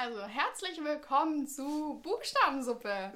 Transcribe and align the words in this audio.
Also, 0.00 0.22
herzlich 0.22 0.78
willkommen 0.84 1.48
zu 1.48 2.00
Buchstabensuppe. 2.04 3.12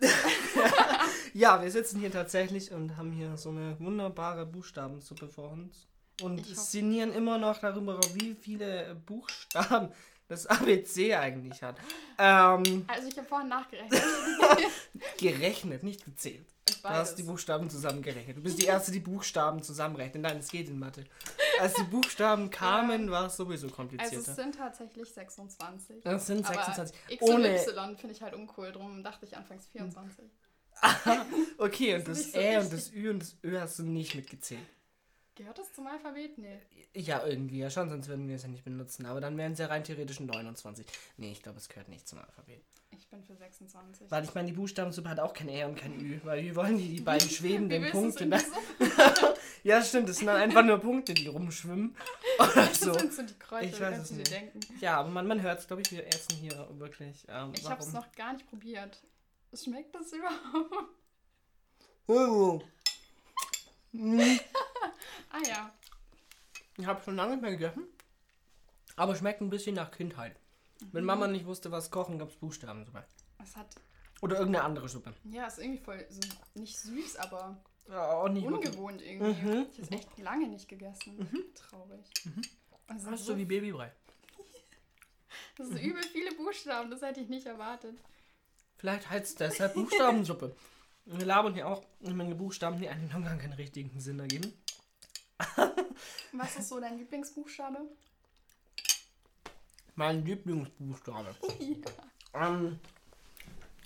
ja, 1.32 1.62
wir 1.62 1.70
sitzen 1.70 1.98
hier 1.98 2.10
tatsächlich 2.10 2.72
und 2.72 2.96
haben 2.98 3.10
hier 3.10 3.38
so 3.38 3.50
eine 3.50 3.78
wunderbare 3.80 4.44
Buchstabensuppe 4.44 5.28
vor 5.28 5.52
uns. 5.52 5.86
Und 6.20 6.44
sinnieren 6.44 7.14
immer 7.14 7.38
noch 7.38 7.58
darüber, 7.58 7.98
wie 8.12 8.34
viele 8.34 8.94
Buchstaben 9.06 9.88
das 10.28 10.46
ABC 10.46 11.14
eigentlich 11.14 11.62
hat. 11.62 11.76
Ähm, 12.18 12.84
Also, 12.86 13.08
ich 13.08 13.16
habe 13.16 13.28
vorhin 13.28 13.48
nachgerechnet. 13.48 14.02
gerechnet, 15.18 15.82
nicht 15.84 16.04
gezählt. 16.04 16.46
Du 16.82 16.88
hast 16.88 17.14
die 17.14 17.22
Buchstaben 17.22 17.70
zusammengerechnet. 17.70 18.36
Du 18.36 18.42
bist 18.42 18.60
die 18.60 18.66
Erste, 18.66 18.92
die 18.92 19.00
Buchstaben 19.00 19.62
zusammenrechnet. 19.62 20.22
Nein, 20.22 20.38
es 20.38 20.50
geht 20.50 20.68
in 20.68 20.78
Mathe. 20.78 21.04
Als 21.62 21.74
die 21.74 21.84
Buchstaben 21.84 22.50
kamen, 22.50 23.10
war 23.10 23.26
es 23.26 23.36
sowieso 23.36 23.66
Also, 23.66 23.76
komplizierter. 23.76 24.30
es 24.30 24.36
sind 24.36 24.54
tatsächlich 24.56 25.12
26. 25.12 26.02
Das 26.02 26.26
sind 26.26 26.44
Aber 26.46 26.54
26. 26.54 26.96
X 27.08 27.22
und 27.22 27.34
Ohne. 27.34 27.54
Y 27.62 27.96
finde 27.96 28.14
ich 28.14 28.22
halt 28.22 28.34
uncool, 28.34 28.72
drum 28.72 29.02
dachte 29.02 29.24
ich 29.26 29.36
anfangs 29.36 29.66
24. 29.68 30.24
Okay, 31.58 31.94
und 31.94 32.08
Das 32.08 32.18
das 32.18 32.32
so 32.32 32.38
Ä 32.38 32.58
und 32.58 32.72
das 32.72 32.92
Ü 32.92 33.10
und 33.10 33.20
das 33.22 33.36
Ö 33.44 33.60
hast 33.60 33.78
du 33.78 33.82
nicht 33.84 34.14
mitgezählt. 34.14 34.60
Gehört 35.34 35.58
das 35.58 35.72
zum 35.72 35.86
Alphabet? 35.86 36.36
Nee. 36.36 36.58
Ja, 36.94 37.24
irgendwie, 37.24 37.58
ja 37.58 37.70
schon, 37.70 37.88
sonst 37.88 38.06
würden 38.08 38.28
wir 38.28 38.36
es 38.36 38.42
ja 38.42 38.48
nicht 38.48 38.64
benutzen. 38.64 39.06
Aber 39.06 39.20
dann 39.20 39.36
wären 39.38 39.52
es 39.52 39.58
ja 39.60 39.66
rein 39.66 39.82
theoretisch 39.82 40.20
29. 40.20 40.84
Nee, 41.16 41.32
ich 41.32 41.42
glaube, 41.42 41.58
es 41.58 41.68
gehört 41.70 41.88
nicht 41.88 42.06
zum 42.06 42.18
Alphabet. 42.18 42.62
Ich 42.90 43.08
bin 43.08 43.22
für 43.24 43.34
26. 43.34 44.10
Weil 44.10 44.24
ich 44.24 44.34
meine, 44.34 44.48
die 44.48 44.52
Buchstabensuppe 44.54 45.08
hat 45.08 45.20
auch 45.20 45.32
kein 45.32 45.48
Ä 45.48 45.64
und 45.64 45.76
kein 45.76 45.98
Ü, 45.98 46.20
weil 46.24 46.42
wir 46.42 46.54
wollen 46.54 46.76
die, 46.76 46.88
die 46.96 47.00
beiden 47.00 47.30
schwebenden 47.30 47.90
Punkte. 47.90 48.28
du's 48.28 48.44
Ja, 49.64 49.82
stimmt, 49.82 50.08
das 50.08 50.16
sind 50.18 50.26
dann 50.26 50.36
einfach 50.36 50.64
nur 50.64 50.78
Punkte, 50.78 51.14
die 51.14 51.26
rumschwimmen. 51.28 51.96
Oder 52.38 52.54
Das 52.66 52.80
so. 52.80 52.92
sind 52.94 53.12
so 53.12 53.22
die 53.22 53.38
Kräuter, 53.38 53.66
Ich 53.66 53.80
weiß 53.80 53.98
es 53.98 54.10
nicht. 54.10 54.30
denken. 54.30 54.60
Ja, 54.80 54.98
aber 54.98 55.08
man, 55.10 55.26
man 55.26 55.40
hört 55.42 55.60
es, 55.60 55.66
glaube 55.66 55.82
ich, 55.82 55.90
wir 55.92 56.06
essen 56.06 56.36
hier 56.36 56.68
wirklich. 56.78 57.24
Ähm, 57.28 57.52
Ich 57.56 57.68
habe 57.68 57.80
es 57.82 57.92
noch 57.92 58.10
gar 58.12 58.32
nicht 58.32 58.48
probiert. 58.48 59.02
Schmeckt 59.54 59.94
das 59.94 60.12
überhaupt? 60.12 60.88
Oh. 62.06 62.60
Ah 65.30 65.38
ja. 65.48 65.72
Ich 66.76 66.86
habe 66.86 67.02
schon 67.02 67.16
lange 67.16 67.32
nicht 67.32 67.42
mehr 67.42 67.50
gegessen. 67.52 67.84
Aber 68.96 69.16
schmeckt 69.16 69.40
ein 69.40 69.50
bisschen 69.50 69.74
nach 69.74 69.90
Kindheit. 69.90 70.36
Wenn 70.92 71.04
Mama 71.04 71.26
nicht 71.26 71.46
wusste, 71.46 71.70
was 71.70 71.90
kochen, 71.90 72.18
gab 72.18 72.28
es 72.30 72.36
Buchstabensuppe. 72.36 73.04
Es 73.42 73.56
hat, 73.56 73.74
Oder 74.20 74.38
irgendeine 74.38 74.64
andere 74.64 74.88
Suppe. 74.88 75.14
ja, 75.24 75.46
ist 75.46 75.58
irgendwie 75.58 75.82
voll, 75.82 76.04
so, 76.10 76.20
nicht 76.54 76.78
süß, 76.78 77.16
aber 77.16 77.56
Ja, 77.88 78.12
auch 78.12 78.28
nicht 78.28 78.46
ungewohnt 78.46 79.02
irgendwie. 79.02 79.42
Mhm. 79.42 79.66
Ich 79.72 79.82
habe 79.82 79.94
echt 79.94 80.18
lange 80.18 80.48
nicht 80.48 80.68
gegessen. 80.68 81.28
Traurig. 81.54 82.06
Und 82.88 82.96
es 82.96 83.02
sind 83.02 83.12
Das 83.12 83.20
ist 83.20 83.26
so, 83.26 83.32
so 83.32 83.38
wie 83.38 83.44
Babybrei. 83.44 83.92
das 85.56 85.68
sind 85.68 85.82
übel 85.82 86.02
viele 86.02 86.32
Buchstaben, 86.34 86.90
das 86.90 87.02
hätte 87.02 87.20
ich 87.20 87.28
nicht 87.28 87.46
erwartet. 87.46 87.98
Vielleicht 88.76 89.08
heißt 89.10 89.26
es 89.26 89.34
deshalb 89.34 89.74
Buchstabensuppe. 89.74 90.56
Wir 91.04 91.26
labern 91.26 91.54
hier 91.54 91.68
auch 91.68 91.82
eine 92.04 92.14
Menge 92.14 92.34
Buchstaben, 92.34 92.78
die 92.80 92.88
eigentlich 92.88 93.12
noch 93.12 93.22
gar 93.22 93.36
keinen 93.36 93.52
richtigen 93.54 93.98
Sinn 94.00 94.20
ergeben. 94.20 94.52
Was 96.32 96.56
ist 96.56 96.68
so 96.68 96.80
dein 96.80 96.98
Lieblingsbuchstabe? 96.98 97.78
Mein 99.94 100.24
Lieblingsbuchstabe. 100.24 101.34
ähm, 102.34 102.78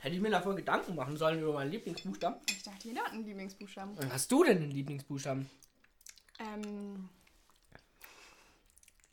hätte 0.06 0.14
ich 0.14 0.22
mir 0.22 0.30
davor 0.30 0.54
Gedanken 0.54 0.94
machen 0.94 1.16
sollen 1.16 1.42
über 1.42 1.52
meinen 1.52 1.72
Lieblingsbuchstaben. 1.72 2.38
Ich 2.48 2.62
dachte, 2.62 2.86
jeder 2.88 3.02
hat 3.02 3.12
einen 3.12 3.24
Lieblingsbuchstaben. 3.24 3.98
Was 3.98 4.12
hast 4.12 4.30
du 4.30 4.44
denn 4.44 4.58
einen 4.58 4.70
Lieblingsbuchstaben? 4.70 5.50
Ähm. 6.38 7.08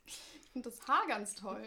Ich 0.06 0.50
finde 0.52 0.70
das 0.70 0.86
H 0.86 1.06
ganz 1.08 1.34
toll. 1.34 1.62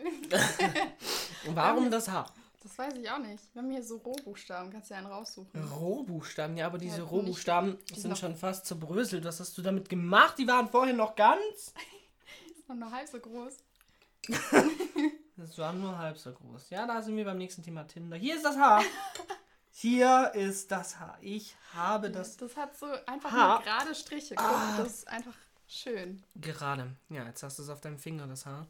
Und 1.46 1.56
warum 1.56 1.92
das 1.92 2.08
H? 2.08 2.26
Das 2.64 2.78
weiß 2.78 2.94
ich 2.96 3.10
auch 3.10 3.20
nicht. 3.20 3.44
Wir 3.54 3.62
haben 3.62 3.70
hier 3.70 3.84
so 3.84 3.98
Rohbuchstaben, 3.98 4.72
kannst 4.72 4.90
du 4.90 4.94
ja 4.94 5.00
einen 5.00 5.08
raussuchen. 5.08 5.62
Rohbuchstaben, 5.62 6.56
ja, 6.56 6.66
aber 6.66 6.78
diese 6.78 7.00
Ja, 7.00 7.04
Rohbuchstaben 7.04 7.78
die 7.94 8.00
sind 8.00 8.18
schon 8.18 8.38
fast 8.38 8.66
zerbröselt. 8.66 9.26
Was 9.26 9.42
hast 9.42 9.58
du 9.58 9.62
damit 9.62 9.90
gemacht? 9.90 10.38
Die 10.38 10.48
waren 10.48 10.70
vorher 10.70 10.94
noch 10.94 11.16
ganz. 11.18 11.74
Ist 12.58 12.70
noch 12.70 12.78
nur 12.78 12.92
halb 12.92 13.10
so 13.10 13.20
groß. 13.20 13.58
Das 15.38 15.58
war 15.58 15.72
nur 15.74 15.98
halb 15.98 16.18
so 16.18 16.32
groß. 16.34 16.70
Ja, 16.72 16.86
da 16.88 17.02
sind 17.02 17.16
wir 17.16 17.26
beim 17.26 17.38
nächsten 17.38 17.64
Thema 17.64 17.84
Tinder. 17.88 18.18
Hier 18.18 18.36
ist 18.36 18.44
das 18.46 18.58
Haar. 18.58 18.84
Hier 19.72 20.32
ist 20.34 20.72
das 20.72 21.00
Haar. 21.00 21.18
Ich 21.22 21.56
habe 21.76 22.10
das 22.10 22.38
Das 22.38 22.56
hat 22.58 22.76
so 22.78 22.88
einfach 23.06 23.32
H. 23.32 23.54
nur 23.56 23.64
gerade 23.64 23.94
Striche. 23.96 24.34
Guck, 24.36 24.46
Ah. 24.48 24.78
Das 24.80 24.88
ist 24.88 25.08
einfach 25.08 25.34
schön. 25.68 26.24
gerade. 26.36 26.92
Ja, 27.10 27.24
jetzt 27.26 27.44
hast 27.44 27.60
du 27.60 27.64
es 27.64 27.70
auf 27.70 27.82
deinem 27.82 28.00
Finger, 28.00 28.26
das 28.26 28.46
Haar. 28.48 28.66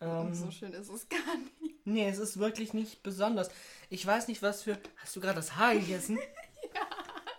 Ähm, 0.00 0.32
so 0.34 0.50
schön 0.52 0.72
ist 0.72 0.88
es 0.88 1.08
gar 1.08 1.18
nicht. 1.62 1.84
nee, 1.86 2.08
es 2.08 2.18
ist 2.18 2.38
wirklich 2.38 2.72
nicht 2.74 3.02
besonders. 3.02 3.50
Ich 3.90 4.06
weiß 4.06 4.28
nicht, 4.28 4.42
was 4.42 4.62
für. 4.62 4.78
Hast 4.98 5.16
du 5.16 5.20
gerade 5.20 5.36
das 5.36 5.56
Haar 5.56 5.74
gegessen? 5.74 6.18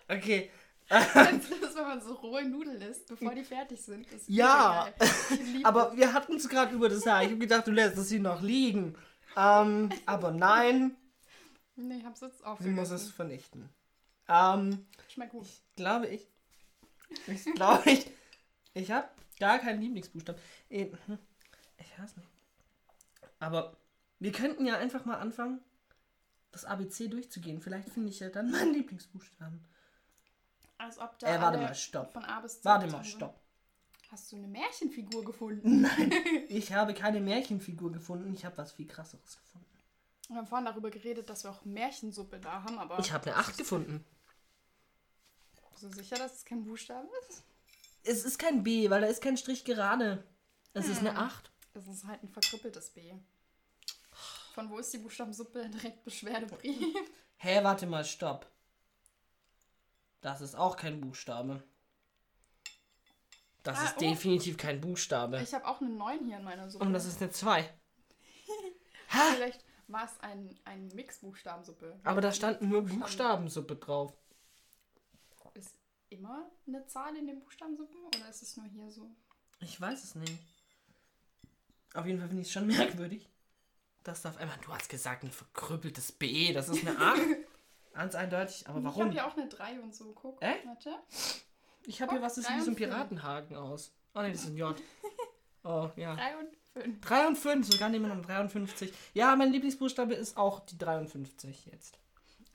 ja. 0.09 0.15
Okay. 0.17 0.51
Das, 0.89 1.75
wenn 1.75 1.83
man 1.83 2.01
so 2.01 2.13
rohe 2.13 2.45
Nudeln 2.45 2.81
isst, 2.81 3.07
bevor 3.07 3.33
die 3.33 3.43
fertig 3.43 3.81
sind? 3.81 4.07
Ja. 4.27 4.87
Ich 5.31 5.65
Aber 5.65 5.95
wir 5.97 6.13
hatten 6.13 6.35
es 6.35 6.47
gerade 6.47 6.73
über 6.75 6.89
das 6.89 7.05
Haar. 7.05 7.23
Ich 7.23 7.29
habe 7.29 7.39
gedacht, 7.39 7.67
du 7.67 7.71
lässt 7.71 7.97
es 7.97 8.09
hier 8.09 8.19
noch 8.19 8.41
liegen. 8.41 8.95
Ähm, 9.35 9.89
aber 10.05 10.31
nein. 10.31 10.95
Nee, 11.75 11.97
ich 11.97 12.05
hab's 12.05 12.21
jetzt 12.21 12.39
sie 12.59 12.69
muss 12.69 12.89
es 12.91 12.91
aufgegessen. 12.91 13.13
vernichten. 13.13 13.69
Ähm, 14.27 14.85
Schmeckt 15.09 15.31
gut. 15.31 15.47
glaube 15.75 16.07
ich. 16.07 16.27
Ich 17.27 17.43
glaube 17.55 17.89
ich. 17.91 18.09
Ich 18.73 18.91
habe 18.91 19.07
gar 19.39 19.59
keinen 19.59 19.81
Lieblingsbuchstaben. 19.81 20.41
Eh, 20.69 20.91
hm, 21.07 21.17
Ich 21.77 21.99
weiß 21.99 22.15
nicht. 22.15 22.27
Aber 23.39 23.75
wir 24.19 24.31
könnten 24.31 24.65
ja 24.65 24.77
einfach 24.77 25.05
mal 25.05 25.17
anfangen, 25.17 25.59
das 26.51 26.63
ABC 26.65 27.07
durchzugehen. 27.09 27.61
Vielleicht 27.61 27.89
finde 27.89 28.09
ich 28.09 28.19
ja 28.21 28.29
dann 28.29 28.49
meinen 28.51 28.73
Lieblingsbuchstaben. 28.73 29.65
Als 30.77 30.99
ob 30.99 31.17
da 31.19 31.27
Äh, 31.35 31.41
warte 31.41 31.57
mal, 31.57 31.73
stopp. 31.75 32.11
von 32.13 32.23
A 32.25 32.39
bis 32.41 32.57
Z 32.61 32.65
Warte 32.65 32.87
mal, 32.87 33.03
stopp. 33.03 33.39
Hast 34.11 34.31
du 34.31 34.35
eine 34.35 34.47
Märchenfigur 34.47 35.23
gefunden? 35.25 35.81
Nein, 35.81 36.11
ich 36.49 36.71
habe 36.73 36.93
keine 36.93 37.19
Märchenfigur 37.21 37.91
gefunden. 37.91 38.33
Ich 38.33 38.45
habe 38.45 38.57
was 38.57 38.71
viel 38.73 38.87
krasseres 38.87 39.37
gefunden. 39.37 39.65
Wir 40.27 40.37
haben 40.37 40.47
vorhin 40.47 40.65
darüber 40.65 40.89
geredet, 40.89 41.29
dass 41.29 41.43
wir 41.43 41.51
auch 41.51 41.63
Märchensuppe 41.65 42.39
da 42.39 42.63
haben, 42.63 42.79
aber 42.79 42.97
Ich 42.99 43.11
habe 43.11 43.25
eine 43.31 43.35
8 43.39 43.57
gefunden. 43.57 44.03
bist 45.71 45.83
du 45.83 45.89
sicher, 45.89 46.15
dass 46.17 46.33
es 46.37 46.45
kein 46.45 46.63
Buchstabe 46.63 47.07
ist? 47.29 47.43
Es 48.03 48.23
ist 48.25 48.37
kein 48.39 48.63
B, 48.63 48.89
weil 48.89 49.01
da 49.01 49.07
ist 49.07 49.21
kein 49.21 49.37
Strich 49.37 49.65
gerade. 49.65 50.23
Es 50.73 50.87
ist 50.87 50.99
eine 50.99 51.17
8. 51.17 51.51
Es 51.73 51.87
ist 51.87 52.05
halt 52.05 52.21
ein 52.23 52.29
verkrüppeltes 52.29 52.91
B. 52.91 53.13
Von 54.53 54.69
wo 54.69 54.77
ist 54.77 54.93
die 54.93 54.99
Buchstabensuppe? 54.99 55.69
Direkt 55.69 56.03
Beschwerdebrief. 56.05 56.95
Hä, 57.37 57.63
warte 57.63 57.85
mal, 57.87 58.05
stopp. 58.05 58.49
Das 60.25 60.41
ist 60.41 60.55
auch 60.55 60.75
kein 60.75 61.01
Buchstabe. 61.01 61.61
Das 63.61 63.77
Ah, 63.77 63.85
ist 63.85 63.97
oh. 63.97 63.99
definitiv 63.99 64.57
kein 64.57 64.81
Buchstabe. 64.81 65.39
Ich 65.39 65.53
habe 65.53 65.67
auch 65.67 65.79
eine 65.81 65.91
9 65.91 66.25
hier 66.25 66.37
in 66.37 66.43
meiner 66.43 66.67
Suppe. 66.67 66.83
Und 66.83 66.93
das 66.93 67.05
ist 67.05 67.21
eine 67.21 67.29
2. 67.29 67.71
Vielleicht 69.07 69.63
war 69.87 70.05
es 70.05 70.19
ein, 70.21 70.59
ein 70.65 70.87
Mix-Buchstabensuppe. 70.95 71.99
Aber 72.03 72.21
da 72.21 72.31
standen 72.31 72.69
nur 72.69 72.81
Buchstabensuppe 72.81 73.75
drauf. 73.75 74.13
Ist 75.53 75.77
immer 76.09 76.49
eine 76.65 76.87
Zahl 76.87 77.15
in 77.15 77.27
den 77.27 77.39
Buchstabensuppen 77.41 77.95
oder 78.07 78.27
ist 78.27 78.41
es 78.41 78.57
nur 78.57 78.65
hier 78.65 78.89
so? 78.89 79.11
Ich 79.59 79.79
weiß 79.79 80.03
es 80.05 80.15
nicht. 80.15 80.39
Auf 81.93 82.07
jeden 82.07 82.17
Fall 82.17 82.29
finde 82.29 82.41
ich 82.41 82.47
es 82.47 82.53
schon 82.53 82.65
merkwürdig. 82.75 83.29
Dass 84.03 84.23
da 84.23 84.29
auf 84.29 84.37
einmal, 84.37 84.57
du 84.65 84.73
hast 84.73 84.89
gesagt, 84.89 85.21
ein 85.23 85.31
verkrüppeltes 85.31 86.13
B, 86.13 86.51
das 86.51 86.69
ist 86.69 86.83
eine 86.87 86.97
8. 86.99 87.19
Ganz 87.95 88.13
eindeutig, 88.13 88.67
aber 88.67 88.79
Ich 88.79 88.85
warum? 88.85 89.01
habe 89.03 89.11
hier 89.13 89.25
auch 89.25 89.37
eine 89.37 89.47
3 89.47 89.79
und 89.79 89.95
so. 89.95 90.11
Guck, 90.13 90.41
Echt? 90.41 90.65
warte. 90.65 90.91
Ich 91.85 92.01
habe 92.01 92.11
hier 92.11 92.21
was, 92.21 92.35
das 92.35 92.45
sieht 92.45 92.57
wie 92.57 92.61
so 92.61 92.71
ein. 92.71 92.75
Piratenhaken 92.75 93.55
aus. 93.55 93.93
Oh 94.13 94.19
ne, 94.21 94.31
das 94.31 94.41
ist 94.43 94.49
ein 94.49 94.57
J. 94.57 94.75
Oh, 95.67 95.89
ja. 95.95 96.13
3 96.15 96.37
und 96.37 96.49
5. 96.73 97.01
3 97.01 97.27
und 97.27 97.35
5, 97.37 97.67
sogar 97.73 97.89
nehmen 97.89 98.07
wir 98.07 98.13
noch 98.13 98.23
53. 98.25 98.93
Ja, 99.15 99.35
mein 99.35 99.51
Lieblingsbuchstabe 99.51 100.13
ist 100.13 100.37
auch 100.37 100.59
die 100.59 100.77
53 100.77 101.65
jetzt. 101.65 101.97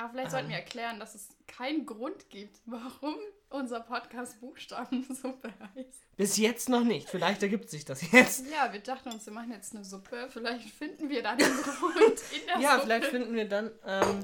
Aber 0.00 0.08
vielleicht 0.12 0.30
sollten 0.30 0.48
wir 0.48 0.56
erklären, 0.56 0.98
dass 0.98 1.14
es 1.14 1.28
keinen 1.46 1.84
Grund 1.84 2.30
gibt, 2.30 2.58
warum 2.64 3.16
unser 3.50 3.80
Podcast 3.80 4.40
Buchstabensuppe 4.40 5.52
heißt. 5.74 6.16
Bis 6.16 6.38
jetzt 6.38 6.70
noch 6.70 6.84
nicht. 6.84 7.10
Vielleicht 7.10 7.42
ergibt 7.42 7.68
sich 7.68 7.84
das 7.84 8.10
jetzt. 8.10 8.46
Ja, 8.50 8.72
wir 8.72 8.80
dachten 8.80 9.10
uns, 9.10 9.26
wir 9.26 9.32
machen 9.34 9.52
jetzt 9.52 9.74
eine 9.74 9.84
Suppe. 9.84 10.28
Vielleicht 10.30 10.70
finden 10.70 11.10
wir 11.10 11.22
da 11.22 11.36
den 11.36 11.52
Grund 11.62 12.18
in 12.32 12.46
der 12.46 12.60
Ja, 12.60 12.70
Suppe. 12.76 12.82
vielleicht 12.84 13.06
finden 13.08 13.34
wir 13.34 13.46
dann 13.46 13.70
ähm, 13.84 14.22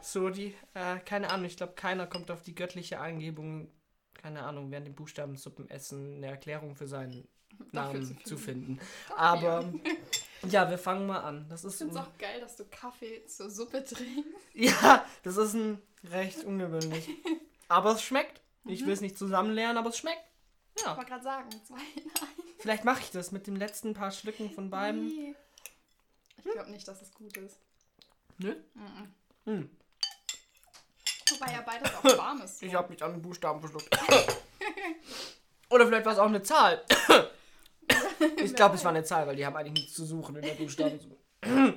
so 0.00 0.30
die, 0.30 0.54
äh, 0.72 0.98
keine 1.00 1.28
Ahnung, 1.30 1.44
ich 1.44 1.58
glaube, 1.58 1.74
keiner 1.74 2.06
kommt 2.06 2.30
auf 2.30 2.40
die 2.40 2.54
göttliche 2.54 2.98
Eingebung, 3.00 3.70
keine 4.14 4.42
Ahnung, 4.44 4.70
während 4.70 4.86
dem 4.86 4.94
Buchstabensuppenessen 4.94 6.16
eine 6.16 6.28
Erklärung 6.28 6.76
für 6.76 6.86
seinen 6.86 7.28
Namen 7.72 8.04
zu 8.06 8.14
zu 8.24 8.38
finden. 8.38 8.78
finden. 8.78 8.80
Aber 9.16 9.70
ja, 10.48 10.68
wir 10.70 10.78
fangen 10.78 11.06
mal 11.06 11.20
an. 11.20 11.46
Das 11.48 11.64
ist 11.64 11.74
Ich 11.74 11.78
finde 11.78 11.94
es 11.94 12.00
auch 12.00 12.18
geil, 12.18 12.40
dass 12.40 12.56
du 12.56 12.64
Kaffee 12.66 13.24
zur 13.26 13.50
Suppe 13.50 13.84
trinkst. 13.84 14.28
ja, 14.54 15.04
das 15.22 15.36
ist 15.36 15.54
ein 15.54 15.80
recht 16.10 16.44
ungewöhnlich. 16.44 17.08
Aber 17.68 17.92
es 17.92 18.02
schmeckt. 18.02 18.40
Mhm. 18.64 18.72
Ich 18.72 18.84
will 18.86 18.92
es 18.92 19.00
nicht 19.00 19.16
zusammen 19.18 19.52
lernen, 19.52 19.78
aber 19.78 19.90
es 19.90 19.98
schmeckt. 19.98 20.22
Ich 20.76 20.82
Ja, 20.82 20.96
wollte 20.96 21.10
gerade 21.10 21.24
sagen, 21.24 21.50
zwei 21.66 21.80
in 21.96 22.02
einem. 22.02 22.54
vielleicht 22.58 22.84
mache 22.84 23.00
ich 23.00 23.10
das 23.10 23.32
mit 23.32 23.46
den 23.46 23.56
letzten 23.56 23.92
paar 23.94 24.10
Schlücken 24.10 24.50
von 24.50 24.70
beiden. 24.70 25.06
Nee. 25.06 25.34
Ich 26.38 26.50
glaube 26.52 26.70
nicht, 26.70 26.88
dass 26.88 27.02
es 27.02 27.12
gut 27.12 27.36
ist. 27.36 27.58
Nö? 28.38 28.54
Mhm. 28.74 29.14
Hm. 29.44 29.70
Wobei 31.30 31.52
ja 31.52 31.60
beides 31.60 31.94
auch 31.94 32.18
warm 32.18 32.40
ist. 32.42 32.58
so. 32.60 32.66
Ich 32.66 32.74
habe 32.74 32.88
mich 32.90 33.02
an 33.02 33.12
den 33.12 33.22
Buchstaben 33.22 33.60
verschluckt. 33.60 33.88
Oder 35.68 35.86
vielleicht 35.86 36.04
war 36.06 36.12
es 36.14 36.18
auch 36.18 36.26
eine 36.26 36.42
Zahl. 36.42 36.82
Ich 38.42 38.54
glaube, 38.54 38.76
es 38.76 38.84
war 38.84 38.90
eine 38.90 39.04
Zahl, 39.04 39.26
weil 39.26 39.36
die 39.36 39.46
haben 39.46 39.56
eigentlich 39.56 39.84
nichts 39.84 39.94
zu 39.94 40.04
suchen 40.04 40.36
in 40.36 40.42
der 40.42 40.54
Buchstabensuppe. 40.58 41.16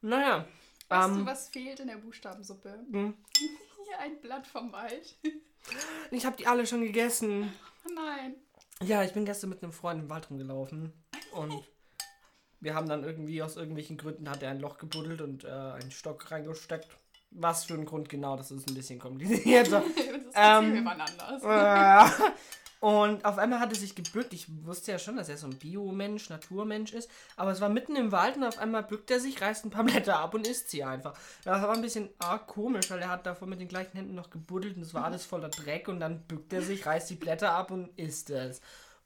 naja. 0.00 0.46
Weißt 0.88 1.08
ähm, 1.08 1.18
du, 1.18 1.26
was 1.26 1.48
fehlt 1.48 1.80
in 1.80 1.88
der 1.88 1.96
Buchstabensuppe? 1.96 2.78
hm. 2.90 3.14
Hier 3.38 3.98
ein 4.00 4.20
Blatt 4.20 4.46
vom 4.46 4.72
Wald. 4.72 5.16
ich 6.10 6.26
habe 6.26 6.36
die 6.36 6.46
alle 6.46 6.66
schon 6.66 6.82
gegessen. 6.82 7.52
Oh 7.86 7.92
nein. 7.94 8.34
Ja, 8.82 9.02
ich 9.04 9.12
bin 9.12 9.24
gestern 9.24 9.50
mit 9.50 9.62
einem 9.62 9.72
Freund 9.72 10.02
im 10.02 10.10
Wald 10.10 10.30
rumgelaufen 10.30 10.92
und 11.32 11.64
wir 12.60 12.74
haben 12.74 12.88
dann 12.88 13.04
irgendwie 13.04 13.42
aus 13.42 13.56
irgendwelchen 13.56 13.96
Gründen 13.96 14.28
hat 14.28 14.42
er 14.42 14.50
ein 14.50 14.60
Loch 14.60 14.78
gebuddelt 14.78 15.20
und 15.20 15.44
äh, 15.44 15.48
einen 15.48 15.90
Stock 15.90 16.30
reingesteckt. 16.30 16.88
Was 17.30 17.64
für 17.64 17.74
ein 17.74 17.84
Grund 17.84 18.08
genau, 18.08 18.36
das 18.36 18.50
ist 18.50 18.68
ein 18.68 18.74
bisschen 18.74 18.98
kompliziert. 18.98 19.70
Das 19.70 19.84
Ähm, 20.34 20.74
wir 20.74 20.90
anders. 20.90 21.42
Äh, 21.42 22.30
und 22.80 23.26
auf 23.26 23.36
einmal 23.36 23.60
hat 23.60 23.72
er 23.72 23.78
sich 23.78 23.94
gebückt. 23.94 24.32
Ich 24.32 24.46
wusste 24.64 24.90
ja 24.90 24.98
schon, 24.98 25.16
dass 25.16 25.28
er 25.28 25.36
so 25.36 25.46
ein 25.46 25.58
Biomensch, 25.58 26.30
Naturmensch 26.30 26.94
ist. 26.94 27.10
Aber 27.36 27.52
es 27.52 27.60
war 27.60 27.68
mitten 27.68 27.94
im 27.94 28.10
Wald 28.10 28.36
und 28.36 28.44
auf 28.44 28.58
einmal 28.58 28.82
bückt 28.82 29.10
er 29.10 29.20
sich, 29.20 29.42
reißt 29.42 29.66
ein 29.66 29.70
paar 29.70 29.84
Blätter 29.84 30.18
ab 30.18 30.32
und 30.32 30.46
isst 30.46 30.70
sie 30.70 30.82
einfach. 30.82 31.14
Das 31.44 31.60
war 31.60 31.74
ein 31.74 31.82
bisschen 31.82 32.08
arg 32.18 32.46
komisch, 32.46 32.90
weil 32.90 33.00
er 33.00 33.10
hat 33.10 33.26
davor 33.26 33.46
mit 33.48 33.60
den 33.60 33.68
gleichen 33.68 33.96
Händen 33.96 34.14
noch 34.14 34.30
gebuddelt 34.30 34.76
und 34.76 34.82
es 34.82 34.94
war 34.94 35.04
alles 35.04 35.26
voller 35.26 35.50
Dreck. 35.50 35.88
Und 35.88 36.00
dann 36.00 36.22
bückt 36.22 36.54
er 36.54 36.62
sich, 36.62 36.86
reißt 36.86 37.10
die 37.10 37.16
Blätter 37.16 37.52
ab 37.52 37.70
und 37.70 37.90
isst 37.98 38.30
es. 38.30 38.62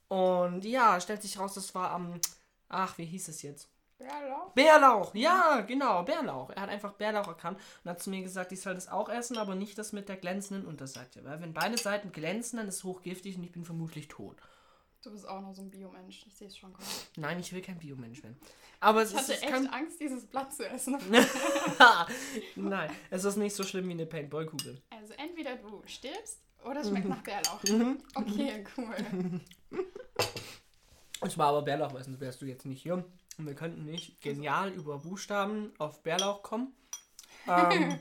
Und 0.07 0.63
ja, 0.63 1.01
stellt 1.01 1.21
sich 1.21 1.37
raus, 1.37 1.55
das 1.55 1.75
war 1.75 1.91
am. 1.91 2.21
ach, 2.69 2.97
wie 2.97 3.05
hieß 3.05 3.27
es 3.27 3.41
jetzt? 3.41 3.67
Bärlauch? 3.97 4.51
Bärlauch, 4.53 5.15
ja, 5.15 5.61
genau, 5.61 6.03
Bärlauch. 6.03 6.49
Er 6.49 6.63
hat 6.63 6.69
einfach 6.69 6.93
Bärlauch 6.93 7.27
erkannt 7.27 7.59
und 7.83 7.91
hat 7.91 8.01
zu 8.01 8.09
mir 8.09 8.21
gesagt, 8.21 8.51
ich 8.51 8.61
soll 8.61 8.73
das 8.73 8.89
auch 8.89 9.07
essen, 9.09 9.37
aber 9.37 9.55
nicht 9.55 9.77
das 9.77 9.93
mit 9.93 10.09
der 10.09 10.17
glänzenden 10.17 10.67
Unterseite. 10.67 11.23
Weil 11.23 11.41
wenn 11.41 11.53
beide 11.53 11.77
Seiten 11.77 12.11
glänzen, 12.11 12.57
dann 12.57 12.67
ist 12.67 12.75
es 12.75 12.83
hochgiftig 12.83 13.37
und 13.37 13.43
ich 13.43 13.51
bin 13.53 13.63
vermutlich 13.63 14.07
tot. 14.09 14.37
Du 15.01 15.11
bist 15.11 15.27
auch 15.27 15.39
noch 15.39 15.53
so 15.53 15.61
ein 15.61 15.69
Biomensch. 15.69 16.25
Ich 16.27 16.35
sehe 16.35 16.47
es 16.47 16.57
schon 16.57 16.73
kommen. 16.73 16.87
Nein, 17.15 17.39
ich 17.39 17.53
will 17.53 17.61
kein 17.61 17.77
Biomensch 17.77 18.23
werden. 18.23 18.37
Aber 18.79 19.03
es 19.03 19.11
Ich 19.11 19.17
hatte 19.17 19.33
ist, 19.33 19.37
es 19.37 19.43
echt 19.43 19.53
kann, 19.53 19.67
Angst, 19.67 19.99
dieses 19.99 20.25
Blatt 20.25 20.51
zu 20.51 20.67
essen. 20.67 20.97
Nein, 22.55 22.89
es 23.11 23.23
ist 23.23 23.35
nicht 23.37 23.55
so 23.55 23.63
schlimm 23.63 23.87
wie 23.87 23.91
eine 23.91 24.07
Paintball-Kugel. 24.07 24.81
Also 24.89 25.13
entweder 25.13 25.55
du 25.57 25.83
stirbst 25.85 26.39
oder 26.65 26.81
es 26.81 26.89
schmeckt 26.89 27.07
nach 27.07 27.21
Bärlauch. 27.21 27.63
Mhm. 27.63 27.99
Okay, 28.15 28.65
cool. 28.77 29.41
Es 31.21 31.37
war 31.37 31.47
aber 31.47 31.63
Bärlauch, 31.63 31.93
weil 31.93 32.03
sonst 32.03 32.19
wärst 32.19 32.41
du 32.41 32.45
jetzt 32.45 32.65
nicht 32.65 32.83
hier. 32.83 33.03
Und 33.37 33.47
wir 33.47 33.55
könnten 33.55 33.85
nicht 33.85 34.21
genial 34.21 34.71
über 34.71 34.99
Buchstaben 34.99 35.73
auf 35.77 36.01
Bärlauch 36.03 36.43
kommen. 36.43 36.73
Ähm, 37.47 37.99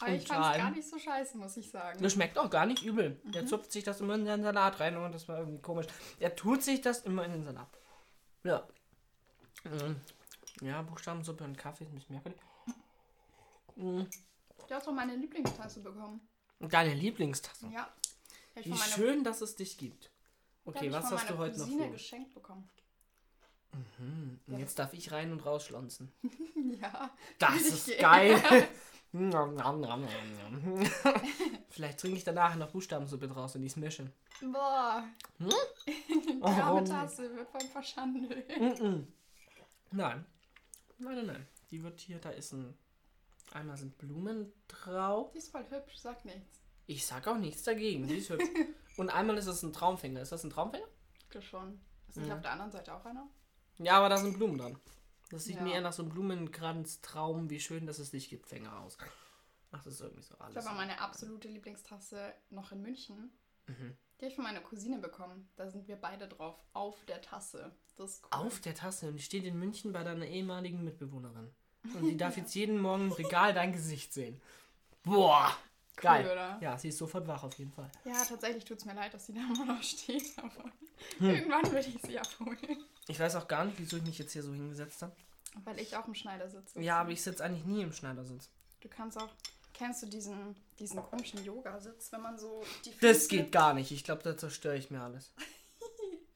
Aber 0.00 0.12
ich 0.12 0.28
fand 0.28 0.44
es 0.44 0.62
gar 0.62 0.70
nicht 0.70 0.88
so 0.88 0.98
scheiße, 0.98 1.38
muss 1.38 1.56
ich 1.56 1.70
sagen. 1.70 2.00
Das 2.02 2.12
schmeckt 2.12 2.38
auch 2.38 2.50
gar 2.50 2.66
nicht 2.66 2.84
übel. 2.84 3.18
Der 3.24 3.46
zupft 3.46 3.72
sich 3.72 3.82
das 3.82 4.00
immer 4.00 4.14
in 4.14 4.26
den 4.26 4.42
Salat 4.42 4.78
rein 4.78 4.96
und 4.96 5.10
das 5.12 5.26
war 5.26 5.38
irgendwie 5.38 5.60
komisch. 5.60 5.86
Er 6.20 6.36
tut 6.36 6.62
sich 6.62 6.82
das 6.82 7.00
immer 7.00 7.24
in 7.24 7.32
den 7.32 7.44
Salat. 7.44 7.68
Ja. 8.44 8.68
Mhm. 9.64 9.96
Ja, 10.60 10.82
Buchstabensuppe 10.82 11.44
und 11.44 11.56
Kaffee 11.56 11.84
ist 11.84 11.90
ein 11.90 11.94
bisschen 11.94 12.14
merkwürdig. 12.14 12.40
Mhm. 13.76 14.06
Du 14.68 14.74
hast 14.74 14.86
doch 14.86 14.92
meine 14.92 15.16
Lieblingstasse 15.16 15.80
bekommen. 15.80 16.20
Deine 16.60 16.94
Lieblingstasse. 16.94 17.68
Ja. 17.68 17.88
Ich 18.54 18.66
Wie 18.66 18.76
schön, 18.76 19.24
dass 19.24 19.40
es 19.40 19.56
dich 19.56 19.78
gibt. 19.78 20.10
Okay, 20.64 20.88
ich 20.88 20.92
was 20.92 21.10
hast 21.10 21.30
du 21.30 21.38
heute 21.38 21.58
noch 21.58 21.64
Cousine 21.64 21.84
vor? 21.84 21.92
geschenkt 21.92 22.34
bekommen. 22.34 22.68
Hm, 23.98 24.38
und 24.46 24.58
jetzt 24.58 24.78
darf 24.78 24.92
ich 24.92 25.10
rein 25.12 25.32
und 25.32 25.44
rausschlonzen. 25.44 26.12
Ja. 26.80 27.10
Das 27.38 27.56
ich 27.56 27.88
ist 27.88 27.98
geil. 27.98 28.40
Vielleicht 31.70 31.98
trinke 31.98 32.16
ich 32.18 32.24
danach 32.24 32.54
noch 32.56 32.70
Buchstabensuppe 32.70 33.26
draus 33.26 33.56
und 33.56 33.62
die 33.62 33.80
mische. 33.80 34.12
Boah. 34.40 35.02
Hm? 35.38 35.48
Die 36.06 36.42
arme 36.42 36.82
nicht? 36.82 36.92
Tasse 36.92 37.34
wird 37.34 37.48
voll 37.48 37.60
verschandelt. 37.72 38.48
Mhm. 38.60 39.08
Nein. 39.90 40.26
Nein, 40.98 41.14
nein, 41.16 41.26
nein. 41.26 41.46
Die 41.70 41.82
wird 41.82 42.00
hier, 42.00 42.18
da 42.18 42.30
ist 42.30 42.52
ein. 42.52 42.76
Einmal 43.52 43.78
sind 43.78 43.96
Blumen 43.96 44.52
drauf. 44.68 45.32
Die 45.32 45.38
ist 45.38 45.50
voll 45.50 45.64
hübsch, 45.70 45.96
sag 45.98 46.24
nichts. 46.26 46.60
Ich 46.86 47.06
sag 47.06 47.26
auch 47.26 47.38
nichts 47.38 47.62
dagegen. 47.62 48.06
Die 48.06 48.18
ist 48.18 48.28
hübsch. 48.28 48.44
Und 48.98 49.08
einmal 49.10 49.38
ist 49.38 49.46
es 49.46 49.62
ein 49.62 49.72
Traumfänger. 49.72 50.20
Ist 50.20 50.32
das 50.32 50.44
ein 50.44 50.50
Traumfänger? 50.50 50.86
Du 51.30 51.40
schon. 51.40 51.80
Ist 52.08 52.18
nicht 52.18 52.28
Ja. 52.28 52.34
auf 52.34 52.42
der 52.42 52.52
anderen 52.52 52.72
Seite 52.72 52.94
auch 52.94 53.04
einer? 53.06 53.26
Ja, 53.78 53.98
aber 53.98 54.08
da 54.08 54.18
sind 54.18 54.34
Blumen 54.36 54.58
dran. 54.58 54.78
Das 55.30 55.44
sieht 55.44 55.56
Ja. 55.56 55.62
mir 55.62 55.74
eher 55.74 55.80
nach 55.82 55.92
so 55.92 56.02
einem 56.02 56.10
Blumenkranz-Traum, 56.12 57.50
wie 57.50 57.60
schön, 57.60 57.86
dass 57.86 57.98
es 57.98 58.10
dich 58.10 58.28
gibt, 58.30 58.46
Fänger 58.46 58.80
aus. 58.80 58.96
Ach, 59.72 59.82
das 59.84 59.94
ist 59.94 60.00
irgendwie 60.00 60.22
so 60.22 60.34
Ich 60.34 60.40
alles. 60.40 60.66
habe 60.66 60.76
meine 60.76 61.00
absolute 61.00 61.48
Lieblingstasse 61.48 62.32
noch 62.50 62.72
in 62.72 62.80
München. 62.82 63.30
Mhm. 63.66 63.96
Die 64.18 64.24
habe 64.24 64.30
ich 64.30 64.34
von 64.34 64.44
meiner 64.44 64.60
Cousine 64.60 64.98
bekommen. 64.98 65.48
Da 65.56 65.68
sind 65.68 65.86
wir 65.86 65.96
beide 65.96 66.26
drauf. 66.26 66.56
Auf 66.72 67.04
der 67.04 67.20
Tasse. 67.20 67.72
Das 67.96 68.14
ist 68.14 68.24
cool. 68.24 68.30
Auf 68.46 68.60
der 68.60 68.74
Tasse 68.74 69.08
und 69.08 69.16
die 69.16 69.22
steht 69.22 69.44
in 69.44 69.58
München 69.58 69.92
bei 69.92 70.02
deiner 70.02 70.24
ehemaligen 70.26 70.82
Mitbewohnerin. 70.84 71.50
Und 71.94 72.06
die 72.08 72.16
darf 72.16 72.36
jetzt 72.36 72.54
jeden 72.54 72.80
Morgen 72.80 73.04
im 73.06 73.12
Regal 73.12 73.52
dein 73.54 73.72
Gesicht 73.72 74.12
sehen. 74.12 74.40
Boah! 75.02 75.48
Cool, 75.96 76.02
Geil. 76.02 76.26
oder? 76.30 76.58
Ja, 76.60 76.78
sie 76.78 76.88
ist 76.88 76.98
sofort 76.98 77.26
wach 77.26 77.42
auf 77.42 77.54
jeden 77.58 77.72
Fall. 77.72 77.90
Ja, 78.04 78.24
tatsächlich 78.24 78.64
tut 78.64 78.78
es 78.78 78.84
mir 78.84 78.94
leid, 78.94 79.12
dass 79.14 79.26
sie 79.26 79.34
da 79.34 79.40
immer 79.40 79.64
noch 79.64 79.82
steht. 79.82 80.32
Aber 80.38 80.64
Hm. 81.18 81.30
irgendwann 81.30 81.66
würde 81.72 81.88
ich 81.88 82.00
sie 82.02 82.18
abholen. 82.18 82.84
Ich 83.08 83.18
weiß 83.18 83.34
auch 83.36 83.48
gar 83.48 83.64
nicht, 83.64 83.78
wieso 83.78 83.96
ich 83.96 84.04
mich 84.04 84.18
jetzt 84.18 84.32
hier 84.32 84.42
so 84.42 84.52
hingesetzt 84.52 85.02
habe. 85.02 85.12
Weil 85.64 85.80
ich 85.80 85.96
auch 85.96 86.06
im 86.06 86.14
Schneider 86.14 86.48
sitze. 86.48 86.80
Ja, 86.80 87.00
aber 87.00 87.10
ich 87.10 87.22
sitze 87.22 87.42
eigentlich 87.44 87.64
nie 87.64 87.82
im 87.82 87.92
Schneidersitz. 87.92 88.48
Du 88.80 88.88
kannst 88.88 89.18
auch. 89.18 89.30
Kennst 89.74 90.02
du 90.02 90.06
diesen, 90.06 90.56
diesen 90.78 91.00
komischen 91.02 91.44
Yoga-Sitz, 91.44 92.10
wenn 92.12 92.20
man 92.20 92.36
so 92.38 92.62
die 92.84 92.90
Füße. 92.90 93.06
Das 93.06 93.28
geht 93.28 93.52
gar 93.52 93.74
nicht. 93.74 93.92
Ich 93.92 94.02
glaube, 94.04 94.22
da 94.24 94.36
zerstöre 94.36 94.76
ich 94.76 94.90
mir 94.90 95.00
alles. 95.00 95.32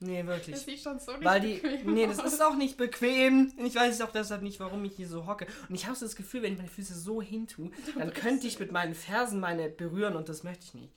Nee, 0.05 0.25
Das 0.25 0.27
wirklich. 0.47 0.59
sieht 0.59 0.81
schon 0.81 0.99
so 0.99 1.13
nicht 1.13 1.25
Weil 1.25 1.41
die. 1.41 1.55
bequem 1.59 1.95
Nee, 1.95 2.09
das 2.09 2.19
aus. 2.19 2.33
ist 2.33 2.43
auch 2.43 2.57
nicht 2.57 2.77
bequem. 2.77 3.53
Ich 3.59 3.77
weiß 3.77 4.01
auch 4.01 4.11
deshalb 4.11 4.43
nicht, 4.43 4.59
warum 4.59 4.85
ich 4.85 4.97
hier 4.97 5.07
so 5.07 5.27
hocke. 5.27 5.47
Und 5.69 5.77
ich 5.77 5.87
habe 5.87 5.95
so 5.95 6.05
das 6.05 6.17
Gefühl, 6.17 6.43
wenn 6.43 6.55
ich 6.55 6.59
meine 6.59 6.71
Füße 6.71 6.93
so 6.99 7.23
hintue, 7.23 7.71
dann 7.97 8.13
könnte 8.13 8.49
ich 8.49 8.59
mit 8.59 8.73
meinen 8.73 8.97
Fersen 8.97 9.39
meine 9.39 9.69
berühren 9.69 10.17
und 10.17 10.29
das 10.29 10.43
möchte 10.43 10.65
ich 10.65 10.75
nicht. 10.75 10.93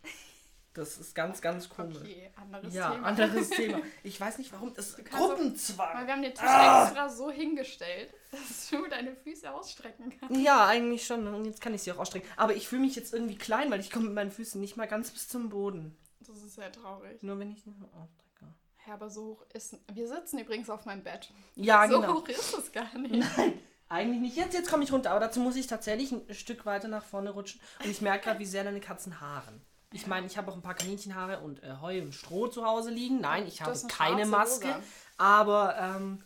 Das 0.76 0.98
ist 0.98 1.16
ganz, 1.16 1.42
ganz 1.42 1.70
komisch. 1.70 1.98
Okay, 2.02 2.30
anderes 2.36 2.74
ja, 2.74 2.92
Thema. 2.92 3.08
anderes 3.08 3.50
Thema. 3.52 3.80
Ich 4.04 4.20
weiß 4.22 4.38
nicht, 4.38 4.52
warum. 4.54 4.74
Das 4.76 4.90
ist 4.90 4.98
kannst 4.98 5.14
auch- 5.14 5.30
Weil 5.30 5.36
Gruppenzwang. 5.38 6.06
wir 6.08 6.14
haben 6.14 6.22
den 6.22 6.34
Tisch 6.34 6.44
Ah! 6.44 6.84
extra 6.86 7.10
so 7.10 7.32
hingestellt, 7.32 8.14
dass 8.32 8.70
du 8.70 8.86
deine 8.88 9.16
Füße 9.16 9.52
ausstrecken 9.52 10.14
kannst. 10.20 10.36
Ja, 10.40 10.68
eigentlich 10.68 11.06
schon. 11.06 11.28
Und 11.34 11.46
jetzt 11.46 11.62
kann 11.62 11.74
ich 11.74 11.82
sie 11.82 11.92
auch 11.92 11.98
ausstrecken. 11.98 12.28
Aber 12.38 12.54
ich 12.56 12.68
fühle 12.68 12.82
mich 12.82 12.96
jetzt 12.96 13.14
irgendwie 13.14 13.38
klein, 13.38 13.72
weil 13.72 13.80
ich 13.80 13.90
komme 13.90 14.06
mit 14.06 14.16
meinen 14.16 14.32
Füßen 14.32 14.60
nicht 14.62 14.76
mal 14.78 14.88
ganz 14.88 15.12
bis 15.12 15.28
zum 15.30 15.50
Boden. 15.50 15.98
Das 16.20 16.38
ist 16.44 16.56
sehr 16.56 16.72
traurig. 16.72 17.24
Nur 17.24 17.40
wenn 17.40 17.52
ich 17.52 17.64
sie 17.64 17.72
so 17.72 17.86
ausstrecke. 17.86 18.54
Ja, 18.88 18.94
aber 18.96 19.10
so 19.10 19.26
hoch 19.28 19.46
ist. 19.54 19.78
Wir 19.94 20.08
sitzen 20.08 20.40
übrigens 20.40 20.70
auf 20.70 20.86
meinem 20.86 21.04
Bett. 21.04 21.32
Ja, 21.56 21.88
so 21.88 22.02
genau. 22.02 22.16
hoch 22.16 22.28
ist 22.28 22.54
es 22.58 22.72
gar 22.72 22.96
nicht. 22.98 23.16
Nein, 23.38 23.54
eigentlich 23.88 24.20
nicht. 24.22 24.36
Jetzt, 24.36 24.54
jetzt 24.54 24.70
komme 24.70 24.84
ich 24.84 24.92
runter. 24.92 25.12
Aber 25.12 25.20
dazu 25.22 25.40
muss 25.40 25.56
ich 25.56 25.68
tatsächlich 25.68 26.12
ein 26.12 26.34
Stück 26.34 26.66
weiter 26.66 26.88
nach 26.90 27.04
vorne 27.06 27.30
rutschen. 27.32 27.62
Und 27.84 27.90
ich 27.90 28.02
merke 28.02 28.26
gerade, 28.26 28.40
wie 28.40 28.46
sehr 28.46 28.64
deine 28.66 28.82
Katzen 28.82 29.22
haaren. 29.22 29.62
Ich 29.96 30.08
meine, 30.08 30.28
ich 30.28 30.38
habe 30.38 30.52
auch 30.52 30.56
ein 30.56 30.62
paar 30.62 30.76
Kaninchenhaare 30.76 31.40
und 31.40 31.64
äh, 31.64 31.78
Heu 31.80 32.02
und 32.02 32.14
Stroh 32.14 32.48
zu 32.48 32.66
Hause 32.66 32.92
liegen. 32.92 33.22
Nein, 33.22 33.48
ich 33.48 33.62
habe 33.62 33.80
keine 33.88 34.26
Maske. 34.26 34.68
Rosa. 34.68 34.84
Aber, 35.18 35.78
ähm, 35.78 36.22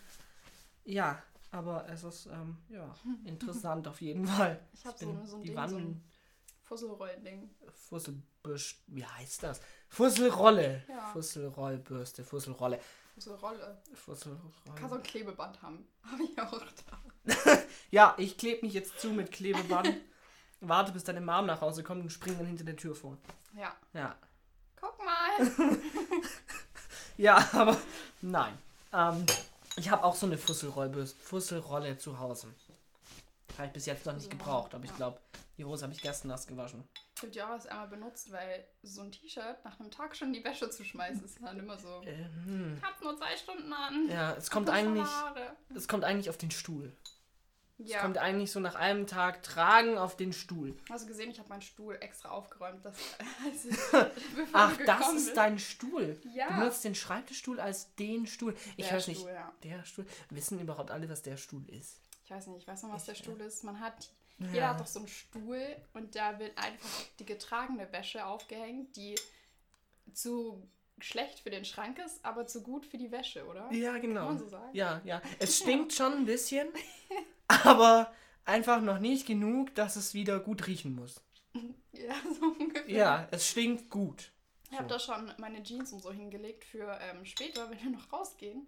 ja. 0.86 1.22
Aber 1.52 1.88
es 1.88 2.04
ist, 2.04 2.26
ähm, 2.28 2.58
ja, 2.70 2.96
interessant 3.26 3.88
auf 3.88 4.02
jeden 4.02 4.26
Fall. 4.26 4.60
Ich 4.74 4.86
habe 4.88 4.98
so, 4.98 5.06
so 5.24 5.36
ein 5.36 5.42
die 5.44 5.50
Ding, 5.50 5.56
so 5.56 5.62
Wanden, 5.62 5.78
ein 5.78 6.04
Fusselrollen-Ding. 6.64 7.50
Fusselbüsch, 7.90 8.84
wie 8.88 9.06
heißt 9.06 9.44
das? 9.44 9.62
Fusselrolle. 9.88 10.84
Ja. 10.88 11.08
Fusselrollbürste, 11.14 12.24
Fusselrolle. 12.24 12.80
Fusselrolle. 13.14 13.82
Fusselrolle. 13.94 14.42
Kann 14.76 14.90
so 14.90 14.96
ein 14.96 15.04
Klebeband 15.04 15.62
haben. 15.62 15.88
Habe 16.12 16.24
ich 16.24 16.42
auch 16.42 16.60
da. 16.60 17.60
Ja, 17.92 18.16
ich 18.18 18.38
klebe 18.38 18.66
mich 18.66 18.74
jetzt 18.74 19.00
zu 19.00 19.10
mit 19.10 19.32
Klebeband. 19.32 19.96
Warte, 20.62 20.92
bis 20.92 21.04
deine 21.04 21.22
Mom 21.22 21.46
nach 21.46 21.62
Hause 21.62 21.84
kommt 21.84 22.01
und 22.01 22.10
spring 22.10 22.38
dann 22.38 22.48
hinter 22.48 22.66
der 22.66 22.75
Tür 22.75 22.94
vor. 22.96 23.18
Ja. 23.56 23.74
Ja. 23.94 24.16
Guck 24.80 24.98
mal. 25.00 25.78
Ja, 27.20 27.46
aber 27.51 27.78
nein. 28.22 28.58
Ähm, 28.94 29.25
ich 29.75 29.89
habe 29.89 30.06
auch 30.06 30.16
so 30.16 30.25
eine 30.25 30.38
Fusselrollbürste, 30.38 31.22
Fusselrolle 31.22 31.98
zu 31.98 32.18
Hause. 32.18 32.48
Habe 33.58 33.68
ich 33.68 33.74
bis 33.74 33.88
jetzt 33.88 34.06
noch 34.06 34.13
nicht 34.13 34.24
Fusselrolle, 34.24 34.46
gebraucht, 34.46 34.74
aber 34.74 34.86
ich 34.86 34.96
glaube, 34.96 35.20
die 35.58 35.66
Hose 35.66 35.84
habe 35.84 35.94
ich 35.94 36.01
gestern 36.01 36.30
nass 36.30 36.48
gewaschen. 36.48 36.88
Ich 37.18 37.22
habe 37.22 37.34
die 37.34 37.42
auch 37.42 37.50
erst 37.50 37.68
einmal 37.68 37.89
benutzt, 37.89 38.32
weil 38.32 38.66
so 38.84 39.01
ein 39.01 39.12
T-Shirt 39.12 39.66
nach 39.66 39.78
einem 39.82 39.92
Tag 39.92 40.16
schon 40.16 40.30
in 40.30 40.36
die 40.36 40.44
Wäsche 40.46 40.70
zu 40.70 40.86
schmeißen 40.86 41.25
ist 41.25 41.44
dann 41.44 41.60
immer 41.60 41.78
so. 41.78 42.01
Äh, 42.04 42.24
hm. 42.46 42.78
Ich 42.78 42.84
hab 42.84 43.01
nur 43.01 43.18
zwei 43.18 43.36
Stunden 43.36 43.74
an. 43.74 44.08
Ja, 44.08 44.32
es 44.36 44.50
kommt 44.50 44.70
eigentlich, 44.70 45.10
es 45.75 45.89
kommt 45.89 46.06
eigentlich 46.06 46.30
auf 46.30 46.38
den 46.38 46.51
Stuhl. 46.51 46.96
Es 47.82 47.90
Ja. 47.92 48.02
kommt 48.02 48.18
eigentlich 48.18 48.52
so 48.52 48.60
nach 48.60 48.76
einem 48.76 49.08
Tag 49.08 49.42
tragen 49.42 49.98
auf 49.98 50.18
den 50.18 50.34
Stuhl. 50.34 50.76
Hast 50.90 51.06
du 51.06 51.08
gesehen, 51.08 51.32
ich 51.32 51.40
habe 51.40 51.48
meinen 51.50 51.62
Stuhl 51.62 51.96
extra 52.02 52.30
aufgeräumt. 52.30 52.84
Das, 52.84 52.96
als 53.46 53.66
ich, 53.66 53.76
bevor 54.36 54.48
Ach, 54.54 54.78
das 54.86 55.08
ist 55.14 55.26
bist. 55.28 55.38
dein 55.38 55.58
Stuhl. 55.60 56.20
Ja. 56.34 56.50
Du 56.50 56.56
benutzt 56.60 56.84
den 56.84 56.96
Schreibtischstuhl 56.96 57.60
als 57.60 57.96
den 57.96 58.28
Stuhl. 58.28 58.54
Ich 58.78 58.88
Der 58.88 58.98
weiß 58.98 59.08
nicht. 59.08 59.20
Stuhl, 59.22 59.32
ja. 59.32 59.54
Der 59.64 59.84
Stuhl. 59.86 60.06
Wissen 60.30 60.60
überhaupt 60.60 60.92
alle, 60.92 61.08
was 61.10 61.22
der 61.22 61.38
Stuhl 61.38 61.68
ist? 61.70 62.02
Ich 62.26 62.32
weiß 62.32 62.48
nicht, 62.48 62.62
ich 62.62 62.68
weiß 62.68 62.84
noch, 62.84 62.92
was 62.92 63.04
Ich, 63.04 63.06
der 63.08 63.16
äh, 63.16 63.18
Stuhl 63.18 63.42
ist. 63.42 63.64
Man 63.64 63.80
hat, 63.80 64.12
Ja. 64.40 64.48
jeder 64.52 64.70
hat 64.70 64.80
doch 64.82 64.88
so 64.88 65.00
einen 65.00 65.08
Stuhl 65.08 65.64
und 65.94 66.16
da 66.16 66.38
wird 66.38 66.58
einfach 66.58 66.90
die 67.20 67.26
getragene 67.26 67.92
Wäsche 67.94 68.26
aufgehängt, 68.26 68.96
die 68.98 69.16
zu 70.14 70.68
schlecht 71.00 71.40
für 71.40 71.50
den 71.50 71.64
Schrank 71.66 71.98
ist, 72.00 72.24
aber 72.26 72.46
zu 72.46 72.62
gut 72.62 72.86
für 72.86 72.98
die 72.98 73.10
Wäsche, 73.12 73.46
oder? 73.48 73.72
Ja, 73.72 73.98
genau. 74.00 74.22
Kann 74.26 74.36
man 74.36 74.40
so 74.40 74.48
sagen? 74.50 74.70
Ja, 74.76 75.02
ja. 75.06 75.22
Es 75.40 75.58
stinkt 75.60 75.94
schon 75.94 76.12
ein 76.14 76.26
bisschen, 76.26 76.68
aber 77.50 78.12
einfach 78.46 78.82
noch 78.82 79.00
nicht 79.00 79.27
genug, 79.27 79.75
dass 79.75 79.96
es 79.98 80.13
wieder 80.13 80.39
gut 80.39 80.68
riechen 80.68 80.96
muss. 80.96 81.22
Ja, 81.91 82.13
so 82.39 82.46
ungefähr. 82.58 82.88
Ja, 82.96 83.27
es 83.32 83.50
stinkt 83.50 83.89
gut. 83.89 84.32
Ich 84.72 84.77
habe 84.77 84.88
So. 84.88 84.94
da 84.94 85.00
schon 85.00 85.34
meine 85.39 85.62
Jeans 85.63 85.91
und 85.91 86.01
so 86.01 86.13
hingelegt 86.13 86.63
für 86.63 86.98
ähm, 87.01 87.25
später, 87.25 87.70
wenn 87.70 87.82
wir 87.84 87.89
noch 87.89 88.13
rausgehen. 88.13 88.68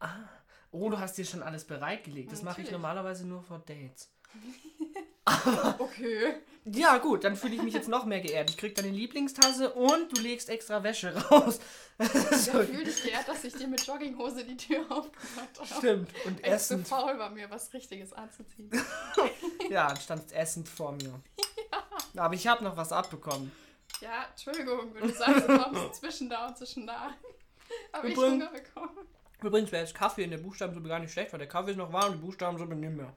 Ah. 0.00 0.24
Oh, 0.72 0.88
du 0.90 0.98
hast 0.98 1.16
dir 1.16 1.24
schon 1.24 1.42
alles 1.42 1.64
bereitgelegt. 1.64 2.32
Das 2.32 2.42
mache 2.42 2.62
ich 2.62 2.70
normalerweise 2.72 3.26
nur 3.26 3.42
vor 3.42 3.60
Dates. 3.60 4.10
Okay. 5.78 6.34
Ja, 6.66 6.96
gut, 6.98 7.24
dann 7.24 7.36
fühle 7.36 7.54
ich 7.56 7.62
mich 7.62 7.74
jetzt 7.74 7.88
noch 7.88 8.06
mehr 8.06 8.20
geehrt. 8.20 8.48
Ich 8.50 8.56
krieg 8.56 8.74
deine 8.74 8.88
Lieblingstasse 8.88 9.72
und 9.74 10.16
du 10.16 10.22
legst 10.22 10.48
extra 10.48 10.82
Wäsche 10.82 11.14
raus. 11.30 11.60
Ja, 11.96 12.08
so, 12.36 12.50
fühl 12.64 12.82
dich 12.82 13.04
geehrt, 13.04 13.28
dass 13.28 13.44
ich 13.44 13.54
dir 13.54 13.68
mit 13.68 13.86
Jogginghose 13.86 14.44
die 14.44 14.56
Tür 14.56 14.80
aufgemacht 14.90 15.58
habe. 15.60 15.66
stimmt. 15.78 16.08
Und 16.24 16.38
Echt 16.42 16.46
so 16.64 16.74
essend. 16.74 16.88
faul 16.88 17.16
war 17.20 17.30
mir, 17.30 17.48
was 17.50 17.72
Richtiges 17.72 18.12
anzuziehen. 18.12 18.68
Ja, 19.70 19.94
stand 19.94 20.32
essend 20.32 20.68
vor 20.68 20.90
mir. 20.90 21.20
Aber 22.16 22.34
ich 22.34 22.48
habe 22.48 22.64
noch 22.64 22.76
was 22.76 22.90
abbekommen. 22.90 23.52
Ja, 24.00 24.26
Entschuldigung, 24.28 24.92
wenn 24.92 25.06
du 25.06 25.14
sagst, 25.14 25.48
du 25.48 25.56
kommst 25.56 25.94
zwischen 26.00 26.28
da 26.28 26.48
und 26.48 26.58
zwischen 26.58 26.84
da. 26.84 27.10
Habe 27.92 28.08
ich 28.08 28.16
Hunger 28.16 28.48
bekommen. 28.50 29.06
Übrigens 29.44 29.70
wäre 29.72 29.82
jetzt 29.82 29.94
Kaffee 29.94 30.24
in 30.24 30.30
der 30.30 30.38
Buchstabensuppe 30.38 30.88
gar 30.88 30.98
nicht 30.98 31.12
schlecht, 31.12 31.30
weil 31.32 31.38
der 31.38 31.48
Kaffee 31.48 31.72
ist 31.72 31.76
noch 31.76 31.92
warm 31.92 32.12
und 32.12 32.18
die 32.18 32.24
Buchstabensuppe 32.24 32.74
nicht 32.76 32.96
mehr. 32.96 33.12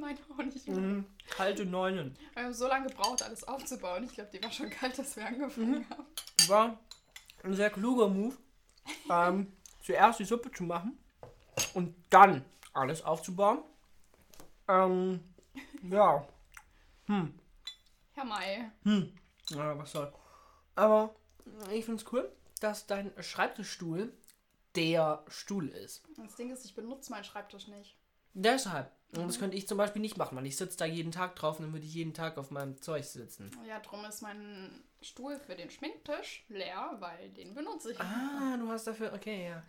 mein 0.00 0.18
Honig. 0.36 0.66
Mhm. 0.66 1.04
Kalte 1.28 1.66
Neunen. 1.66 2.16
Wir 2.32 2.44
haben 2.44 2.54
so 2.54 2.66
lange 2.66 2.88
gebraucht, 2.88 3.22
alles 3.22 3.46
aufzubauen. 3.46 4.04
Ich 4.04 4.14
glaube, 4.14 4.30
die 4.32 4.42
war 4.42 4.50
schon 4.50 4.70
kalt, 4.70 4.98
dass 4.98 5.14
wir 5.16 5.26
angefangen 5.26 5.84
haben. 5.90 6.06
War 6.48 6.78
ein 7.42 7.54
sehr 7.54 7.68
kluger 7.68 8.08
Move, 8.08 8.34
ähm, 9.10 9.52
zuerst 9.82 10.18
die 10.20 10.24
Suppe 10.24 10.50
zu 10.50 10.62
machen 10.62 10.98
und 11.74 11.94
dann 12.08 12.42
alles 12.72 13.04
aufzubauen. 13.04 13.58
Ähm, 14.66 15.20
ja. 15.82 16.26
Hm. 17.04 17.38
Herr 18.14 18.24
May. 18.24 18.70
Hm. 18.84 19.12
Ja, 19.50 19.76
was 19.76 19.92
soll. 19.92 20.10
Aber 20.74 21.14
ich 21.70 21.84
finde 21.84 22.02
es 22.02 22.12
cool, 22.12 22.32
dass 22.60 22.86
dein 22.86 23.12
Schreibtischstuhl 23.22 24.14
der 24.76 25.24
Stuhl 25.28 25.68
ist. 25.68 26.02
Das 26.16 26.36
Ding 26.36 26.50
ist, 26.50 26.64
ich 26.64 26.74
benutze 26.74 27.10
meinen 27.10 27.24
Schreibtisch 27.24 27.68
nicht. 27.68 27.96
Deshalb. 28.34 28.90
Und 29.16 29.26
das 29.26 29.40
könnte 29.40 29.56
ich 29.56 29.66
zum 29.66 29.76
Beispiel 29.76 30.00
nicht 30.00 30.16
machen, 30.16 30.36
weil 30.38 30.46
ich 30.46 30.56
sitze 30.56 30.78
da 30.78 30.84
jeden 30.84 31.10
Tag 31.10 31.34
drauf 31.34 31.58
und 31.58 31.64
dann 31.64 31.72
würde 31.72 31.84
ich 31.84 31.94
jeden 31.94 32.14
Tag 32.14 32.38
auf 32.38 32.52
meinem 32.52 32.80
Zeug 32.80 33.04
sitzen. 33.04 33.50
Ja, 33.66 33.80
drum 33.80 34.04
ist 34.04 34.22
mein 34.22 34.84
Stuhl 35.02 35.36
für 35.40 35.56
den 35.56 35.68
Schminktisch 35.68 36.44
leer, 36.48 36.96
weil 37.00 37.30
den 37.30 37.52
benutze 37.54 37.90
ich. 37.90 37.98
Ah, 38.00 38.56
du 38.56 38.68
hast 38.68 38.86
dafür. 38.86 39.12
Okay, 39.12 39.48
ja. 39.48 39.64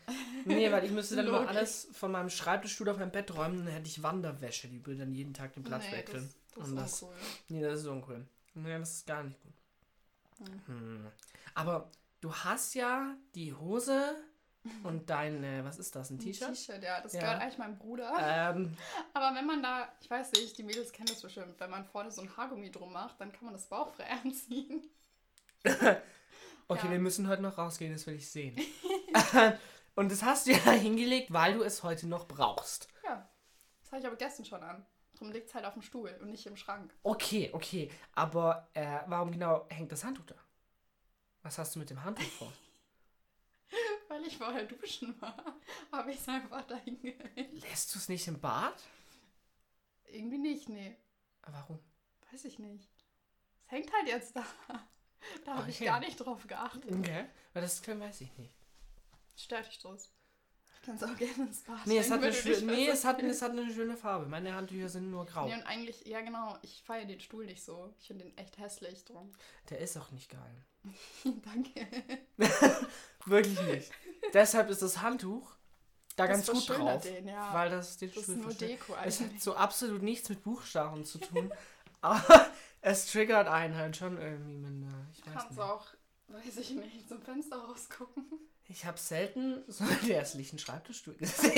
Nee, 0.46 0.72
weil 0.72 0.84
ich 0.86 0.92
müsste 0.92 1.16
dann 1.16 1.26
immer 1.26 1.48
alles 1.48 1.88
von 1.94 2.12
meinem 2.12 2.30
Schreibtischstuhl 2.30 2.90
auf 2.90 2.98
mein 3.00 3.12
Bett 3.12 3.36
räumen, 3.36 3.66
dann 3.66 3.74
hätte 3.74 3.88
ich 3.88 4.04
Wanderwäsche, 4.04 4.68
die 4.68 4.86
würde 4.86 5.00
dann 5.00 5.14
jeden 5.14 5.34
Tag 5.34 5.54
den 5.54 5.64
Platz 5.64 5.86
nee, 5.90 5.98
wechseln. 5.98 6.30
Das, 6.54 6.58
das 6.60 6.68
Und 6.70 6.78
ist 6.78 6.84
das- 6.84 7.02
uncool. 7.02 7.18
Nee, 7.50 7.62
das 7.64 7.80
ist 7.80 7.86
uncool. 7.88 8.28
Nee, 8.54 8.78
das 8.78 8.92
ist 8.92 9.08
gar 9.08 9.24
nicht 9.24 9.40
gut. 9.42 10.48
Hm. 10.68 11.08
Aber 11.56 11.90
du 12.20 12.32
hast 12.32 12.76
ja 12.76 13.16
die 13.34 13.54
Hose 13.54 14.16
und 14.84 15.10
dein, 15.10 15.44
äh, 15.44 15.64
was 15.64 15.80
ist 15.80 15.96
das, 15.96 16.10
ein 16.12 16.16
Ein 16.16 16.20
T-Shirt? 16.20 16.50
T-Shirt, 16.50 16.84
ja, 16.84 17.02
das 17.02 17.14
Ja. 17.14 17.22
gehört 17.22 17.42
eigentlich 17.42 17.58
meinem 17.58 17.78
Bruder. 17.78 18.14
Ähm, 18.20 18.76
Aber 19.14 19.36
wenn 19.36 19.46
man 19.46 19.64
da, 19.64 19.88
ich 20.02 20.10
weiß 20.10 20.32
nicht, 20.34 20.58
die 20.58 20.64
Mädels 20.64 20.92
kennen 20.92 21.08
das 21.10 21.22
bestimmt, 21.22 21.60
wenn 21.60 21.70
man 21.72 21.86
vorne 21.86 22.12
so 22.12 22.22
ein 22.22 22.36
Haargummi 22.38 22.70
drum 22.72 22.94
macht, 22.94 23.20
dann 23.20 23.32
kann 23.32 23.46
man 23.46 23.54
das 23.54 23.66
bauchfrei 23.68 24.06
anziehen. 24.24 24.84
okay, 25.64 26.86
Ja. 26.86 26.92
wir 26.92 27.00
müssen 27.00 27.28
heute 27.28 27.42
noch 27.42 27.58
rausgehen, 27.58 27.92
das 27.94 28.06
will 28.08 28.16
ich 28.16 28.30
sehen. 28.30 28.60
und 29.96 30.12
das 30.12 30.24
hast 30.24 30.48
du 30.48 30.52
ja 30.52 30.72
hingelegt, 30.72 31.32
weil 31.34 31.54
du 31.56 31.64
es 31.64 31.84
heute 31.84 32.08
noch 32.08 32.28
brauchst. 32.28 32.88
Ja, 33.04 33.30
das 33.82 33.92
habe 33.92 34.02
ich 34.02 34.08
aber 34.08 34.16
gestern 34.16 34.46
schon 34.46 34.64
an. 34.64 34.86
Drum 35.16 35.32
liegt 35.32 35.50
es 35.50 35.54
halt 35.56 35.66
auf 35.66 35.74
dem 35.74 35.82
Stuhl 35.84 36.18
und 36.22 36.32
nicht 36.32 36.46
im 36.48 36.56
Schrank. 36.56 36.96
Okay, 37.04 37.50
okay. 37.54 37.92
Aber 38.16 38.70
äh, 38.74 39.00
warum 39.08 39.32
genau 39.32 39.66
hängt 39.70 39.92
das 39.92 40.04
Handtuch 40.04 40.26
da? 40.26 40.36
Was 41.44 41.58
hast 41.58 41.76
du 41.76 41.80
mit 41.80 41.90
dem 41.90 42.04
Handtuch 42.04 42.26
vor? 42.40 42.52
Weil 44.12 44.26
ich 44.26 44.38
vorher 44.38 44.66
duschen 44.66 45.20
war, 45.22 45.56
habe 45.94 46.12
ich 46.12 46.20
es 46.20 46.28
einfach 46.28 46.64
dahin 46.68 47.02
gehängt. 47.02 47.62
Lässt 47.62 47.96
du 47.96 47.98
es 48.00 48.10
nicht 48.10 48.28
im 48.28 48.42
Bad? 48.42 48.76
Irgendwie 50.08 50.38
nicht, 50.38 50.68
nee. 50.68 50.98
Warum? 51.48 51.80
Weiß 52.30 52.44
ich 52.44 52.60
nicht. 52.60 52.90
Es 53.66 53.72
hängt 53.72 53.92
halt 53.94 54.08
jetzt 54.08 54.36
da. 54.36 54.46
Da 55.46 55.56
habe 55.58 55.70
ich 55.70 55.76
Okay. 55.76 55.86
gar 55.86 56.00
nicht 56.00 56.18
drauf 56.18 56.46
geachtet. 56.48 56.92
Okay. 56.92 57.26
Weil 57.54 57.62
das 57.62 57.82
können, 57.84 58.02
weiß 58.02 58.22
ich 58.22 58.36
nicht. 58.40 58.54
Stört 59.38 59.68
dich 59.68 59.78
das? 59.80 60.12
Ich 60.76 60.82
kann 60.82 60.96
es 60.96 61.04
auch 61.04 61.16
gerne 61.16 61.46
ins 61.48 61.62
Bad 61.64 61.86
Nee, 61.86 62.00
es 62.00 62.10
hat, 62.10 62.18
eine 62.24 62.24
wenn 62.24 62.32
du 62.34 62.38
schö- 62.40 62.56
dich 62.56 62.64
nee 62.64 62.88
es, 62.88 63.06
hat, 63.06 63.22
es 63.22 63.42
hat 63.44 63.52
eine 63.52 63.72
schöne 63.72 63.96
Farbe. 63.96 64.26
Meine 64.26 64.56
Handtücher 64.56 64.90
sind 64.90 65.12
nur 65.12 65.26
grau. 65.28 65.46
Nee, 65.46 65.54
und 65.54 65.64
eigentlich, 65.64 66.06
ja 66.08 66.22
genau, 66.22 66.58
ich 66.64 66.82
feiere 66.84 67.06
den 67.06 67.20
Stuhl 67.20 67.46
nicht 67.46 67.64
so. 67.64 67.94
Ich 68.00 68.08
finde 68.08 68.26
den 68.26 68.38
echt 68.38 68.58
hässlich 68.58 69.06
drum. 69.06 69.32
Der 69.70 69.78
ist 69.78 69.96
auch 69.96 70.10
nicht 70.12 70.30
geil. 70.30 70.66
Danke. 71.46 71.88
Wirklich 73.26 73.62
nicht. 73.62 73.92
Deshalb 74.34 74.70
ist 74.70 74.82
das 74.82 75.02
Handtuch 75.02 75.56
da 76.16 76.28
ganz 76.28 76.46
das 76.46 76.56
gut 76.56 76.64
verschönert 76.66 77.06
drauf. 77.06 77.12
Den, 77.12 77.28
ja. 77.28 77.54
Weil 77.54 77.70
das 77.70 77.98
den 77.98 78.12
das 78.14 78.28
ist 78.30 78.38
nur. 78.38 78.54
Deko 78.54 78.96
Es 79.06 79.22
hat 79.22 79.40
so 79.40 79.56
absolut 79.56 80.02
nichts 80.02 80.28
mit 80.30 80.44
Buchstaben 80.44 81.06
zu 81.06 81.20
tun. 81.20 81.52
aber 82.02 82.48
es 82.82 83.08
triggert 83.12 83.48
einen 83.48 83.76
halt 83.76 83.96
schon 83.96 84.18
irgendwie. 84.20 84.58
Mit, 84.58 84.72
einer- 84.90 85.08
ich 85.14 85.26
weiß 85.26 85.34
Kannst 85.34 85.52
nicht. 85.52 85.62
auch, 85.62 85.88
weiß 86.28 86.58
ich 86.58 86.72
nicht, 86.72 87.08
zum 87.08 87.22
Fenster 87.22 87.58
rausgucken. 87.58 88.26
Ich 88.68 88.86
habe 88.86 88.98
selten 88.98 89.64
so 89.68 89.84
einen 89.84 90.00
hässlichen 90.00 90.58
Schreibtischstuhl 90.58 91.16
gesehen. 91.16 91.52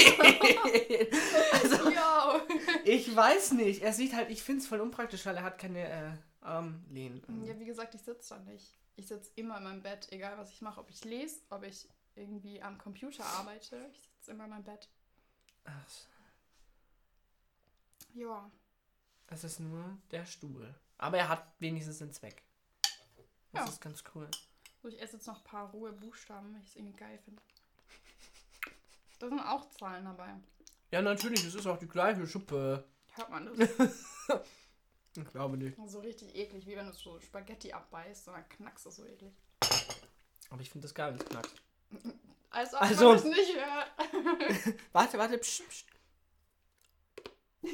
also, 1.51 1.89
Ja. 1.91 2.41
ich 2.85 3.15
weiß 3.15 3.51
nicht. 3.53 3.83
Er 3.83 3.93
sieht 3.93 4.13
halt, 4.15 4.29
ich 4.31 4.41
finde 4.43 4.61
es 4.61 4.67
voll 4.67 4.81
unpraktisch, 4.81 5.25
weil 5.25 5.37
er 5.37 5.43
hat 5.43 5.59
keine 5.59 5.87
äh, 5.87 6.11
Armlehnen. 6.41 7.21
ja, 7.45 7.57
wie 7.59 7.65
gesagt, 7.65 7.93
ich 7.95 8.01
sitze 8.01 8.33
da 8.35 8.39
nicht. 8.51 8.73
Ich 8.95 9.07
sitze 9.07 9.31
immer 9.35 9.57
in 9.57 9.63
meinem 9.63 9.81
Bett, 9.81 10.07
egal 10.11 10.37
was 10.37 10.51
ich 10.51 10.61
mache. 10.61 10.79
Ob 10.79 10.89
ich 10.89 11.03
lese, 11.03 11.39
ob 11.49 11.63
ich 11.63 11.87
irgendwie 12.15 12.61
am 12.61 12.77
Computer 12.77 13.25
arbeite. 13.25 13.89
Ich 13.91 14.01
sitze 14.17 14.31
immer 14.31 14.43
in 14.45 14.51
meinem 14.51 14.63
Bett. 14.63 14.87
Ach, 15.65 15.85
Ja. 18.13 18.51
Es 19.27 19.43
ist 19.43 19.59
nur 19.59 19.97
der 20.11 20.25
Stuhl. 20.25 20.75
Aber 20.99 21.17
er 21.17 21.27
hat 21.29 21.47
wenigstens 21.59 22.01
einen 22.01 22.13
Zweck. 22.13 22.43
Das 23.51 23.65
Ja. 23.65 23.69
ist 23.69 23.81
ganz 23.81 24.03
cool. 24.13 24.29
So, 24.83 24.89
ich 24.89 25.01
esse 25.01 25.13
jetzt 25.17 25.25
noch 25.25 25.37
ein 25.37 25.43
paar 25.43 25.71
rohe 25.71 25.91
Buchstaben, 25.91 26.53
weil 26.53 26.61
ich 26.61 26.67
es 26.69 26.75
irgendwie 26.75 26.97
geil 26.97 27.17
finde. 27.25 27.41
Da 29.19 29.29
sind 29.29 29.39
auch 29.39 29.69
Zahlen 29.71 30.05
dabei. 30.05 30.35
Ja, 30.91 31.01
natürlich, 31.01 31.43
es 31.45 31.55
ist 31.55 31.65
auch 31.65 31.79
die 31.79 31.87
gleiche 31.87 32.27
Schuppe. 32.27 32.83
Hört 33.15 33.29
man 33.31 33.45
das? 33.57 33.69
Ich 35.15 35.25
glaube 35.31 35.57
nicht. 35.57 35.77
so 35.87 35.99
richtig 35.99 36.35
eklig, 36.35 36.65
wie 36.65 36.75
wenn 36.75 36.87
du 36.87 36.93
so 36.93 37.19
Spaghetti 37.19 37.71
abbeißt 37.71 38.27
und 38.29 38.33
dann 38.33 38.49
knackst 38.49 38.85
das 38.85 38.95
so 38.95 39.05
eklig. 39.05 39.31
Aber 40.49 40.61
ich 40.61 40.69
finde 40.69 40.85
das 40.87 40.93
geil, 40.95 41.13
wenn 41.13 41.19
es 41.19 41.25
knackt. 41.25 41.53
Als 42.49 42.73
ob 42.73 42.81
Also- 42.81 43.05
man 43.09 43.15
das 43.15 43.23
nicht 43.25 43.55
hört. 43.55 44.75
Warte, 44.93 45.17
warte. 45.17 45.37
Psch, 45.37 45.61
psch. 45.67 45.85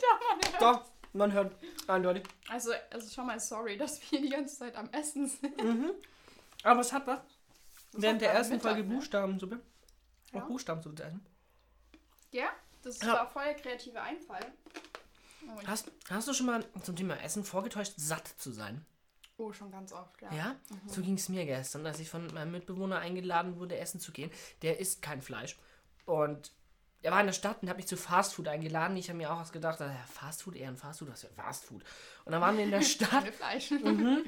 Da 0.00 0.18
man 0.28 0.52
hört. 0.52 0.62
Doch, 0.62 0.84
man 1.12 1.32
hört 1.32 1.56
eindeutig. 1.88 2.24
Also, 2.48 2.72
also 2.90 3.10
schon 3.12 3.26
mal 3.26 3.38
sorry, 3.40 3.76
dass 3.76 4.00
wir 4.10 4.20
die 4.20 4.28
ganze 4.30 4.56
Zeit 4.58 4.76
am 4.76 4.88
Essen 4.92 5.26
sind. 5.28 5.56
Mhm. 5.62 5.92
Aber 6.62 6.80
es 6.80 6.92
hat 6.92 7.06
was. 7.06 7.20
Das 7.92 8.02
Während 8.02 8.20
der 8.22 8.32
ersten 8.32 8.54
Mittag, 8.54 8.72
Folge 8.74 8.88
ne? 8.88 8.94
Buchstabensuppe. 8.94 9.60
Ja. 10.32 10.42
Auch 10.42 10.46
Buchstabensuppe 10.46 10.94
zu 10.96 11.02
essen. 11.04 11.26
Ja, 12.30 12.50
das 12.82 13.00
Ja. 13.00 13.12
war 13.14 13.30
voll 13.30 13.44
der 13.44 13.54
kreative 13.54 14.00
Einfall. 14.00 14.52
Oh, 15.46 15.66
Hast, 15.66 15.90
hast 16.10 16.28
du 16.28 16.32
schon 16.34 16.46
mal 16.46 16.64
zum 16.82 16.96
Thema 16.96 17.20
Essen 17.22 17.44
vorgetäuscht, 17.44 17.94
satt 17.96 18.26
zu 18.26 18.50
sein? 18.50 18.84
oh 19.38 19.52
schon 19.52 19.70
ganz 19.70 19.92
oft, 19.92 20.20
ja. 20.20 20.32
Ja? 20.32 20.56
So 20.86 21.00
ging 21.00 21.14
es 21.14 21.28
mir 21.28 21.46
gestern, 21.46 21.86
als 21.86 22.00
ich 22.00 22.10
von 22.10 22.26
meinem 22.34 22.52
Mitbewohner 22.52 22.98
eingeladen 22.98 23.58
wurde, 23.58 23.78
essen 23.78 24.00
zu 24.00 24.12
gehen. 24.12 24.30
Der 24.62 24.80
isst 24.80 25.00
kein 25.00 25.22
Fleisch. 25.22 25.56
Und 26.04 26.52
er 27.02 27.12
war 27.12 27.20
in 27.20 27.26
der 27.26 27.32
Stadt 27.32 27.62
und 27.62 27.70
hat 27.70 27.76
mich 27.76 27.86
zu 27.86 27.96
Fastfood 27.96 28.48
eingeladen. 28.48 28.96
Ich 28.96 29.08
habe 29.08 29.16
mir 29.16 29.32
auch 29.32 29.40
was 29.40 29.52
gedacht, 29.52 29.80
ja, 29.80 29.94
Fastfood, 30.12 30.56
eher 30.56 30.68
ein 30.68 30.76
Fastfood, 30.76 31.10
was 31.10 31.20
für 31.20 31.28
Fastfood. 31.28 31.84
Und 32.24 32.32
dann 32.32 32.40
waren 32.40 32.56
wir 32.56 32.64
in 32.64 32.72
der 32.72 32.82
Stadt 32.82 33.28
Fleisch. 33.28 33.70
Mhm. 33.70 34.24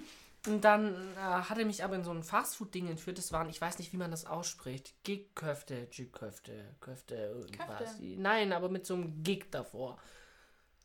Und 0.46 0.64
dann 0.64 0.94
äh, 1.16 1.20
hat 1.20 1.58
er 1.58 1.66
mich 1.66 1.84
aber 1.84 1.96
in 1.96 2.04
so 2.04 2.12
ein 2.12 2.22
Fastfood-Ding 2.22 2.88
entführt. 2.88 3.18
Das 3.18 3.32
waren, 3.32 3.50
ich 3.50 3.60
weiß 3.60 3.78
nicht, 3.78 3.92
wie 3.92 3.98
man 3.98 4.10
das 4.10 4.24
ausspricht. 4.24 4.94
Gig-Köfte, 5.04 5.86
Gig-Köfte, 5.88 6.76
Köfte, 6.80 7.14
irgendwas. 7.14 7.78
Köfte. 7.78 8.04
Nein, 8.16 8.52
aber 8.52 8.68
mit 8.70 8.86
so 8.86 8.94
einem 8.94 9.22
Gig 9.22 9.50
davor. 9.50 9.98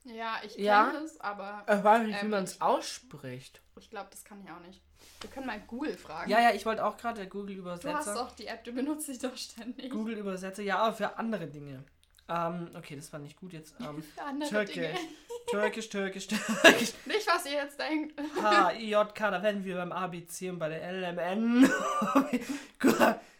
Ja, 0.05 0.39
ich 0.43 0.53
kenne 0.55 0.65
Ja. 0.67 0.91
es, 1.03 1.19
aber 1.19 1.65
Ich 1.67 1.83
weiß 1.83 2.03
nicht, 2.03 2.15
wie 2.21 2.25
Ähm, 2.25 2.29
man 2.31 2.43
es 2.43 2.61
ausspricht. 2.61 3.61
ich 3.79 3.89
glaube, 3.89 4.07
das 4.11 4.23
kann 4.23 4.41
ich 4.43 4.49
auch 4.51 4.59
nicht. 4.59 4.81
Wir 5.21 5.29
können 5.29 5.47
mal 5.47 5.59
Google 5.61 5.97
fragen. 5.97 6.29
Ja, 6.29 6.39
ja, 6.39 6.51
ich 6.51 6.65
wollte 6.65 6.85
auch 6.85 6.97
gerade 6.97 7.25
Du 7.27 7.93
hast 7.93 8.15
doch 8.15 8.31
die 8.35 8.47
App, 8.47 8.63
du 8.63 8.71
benutzt 8.73 9.07
sie 9.07 9.17
doch 9.17 9.35
ständig. 9.35 9.89
Google-Übersetzer, 9.91 10.63
ja, 10.63 10.77
aber 10.79 10.93
für 10.95 11.17
andere 11.17 11.47
Dinge. 11.47 11.83
Ähm, 12.27 12.71
okay, 12.75 12.95
das 12.95 13.11
war 13.13 13.19
nicht 13.19 13.37
gut 13.39 13.53
jetzt. 13.53 13.75
Ähm, 13.79 14.03
Andere 14.27 14.49
Türkisch. 14.49 14.75
Dinge. 14.75 14.97
Türkisch, 15.49 15.89
Türkisch, 15.89 16.27
Türkisch. 16.27 16.93
Nicht, 17.05 17.27
was 17.27 17.45
ihr 17.45 17.51
jetzt 17.53 17.79
denkt. 17.79 18.19
H, 18.41 18.73
I, 18.73 18.89
J, 18.89 19.13
K, 19.13 19.29
da 19.31 19.43
werden 19.43 19.63
wir 19.63 19.75
beim 19.75 19.91
ABC 19.91 20.49
und 20.49 20.57
bei 20.57 20.69
der 20.69 20.81
L, 20.81 21.03
M, 21.03 21.19
N, 21.19 21.69
Q, 22.79 22.93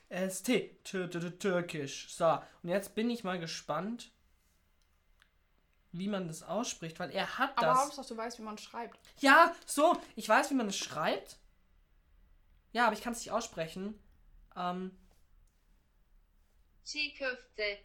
S, 0.10 0.44
T. 0.44 0.78
Tür, 0.84 1.10
tür, 1.10 1.22
tür, 1.22 1.40
Türkisch. 1.40 2.14
So, 2.14 2.38
und 2.62 2.70
jetzt 2.70 2.94
bin 2.94 3.10
ich 3.10 3.24
mal 3.24 3.40
gespannt, 3.40 4.12
wie 5.98 6.08
man 6.08 6.28
das 6.28 6.44
ausspricht, 6.44 7.00
weil 7.00 7.12
er 7.12 7.38
hat 7.38 7.58
Aber 7.58 7.68
das. 7.68 7.80
Hauptsache, 7.80 8.08
du 8.08 8.18
weißt, 8.18 8.40
wie 8.40 8.44
man 8.44 8.58
schreibt. 8.58 9.00
Ja, 9.20 9.54
so, 9.66 9.98
ich 10.16 10.28
weiß, 10.28 10.50
wie 10.52 10.56
man 10.56 10.68
es 10.68 10.78
schreibt. 10.78 11.38
Ja, 12.72 12.86
aber 12.88 12.94
ich 12.94 13.02
kann 13.02 13.14
es 13.14 13.20
nicht 13.20 13.32
aussprechen. 13.32 13.98
Ähm, 14.56 14.92
Çiğ 16.86 17.18
köfte, 17.18 17.80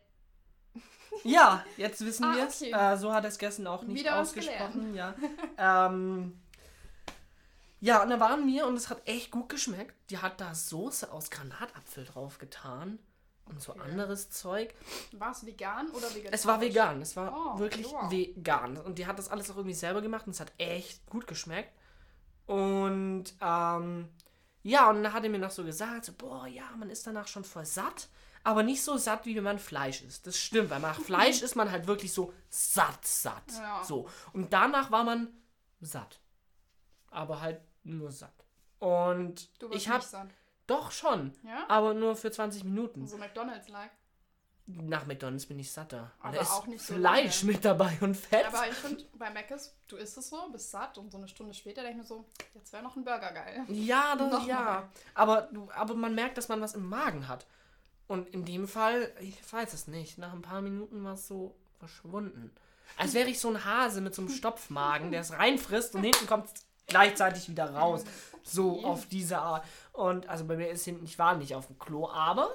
ja, 1.24 1.64
jetzt 1.76 2.04
wissen 2.04 2.24
Ah, 2.24 2.36
wir 2.36 2.46
es. 2.48 2.60
okay. 2.62 2.72
Äh, 2.72 2.96
so 2.96 3.12
hat 3.12 3.24
er 3.24 3.28
es 3.28 3.38
gestern 3.38 3.66
auch 3.66 3.82
nicht 3.82 3.98
Wieder 3.98 4.20
ausgesprochen. 4.20 4.94
Ja. 4.94 5.14
ähm, 5.58 6.40
ja, 7.80 8.02
und 8.02 8.10
da 8.10 8.20
waren 8.20 8.46
wir 8.46 8.66
und 8.66 8.76
es 8.76 8.90
hat 8.90 9.06
echt 9.08 9.30
gut 9.30 9.48
geschmeckt. 9.48 9.94
Die 10.10 10.18
hat 10.18 10.40
da 10.40 10.54
Soße 10.54 11.10
aus 11.12 11.30
Granatapfel 11.30 12.04
drauf 12.04 12.38
getan 12.38 12.98
und 13.50 13.60
so 13.60 13.72
Okay. 13.72 13.82
anderes 13.82 14.30
Zeug. 14.30 14.74
War 15.12 15.32
es 15.32 15.44
vegan 15.44 15.88
oder 15.90 16.08
vegetarisch? 16.14 16.30
Es 16.40 16.46
war 16.46 16.60
vegan, 16.60 17.02
es 17.02 17.16
war 17.16 17.32
Oh, 17.54 17.58
wirklich 17.58 17.86
wow. 17.90 18.10
vegan. 18.10 18.76
Und 18.78 18.98
die 18.98 19.06
hat 19.06 19.18
das 19.18 19.28
alles 19.28 19.50
auch 19.50 19.56
irgendwie 19.56 19.74
selber 19.74 20.00
gemacht 20.02 20.26
und 20.26 20.32
es 20.32 20.40
hat 20.40 20.52
echt 20.58 21.04
gut 21.06 21.26
geschmeckt. 21.26 21.72
Und 22.46 23.24
ähm, 23.40 24.08
ja, 24.62 24.90
und 24.90 25.02
dann 25.02 25.12
hat 25.12 25.24
er 25.24 25.30
mir 25.30 25.38
noch 25.38 25.50
so 25.50 25.64
gesagt, 25.64 26.04
so, 26.06 26.12
boah, 26.12 26.46
ja, 26.46 26.64
man 26.76 26.90
ist 26.90 27.06
danach 27.06 27.28
schon 27.28 27.44
voll 27.44 27.64
satt, 27.64 28.08
aber 28.42 28.62
nicht 28.62 28.82
so 28.82 28.96
satt, 28.96 29.26
wie 29.26 29.36
wenn 29.36 29.44
man 29.44 29.58
Fleisch 29.58 30.02
isst. 30.02 30.26
Das 30.26 30.38
stimmt, 30.38 30.70
weil 30.70 30.80
nach 30.80 31.00
Fleisch 31.00 31.42
ist 31.42 31.56
man 31.56 31.70
halt 31.70 31.86
wirklich 31.86 32.12
so 32.12 32.32
satt, 32.48 33.06
satt. 33.06 33.44
Ja. 33.52 33.84
So. 33.84 34.08
Und 34.32 34.52
danach 34.52 34.90
war 34.90 35.04
man 35.04 35.28
satt. 35.80 36.20
Aber 37.10 37.40
halt 37.40 37.60
nur 37.82 38.10
satt. 38.12 38.34
Und 38.78 39.50
Du 39.60 39.68
warst 39.68 39.76
ich 39.80 39.88
habe 39.88 39.98
nicht 39.98 40.08
satt. 40.08 40.28
Doch 40.70 40.90
schon, 40.92 41.32
Ja? 41.44 41.64
aber 41.68 41.94
nur 41.94 42.16
für 42.16 42.30
20 42.30 42.64
Minuten. 42.64 43.06
So 43.06 43.16
McDonalds-like. 43.18 43.90
Nach 44.66 45.04
McDonalds 45.04 45.46
bin 45.46 45.58
ich 45.58 45.72
satter. 45.72 46.12
Aber 46.20 46.36
da 46.36 46.42
ist 46.42 46.52
auch 46.52 46.66
nicht 46.68 46.80
so 46.84 46.94
Fleisch 46.94 47.42
lange. 47.42 47.52
mit 47.54 47.64
dabei 47.64 47.98
und 48.02 48.14
Fett. 48.16 48.46
Aber 48.46 48.68
ich 48.68 48.74
finde, 48.74 49.04
bei 49.14 49.28
Mc's, 49.30 49.74
du 49.88 49.96
isst 49.96 50.16
es 50.16 50.28
so, 50.30 50.48
bist 50.52 50.70
satt 50.70 50.96
und 50.96 51.10
so 51.10 51.18
eine 51.18 51.26
Stunde 51.26 51.54
später 51.54 51.82
denke 51.82 51.96
ich 51.96 52.02
mir 52.02 52.04
so, 52.06 52.24
jetzt 52.54 52.72
wäre 52.72 52.82
noch 52.84 52.94
ein 52.96 53.02
Burger 53.04 53.32
geil. 53.32 53.64
ja, 53.68 54.14
das, 54.14 54.30
Noch 54.32 54.46
ja. 54.46 54.60
mal. 54.60 54.88
Aber, 55.14 55.48
aber 55.74 55.94
man 55.94 56.14
merkt, 56.14 56.38
dass 56.38 56.48
man 56.48 56.60
was 56.60 56.74
im 56.74 56.88
Magen 56.88 57.26
hat. 57.26 57.46
Und 58.06 58.28
in 58.28 58.44
dem 58.44 58.68
Fall, 58.68 59.12
ich 59.20 59.36
weiß 59.52 59.72
es 59.72 59.88
nicht, 59.88 60.18
nach 60.18 60.32
ein 60.32 60.42
paar 60.42 60.62
Minuten 60.62 61.02
war 61.02 61.14
es 61.14 61.26
so 61.26 61.56
verschwunden. 61.80 62.52
Als 62.96 63.14
wäre 63.14 63.28
ich 63.28 63.40
so 63.40 63.48
ein 63.48 63.64
Hase 63.64 64.00
mit 64.00 64.14
so 64.14 64.22
einem 64.22 64.30
Stopfmagen, 64.30 65.10
der 65.10 65.20
es 65.22 65.32
reinfrisst 65.32 65.94
und 65.96 66.02
hinten 66.04 66.26
kommt 66.26 66.48
gleichzeitig 66.90 67.48
wieder 67.48 67.74
raus. 67.74 68.04
So 68.42 68.76
Okay. 68.78 68.84
auf 68.84 69.06
diese 69.06 69.38
Art. 69.38 69.64
Und 69.92 70.28
also 70.28 70.44
bei 70.44 70.56
mir 70.56 70.68
ist 70.70 70.84
hinten, 70.84 71.04
ich 71.04 71.18
war 71.18 71.36
nicht 71.36 71.54
auf 71.54 71.66
dem 71.66 71.78
Klo, 71.78 72.08
aber 72.08 72.48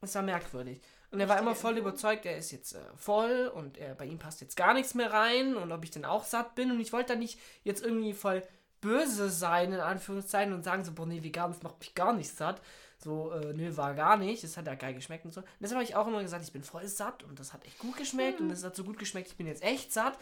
es 0.00 0.14
war 0.14 0.22
merkwürdig. 0.22 0.80
Und 1.10 1.18
er 1.18 1.28
war 1.28 1.38
immer 1.40 1.56
voll 1.56 1.76
überzeugt, 1.76 2.24
er 2.24 2.36
ist 2.36 2.52
jetzt 2.52 2.74
äh, 2.74 2.78
voll 2.96 3.50
und 3.52 3.78
er, 3.78 3.94
bei 3.96 4.04
ihm 4.04 4.18
passt 4.18 4.40
jetzt 4.40 4.56
gar 4.56 4.74
nichts 4.74 4.94
mehr 4.94 5.12
rein 5.12 5.56
und 5.56 5.72
ob 5.72 5.82
ich 5.82 5.90
denn 5.90 6.04
auch 6.04 6.24
satt 6.24 6.54
bin. 6.54 6.70
Und 6.70 6.78
ich 6.80 6.92
wollte 6.92 7.14
da 7.14 7.18
nicht 7.18 7.38
jetzt 7.64 7.82
irgendwie 7.84 8.12
voll 8.12 8.42
böse 8.80 9.28
sein, 9.28 9.72
in 9.72 9.80
Anführungszeichen, 9.80 10.54
und 10.54 10.62
sagen 10.62 10.84
so, 10.84 10.92
boah, 10.92 11.04
nee, 11.06 11.22
vegan, 11.22 11.50
das 11.52 11.62
macht 11.62 11.80
mich 11.80 11.94
gar 11.94 12.12
nicht 12.12 12.34
satt. 12.34 12.62
So, 13.02 13.32
äh, 13.32 13.52
nö, 13.54 13.76
war 13.76 13.94
gar 13.94 14.16
nicht. 14.16 14.44
Es 14.44 14.56
hat 14.56 14.66
ja 14.66 14.74
geil 14.76 14.94
geschmeckt 14.94 15.24
und 15.24 15.32
so. 15.34 15.40
Und 15.40 15.46
deshalb 15.58 15.78
habe 15.80 15.84
ich 15.84 15.96
auch 15.96 16.06
immer 16.06 16.22
gesagt, 16.22 16.44
ich 16.44 16.52
bin 16.52 16.62
voll 16.62 16.86
satt 16.86 17.24
und 17.24 17.40
das 17.40 17.52
hat 17.52 17.64
echt 17.64 17.78
gut 17.80 17.96
geschmeckt 17.96 18.40
und 18.40 18.50
es 18.50 18.62
hat 18.62 18.76
so 18.76 18.84
gut 18.84 18.98
geschmeckt, 18.98 19.28
ich 19.28 19.36
bin 19.36 19.46
jetzt 19.48 19.62
echt 19.64 19.92
satt. 19.92 20.16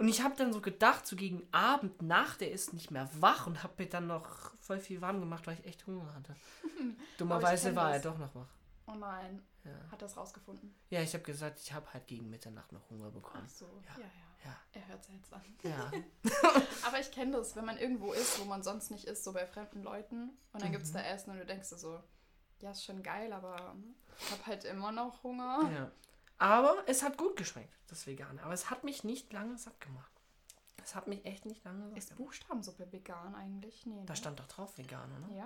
Und 0.00 0.08
ich 0.08 0.22
habe 0.22 0.34
dann 0.34 0.52
so 0.52 0.60
gedacht, 0.62 1.06
so 1.06 1.14
gegen 1.14 1.46
Abend, 1.52 2.00
Nacht, 2.02 2.40
der 2.40 2.50
ist 2.50 2.72
nicht 2.72 2.90
mehr 2.90 3.08
wach 3.20 3.46
und 3.46 3.62
habe 3.62 3.74
mir 3.78 3.88
dann 3.88 4.06
noch 4.06 4.54
voll 4.58 4.80
viel 4.80 5.00
warm 5.02 5.20
gemacht, 5.20 5.46
weil 5.46 5.58
ich 5.58 5.66
echt 5.66 5.86
Hunger 5.86 6.12
hatte. 6.14 6.34
Dummerweise 7.18 7.76
war 7.76 7.90
er 7.92 8.00
das. 8.00 8.02
doch 8.04 8.18
noch 8.18 8.34
wach. 8.34 8.48
Oh 8.86 8.94
nein, 8.94 9.42
Ja. 9.64 9.70
hat 9.90 10.00
das 10.02 10.16
rausgefunden. 10.16 10.74
Ja, 10.88 11.02
ich 11.02 11.12
habe 11.14 11.22
gesagt, 11.22 11.60
ich 11.60 11.72
habe 11.72 11.92
halt 11.92 12.06
gegen 12.06 12.30
Mitternacht 12.30 12.72
noch 12.72 12.88
Hunger 12.90 13.10
bekommen. 13.10 13.44
Ach 13.46 13.50
so, 13.50 13.66
Ja. 13.66 14.00
ja, 14.00 14.04
ja. 14.06 14.50
Ja. 14.50 14.56
Er 14.72 14.88
hört 14.88 15.02
es 15.02 15.08
jetzt 15.12 15.32
an. 15.34 15.42
Ja. 15.62 15.90
Aber 16.86 16.98
ich 16.98 17.10
kenne 17.10 17.32
das, 17.36 17.54
wenn 17.56 17.66
man 17.66 17.76
irgendwo 17.76 18.12
ist, 18.14 18.40
wo 18.40 18.46
man 18.46 18.62
sonst 18.62 18.90
nicht 18.90 19.04
ist, 19.04 19.22
so 19.22 19.34
bei 19.34 19.46
fremden 19.46 19.82
Leuten. 19.82 20.30
Und 20.54 20.62
dann 20.62 20.68
Mhm. 20.70 20.72
gibt 20.72 20.84
es 20.86 20.92
da 20.92 21.02
Essen 21.02 21.30
und 21.32 21.38
du 21.40 21.44
denkst 21.44 21.68
dir 21.68 21.76
so, 21.76 22.02
ja, 22.62 22.70
ist 22.70 22.82
schon 22.84 23.02
geil, 23.02 23.34
aber 23.34 23.74
ich 24.18 24.30
habe 24.30 24.46
halt 24.46 24.64
immer 24.64 24.92
noch 24.92 25.22
Hunger. 25.22 25.70
ja. 25.70 25.90
Aber 26.40 26.82
es 26.86 27.02
hat 27.02 27.18
gut 27.18 27.36
geschmeckt, 27.36 27.76
das 27.88 28.06
Vegane. 28.06 28.42
Aber 28.42 28.54
es 28.54 28.70
hat 28.70 28.82
mich 28.82 29.04
nicht 29.04 29.30
lange 29.30 29.58
satt 29.58 29.78
gemacht. 29.78 30.10
Es 30.82 30.94
hat 30.94 31.06
mich 31.06 31.26
echt 31.26 31.44
nicht 31.44 31.62
lange 31.64 31.90
satt 31.90 31.98
Ist 31.98 32.08
gemacht. 32.08 32.24
Buchstabensuppe 32.24 32.90
vegan 32.90 33.34
eigentlich? 33.34 33.84
Nee. 33.84 34.04
Da 34.06 34.14
ne? 34.14 34.16
stand 34.16 34.40
doch 34.40 34.48
drauf 34.48 34.78
vegan, 34.78 35.10
oder? 35.18 35.36
Ja. 35.36 35.44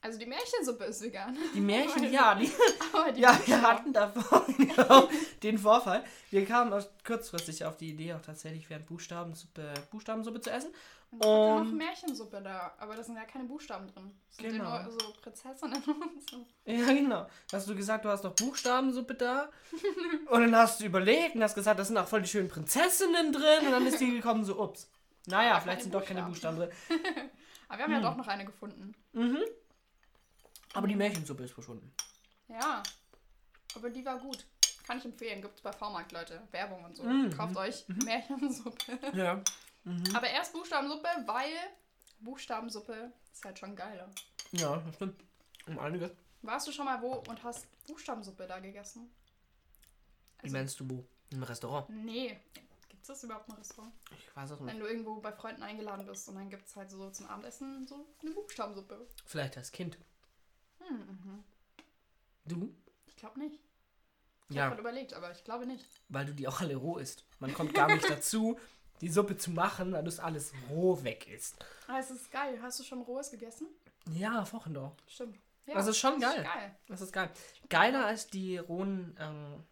Also 0.00 0.18
die 0.18 0.26
Märchensuppe 0.26 0.84
ist 0.84 1.00
vegan. 1.00 1.36
Die 1.54 1.60
Märchen, 1.60 2.12
ja, 2.12 2.34
die, 2.34 2.50
Aber 2.92 3.12
die 3.12 3.20
ja, 3.20 3.38
wir 3.44 3.62
hatten 3.62 3.92
davor 3.92 4.44
genau 4.58 5.08
den 5.42 5.58
Vorfall. 5.58 6.04
Wir 6.30 6.44
kamen 6.44 6.84
kurzfristig 7.04 7.64
auf 7.64 7.76
die 7.76 7.90
Idee, 7.90 8.14
auch 8.14 8.22
tatsächlich 8.22 8.68
während 8.68 8.86
Buchstabensuppe, 8.86 9.74
Buchstabensuppe 9.92 10.40
zu 10.40 10.50
essen. 10.50 10.70
Und 11.10 11.20
gibt 11.20 11.24
ja 11.24 11.54
noch 11.54 11.60
Und- 11.60 11.76
Märchensuppe 11.76 12.42
da, 12.42 12.74
aber 12.78 12.96
da 12.96 13.02
sind 13.02 13.16
ja 13.16 13.24
keine 13.24 13.44
Buchstaben 13.44 13.86
drin. 13.88 14.10
Das 14.28 14.36
sind 14.36 14.50
Genau. 14.50 14.64
ja 14.74 14.82
nur 14.82 14.92
so 14.92 15.12
Prinzessinnen 15.22 15.82
und 15.82 16.30
so. 16.30 16.46
Ja, 16.64 16.86
genau. 16.92 17.26
Hast 17.52 17.68
du 17.68 17.74
gesagt, 17.76 18.04
du 18.04 18.08
hast 18.10 18.24
noch 18.24 18.34
Buchstabensuppe 18.34 19.14
da? 19.14 19.48
und 20.30 20.40
dann 20.40 20.56
hast 20.56 20.80
du 20.80 20.84
überlegt 20.84 21.34
und 21.36 21.42
hast 21.42 21.54
gesagt, 21.54 21.78
das 21.78 21.88
sind 21.88 21.96
auch 21.98 22.08
voll 22.08 22.22
die 22.22 22.28
schönen 22.28 22.48
Prinzessinnen 22.48 23.32
drin. 23.32 23.66
Und 23.66 23.72
dann 23.72 23.86
ist 23.86 24.00
die 24.00 24.10
gekommen, 24.10 24.44
so, 24.44 24.60
ups. 24.60 24.90
Naja, 25.26 25.52
Aber 25.52 25.62
vielleicht 25.62 25.82
sind 25.82 25.94
doch 25.94 26.04
keine 26.04 26.22
Buchstaben 26.22 26.58
drin. 26.58 26.70
Aber 27.68 27.78
wir 27.78 27.84
haben 27.84 27.94
Hm. 27.96 28.02
ja 28.02 28.10
doch 28.10 28.16
noch 28.16 28.28
eine 28.28 28.44
gefunden. 28.44 28.94
Mhm. 29.12 29.38
Aber 30.74 30.86
die 30.86 30.94
Märchensuppe 30.96 31.44
ist 31.44 31.52
verschwunden. 31.54 31.92
Ja. 32.48 32.82
Aber 33.74 33.90
die 33.90 34.04
war 34.04 34.18
gut. 34.18 34.44
Kann 34.86 34.98
ich 34.98 35.04
empfehlen. 35.04 35.42
Gibt 35.42 35.56
es 35.56 35.62
bei 35.62 35.72
V-Markt, 35.72 36.12
Leute. 36.12 36.40
Werbung 36.52 36.84
und 36.84 36.96
so. 36.96 37.02
Mhm. 37.02 37.30
Kauft 37.36 37.56
euch 37.56 37.84
Märchensuppe. 38.04 38.98
Ja. 39.14 39.40
Aber 40.14 40.28
erst 40.28 40.52
Buchstabensuppe, 40.52 41.08
weil 41.26 41.52
Buchstabensuppe 42.20 43.12
ist 43.32 43.44
halt 43.44 43.58
schon 43.58 43.76
geiler. 43.76 44.10
Ja, 44.52 44.78
das 44.78 44.94
stimmt. 44.96 45.22
Um 45.66 45.78
einiges. 45.78 46.10
Warst 46.42 46.66
du 46.68 46.72
schon 46.72 46.84
mal 46.86 47.00
wo 47.02 47.14
und 47.28 47.42
hast 47.42 47.66
Buchstabensuppe 47.86 48.46
da 48.46 48.58
gegessen? 48.60 49.10
Wie 50.42 50.50
meinst 50.50 50.78
du 50.80 50.88
wo? 50.88 51.04
Im 51.30 51.42
Restaurant? 51.42 51.88
Nee. 51.90 52.38
Gibt 52.88 53.02
es 53.02 53.08
das 53.08 53.24
überhaupt 53.24 53.48
im 53.48 53.54
Restaurant? 53.56 53.92
Ich 54.16 54.36
weiß 54.36 54.52
auch 54.52 54.60
nicht. 54.60 54.72
Wenn 54.72 54.80
du 54.80 54.86
irgendwo 54.86 55.20
bei 55.20 55.32
Freunden 55.32 55.62
eingeladen 55.62 56.06
bist 56.06 56.28
und 56.28 56.36
dann 56.36 56.50
gibt 56.50 56.66
es 56.66 56.76
halt 56.76 56.90
so 56.90 57.10
zum 57.10 57.26
Abendessen 57.28 57.86
so 57.86 58.06
eine 58.22 58.30
Buchstabensuppe. 58.32 59.06
Vielleicht 59.24 59.56
als 59.56 59.72
Kind. 59.72 59.98
Hm, 60.80 60.96
mhm. 60.98 61.44
Du? 62.44 62.74
Ich 63.06 63.16
glaube 63.16 63.38
nicht. 63.40 63.58
Ich 64.48 64.54
Ja. 64.56 64.64
habe 64.66 64.76
gerade 64.76 64.82
überlegt, 64.88 65.14
aber 65.14 65.32
ich 65.32 65.42
glaube 65.42 65.66
nicht. 65.66 65.84
Weil 66.08 66.26
du 66.26 66.34
die 66.34 66.46
auch 66.46 66.60
alle 66.60 66.76
roh 66.76 66.98
isst. 66.98 67.24
Man 67.40 67.52
kommt 67.52 67.74
gar 67.74 67.88
nicht 67.92 68.08
dazu, 68.08 68.58
die 69.00 69.08
Suppe 69.08 69.36
zu 69.36 69.50
machen, 69.50 69.92
weil 69.92 70.02
du 70.02 70.08
es 70.08 70.18
alles 70.20 70.52
roh 70.70 71.02
weg 71.02 71.28
isst. 71.28 71.56
Aber 71.86 71.98
es 71.98 72.10
ist 72.10 72.30
geil. 72.30 72.58
Hast 72.62 72.80
du 72.80 72.84
schon 72.84 73.02
rohes 73.02 73.30
gegessen? 73.30 73.66
Ja, 74.14 74.44
vorhin 74.44 74.74
doch. 74.74 74.92
Stimmt. 75.08 75.36
Ja, 75.66 75.74
Das 75.74 75.86
ist 75.88 75.98
schon 75.98 76.20
geil. 76.20 76.44
geil. 76.44 76.76
Das 76.88 77.00
ist 77.00 77.12
geil. 77.12 77.30
Geiler 77.68 78.06
als 78.06 78.28
die 78.28 78.56
rohen 78.58 79.16
ähm, 79.20 79.64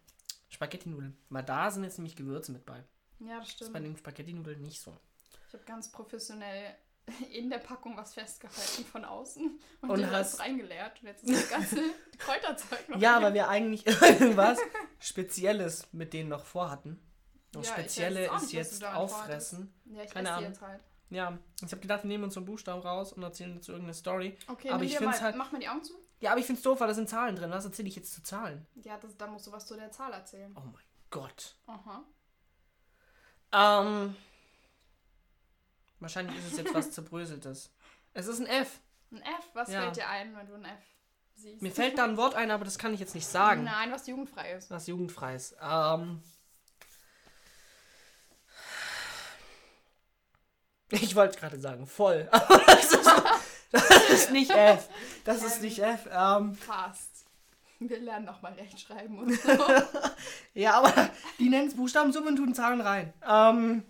Spaghetti-Nudeln. 0.49 1.17
Weil 1.29 1.43
da 1.43 1.71
sind 1.71 1.83
jetzt 1.83 1.97
nämlich 1.97 2.15
Gewürze 2.15 2.51
mit 2.51 2.65
bei. 2.65 2.83
Ja, 3.19 3.37
das 3.37 3.39
Das 3.39 3.47
ist 3.47 3.53
stimmt. 3.55 3.73
bei 3.73 3.79
den 3.79 3.97
Spaghetti-Nudeln 3.97 4.61
nicht 4.61 4.81
so. 4.81 4.95
Ich 5.47 5.53
habe 5.53 5.63
ganz 5.63 5.89
professionell 5.91 6.75
in 7.31 7.49
der 7.49 7.59
Packung 7.59 7.95
was 7.95 8.13
festgehalten 8.13 8.83
von 8.85 9.05
außen 9.05 9.57
und, 9.81 9.89
Und 9.89 10.11
hast- 10.11 10.39
reingeleert. 10.39 11.01
Und 11.01 11.07
jetzt 11.07 11.23
ist 11.23 11.43
das 11.43 11.49
ganze 11.49 11.77
Kräuterzeug 12.17 12.89
noch 12.89 12.99
Ja, 12.99 13.21
weil 13.21 13.33
wir 13.33 13.47
eigentlich 13.47 13.85
irgendwas 13.87 14.59
Spezielles 14.99 15.87
mit 15.93 16.13
denen 16.13 16.29
noch 16.29 16.43
vorhatten. 16.45 16.99
Und 17.55 17.65
Ja, 17.65 17.71
Spezielle 17.73 18.21
nicht, 18.31 18.43
ist 18.43 18.51
jetzt 18.51 18.83
auffressen. 18.83 19.73
Ja, 19.85 20.03
ich 20.03 20.11
Keine 20.11 20.31
Ahnung. 20.31 20.49
jetzt 20.49 20.61
halt. 20.61 20.81
Ja, 21.09 21.37
ich 21.61 21.71
habe 21.71 21.79
gedacht, 21.81 22.03
wir 22.03 22.07
nehmen 22.07 22.23
uns 22.25 22.33
so 22.33 22.39
einen 22.39 22.47
Buchstaben 22.47 22.81
raus 22.81 23.13
und 23.13 23.21
erzählen 23.23 23.53
dazu 23.55 23.71
irgendeine 23.71 23.93
Story. 23.93 24.37
Okay, 24.47 24.69
Aber 24.71 24.83
ich 24.83 24.99
mal, 24.99 25.19
halt- 25.21 25.35
mach 25.35 25.51
mal 25.51 25.59
die 25.59 25.69
Augen 25.69 25.83
zu. 25.83 25.93
Ja, 26.19 26.31
aber 26.31 26.39
ich 26.39 26.45
find's 26.45 26.61
doof, 26.63 26.79
weil 26.79 26.87
da 26.87 26.93
sind 26.93 27.07
Zahlen 27.09 27.35
drin. 27.35 27.51
Was 27.51 27.65
erzähle 27.65 27.87
ich 27.87 27.95
jetzt 27.95 28.13
zu 28.13 28.23
Zahlen? 28.23 28.65
Ja, 28.75 28.97
das, 28.97 29.15
da 29.15 29.27
musst 29.27 29.45
du 29.47 29.51
was 29.51 29.65
zu 29.67 29.75
der 29.75 29.91
Zahl 29.91 30.11
erzählen. 30.13 30.51
Oh 30.57 30.61
mein 30.61 30.83
Gott. 31.11 31.55
Aha. 31.67 32.03
Ähm. 33.51 34.15
Wahrscheinlich 35.99 36.37
ist 36.37 36.51
es 36.53 36.57
jetzt 36.57 36.73
was 36.73 36.91
zerbröseltes. 36.91 37.71
Es 38.13 38.27
ist 38.27 38.39
ein 38.39 38.47
F. 38.47 38.79
Ein 39.11 39.21
F, 39.21 39.49
was 39.53 39.69
Ja. 39.71 39.81
fällt 39.81 39.97
dir 39.97 40.09
ein, 40.09 40.35
wenn 40.35 40.47
du 40.47 40.55
ein 40.55 40.65
F 40.65 40.79
siehst? 41.35 41.61
Mir 41.61 41.71
fällt 41.71 41.97
da 41.97 42.03
ein 42.05 42.17
Wort 42.17 42.33
ein, 42.35 42.51
aber 42.51 42.65
das 42.65 42.77
kann 42.77 42.93
ich 42.93 42.99
jetzt 42.99 43.15
nicht 43.15 43.27
sagen. 43.27 43.63
Nein, 43.63 43.91
was 43.91 44.07
jugendfrei 44.07 44.53
ist. 44.53 44.69
Was 44.71 44.87
jugendfrei 44.87 45.35
ist. 45.35 45.55
Ähm. 45.61 46.21
Ich 50.89 51.15
wollte 51.15 51.39
gerade 51.39 51.59
sagen, 51.59 51.87
voll. 51.87 52.27
Aber 52.31 52.57
das 52.65 52.91
ist, 52.93 53.11
das 53.71 54.09
ist 54.09 54.31
nicht 54.31 54.51
F. 54.51 54.87
Das 55.23 55.43
ist 55.43 55.57
Ähm. 55.57 55.61
nicht 55.63 55.79
F. 55.79 56.07
Ähm, 56.11 56.55
Fast. 56.55 57.25
Wir 57.79 57.99
lernen 57.99 58.25
nochmal 58.25 58.53
Rechtschreiben 58.53 59.19
und 59.19 59.33
so. 59.41 59.49
Ja, 60.53 60.75
aber 60.79 61.09
die 61.37 61.49
nennen 61.49 61.67
es 61.67 61.75
Buchstabensumme 61.75 62.29
und 62.29 62.37
tun 62.37 62.55
Zahlen 62.55 62.79
rein. 62.79 63.13
Ähm, 63.27 63.83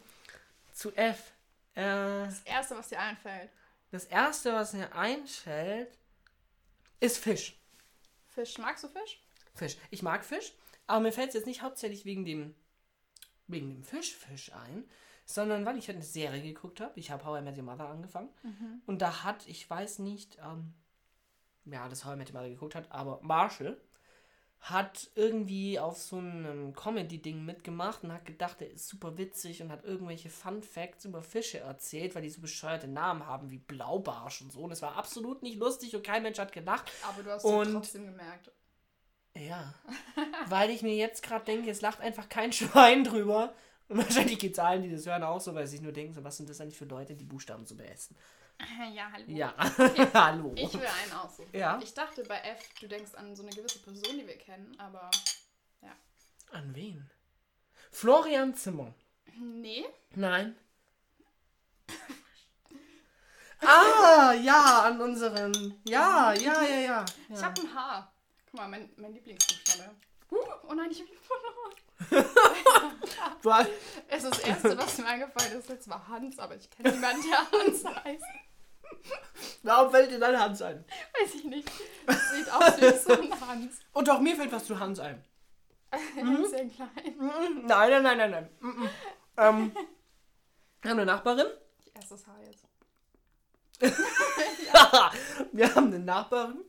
zu 0.74 0.92
F. 0.96 1.32
Äh, 1.76 1.82
Das 1.84 2.42
erste, 2.46 2.76
was 2.76 2.90
dir 2.90 3.00
einfällt. 3.00 3.52
das 3.92 4.06
erste, 4.06 4.54
was 4.54 4.74
mir 4.74 4.94
einfällt, 4.96 5.96
ist 7.00 7.20
Fisch. 7.20 7.56
Fisch. 8.30 8.58
Magst 8.58 8.84
du 8.84 8.88
Fisch? 8.88 9.22
Fisch. 9.54 9.78
Ich 9.92 10.02
mag 10.02 10.26
Fisch, 10.26 10.52
aber 10.88 11.02
mir 11.02 11.12
fällt 11.12 11.30
es 11.30 11.36
jetzt 11.36 11.46
nicht 11.48 11.62
hauptsächlich 11.62 12.04
wegen 12.06 12.26
dem, 12.26 12.56
wegen 13.48 13.70
dem 13.70 13.84
Fischfisch 13.84 14.52
ein, 14.54 14.90
sondern 15.26 15.66
weil 15.66 15.78
ich 15.78 15.88
halt 15.88 15.98
eine 15.98 16.06
Serie 16.06 16.42
geguckt 16.42 16.80
habe. 16.82 17.00
Ich 17.00 17.12
habe 17.12 17.26
How 17.26 17.40
I 17.40 17.44
Met 17.44 17.58
Your 17.58 17.64
Mother 17.64 17.90
angefangen. 17.90 18.30
Und 18.86 19.02
da 19.02 19.24
hat, 19.24 19.48
ich 19.48 19.68
weiß 19.70 20.00
nicht, 20.00 20.38
ähm, 20.44 20.74
ja, 21.66 21.90
das 21.90 22.06
How 22.06 22.14
I 22.14 22.18
Met 22.18 22.30
Your 22.30 22.36
Mother 22.40 22.50
geguckt 22.50 22.76
hat, 22.76 22.92
aber 22.92 23.20
Marshall 23.24 23.78
hat 24.62 25.12
irgendwie 25.16 25.80
auf 25.80 25.98
so 25.98 26.18
einem 26.18 26.74
Comedy-Ding 26.74 27.46
mitgemacht 27.46 28.04
und 28.04 28.12
hat 28.12 28.26
gedacht, 28.26 28.62
er 28.62 28.72
ist 28.72 28.88
super 28.88 29.16
witzig 29.18 29.62
und 29.62 29.72
hat 29.72 29.84
irgendwelche 29.84 30.30
Fun 30.30 30.64
Facts 30.64 31.06
über 31.06 31.22
Fische 31.22 31.60
erzählt, 31.60 32.16
weil 32.16 32.24
die 32.24 32.30
so 32.32 32.42
bescheuerte 32.42 32.88
Namen 32.88 33.28
haben 33.28 33.52
wie 33.52 33.60
Blaubarsch 33.60 34.42
und 34.42 34.52
so. 34.52 34.62
Und 34.62 34.72
es 34.72 34.82
war 34.82 34.96
absolut 34.96 35.44
nicht 35.44 35.60
lustig 35.60 35.96
und 35.96 36.04
kein 36.04 36.24
Mensch 36.24 36.40
hat 36.40 36.52
gelacht. 36.52 36.92
Aber 37.08 37.22
du 37.22 37.30
hast 37.32 37.44
Und- 37.46 37.68
es 37.68 37.74
trotzdem 37.74 38.06
gemerkt. 38.08 38.52
Ja, 39.38 39.74
weil 40.48 40.70
ich 40.70 40.82
mir 40.82 40.96
jetzt 40.96 41.22
gerade 41.22 41.46
denke, 41.46 41.70
es 41.70 41.82
lacht 41.82 42.00
einfach 42.00 42.30
kein 42.30 42.52
Schwein 42.54 43.04
drüber. 43.04 43.54
Und 43.88 43.98
wahrscheinlich 44.04 44.40
gibt 44.40 44.58
es 44.58 44.60
allen, 44.60 44.84
die 44.84 44.90
das 44.90 45.06
hören, 45.06 45.24
auch 45.24 45.40
so, 45.40 45.54
weil 45.54 45.68
sie 45.68 45.78
sich 45.78 45.82
nur 45.82 45.92
denken, 45.92 46.14
so, 46.14 46.24
was 46.24 46.38
sind 46.38 46.50
das 46.50 46.60
eigentlich 46.62 46.78
für 46.78 46.86
Leute, 46.86 47.16
die 47.16 47.26
Buchstaben 47.26 47.66
zu 47.66 47.76
beessen. 47.76 48.16
Ja, 48.94 49.12
hallo. 49.12 49.26
Ja, 49.28 49.54
hallo. 50.14 50.54
Ich 50.56 50.74
will 50.74 50.82
einen 50.82 51.12
aussuchen. 51.12 51.50
Ja. 51.52 51.80
Ich 51.84 51.94
dachte 51.94 52.24
bei 52.24 52.38
F, 52.40 52.60
du 52.80 52.88
denkst 52.88 53.14
an 53.16 53.36
so 53.36 53.44
eine 53.44 53.52
gewisse 53.52 53.80
Person, 53.80 54.18
die 54.18 54.26
wir 54.26 54.38
kennen, 54.38 54.74
aber 54.80 55.12
An 56.52 56.74
wen? 56.74 57.10
Florian 57.92 58.56
Zimmer. 58.56 58.94
nee. 59.38 59.86
Nein. 60.16 60.56
ah, 63.60 64.34
ja, 64.34 64.84
an 64.84 65.02
unseren. 65.02 65.82
Ja, 65.86 66.34
ja, 66.34 66.64
ja, 66.64 66.80
ja. 66.80 67.06
Ich 67.30 67.36
ja. 67.36 67.44
habe 67.44 67.62
ein 67.62 67.74
H. 67.74 68.14
Guck 68.46 68.54
mal, 68.54 68.68
mein, 68.70 68.90
mein 68.96 69.14
Lieblingsbuchstabe. 69.14 69.92
Uh, 70.32 70.38
oh 70.70 70.74
nein, 70.74 70.90
ich 70.92 71.02
habe 71.02 71.10
ihn 71.10 71.18
verloren. 71.18 71.76
Weil- 73.44 73.68
Es 74.08 74.24
ist 74.24 74.34
das 74.36 74.40
Erste, 74.40 74.78
was 74.78 74.98
mir 74.98 75.06
eingefallen 75.08 75.60
ist, 75.60 75.70
jetzt 75.70 75.90
war 75.90 76.08
Hans, 76.08 76.38
aber 76.40 76.56
ich 76.56 76.70
kenne 76.70 76.92
niemanden, 76.92 77.22
der 77.30 77.52
Hans 77.60 77.86
heißt. 77.86 78.24
Warum 79.64 79.92
fällt 79.92 80.12
dir 80.12 80.20
dein 80.20 80.40
Hans 80.40 80.62
ein? 80.62 80.84
Weiß 81.20 81.36
ich 81.36 81.44
nicht. 81.44 81.70
Das 82.06 82.32
sieht 82.32 82.52
aus 82.52 82.78
wie 82.78 82.98
so 82.98 83.14
ein 83.22 83.42
Hans. 83.48 83.80
Und 83.94 84.10
auch 84.10 84.20
mir 84.20 84.36
fällt 84.36 84.52
was 84.52 84.66
zu 84.66 84.80
Hans 84.80 85.00
ein. 85.00 85.24
Mhm. 86.22 86.46
Sehr 86.48 86.66
klein. 86.68 87.16
Nein, 87.64 87.90
nein, 87.92 88.04
nein, 88.04 88.18
nein, 88.18 88.32
nein. 88.32 88.50
Mm. 88.60 88.90
Ähm, 89.38 89.72
wir 90.82 90.92
haben 90.92 91.00
eine 91.00 91.06
Nachbarin. 91.06 91.46
Erstes 91.94 92.28
Haar 92.28 92.38
jetzt. 92.44 92.66
wir 95.54 95.74
haben 95.76 95.88
eine 95.88 96.00
Nachbarin. 96.00 96.66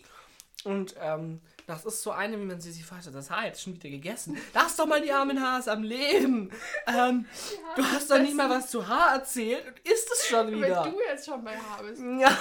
Und 0.64 0.94
ähm, 1.00 1.40
das 1.66 1.84
ist 1.84 2.02
so 2.02 2.12
eine, 2.12 2.38
wie 2.38 2.44
man 2.44 2.60
sie 2.60 2.70
sich 2.70 2.84
vorstellt. 2.84 3.16
Das 3.16 3.30
Haar 3.30 3.46
jetzt 3.46 3.62
schon 3.62 3.74
wieder 3.74 3.90
gegessen. 3.90 4.38
Lass 4.54 4.76
doch 4.76 4.86
mal 4.86 5.02
die 5.02 5.12
armen 5.12 5.40
Haars 5.40 5.66
am 5.66 5.82
Leben. 5.82 6.50
Ähm, 6.86 7.26
du 7.74 7.84
hast 7.84 8.10
doch 8.10 8.20
nicht 8.20 8.34
mal 8.36 8.48
was 8.48 8.70
zu 8.70 8.86
Haar 8.86 9.14
erzählt 9.14 9.66
und 9.66 9.78
isst 9.80 10.08
es 10.12 10.26
schon 10.28 10.46
Wenn 10.46 10.58
wieder. 10.58 10.84
du 10.84 10.98
jetzt 11.08 11.26
schon 11.26 11.42
bei 11.42 11.56
H 11.56 11.82
bist. 11.82 12.00
Ja. 12.02 12.38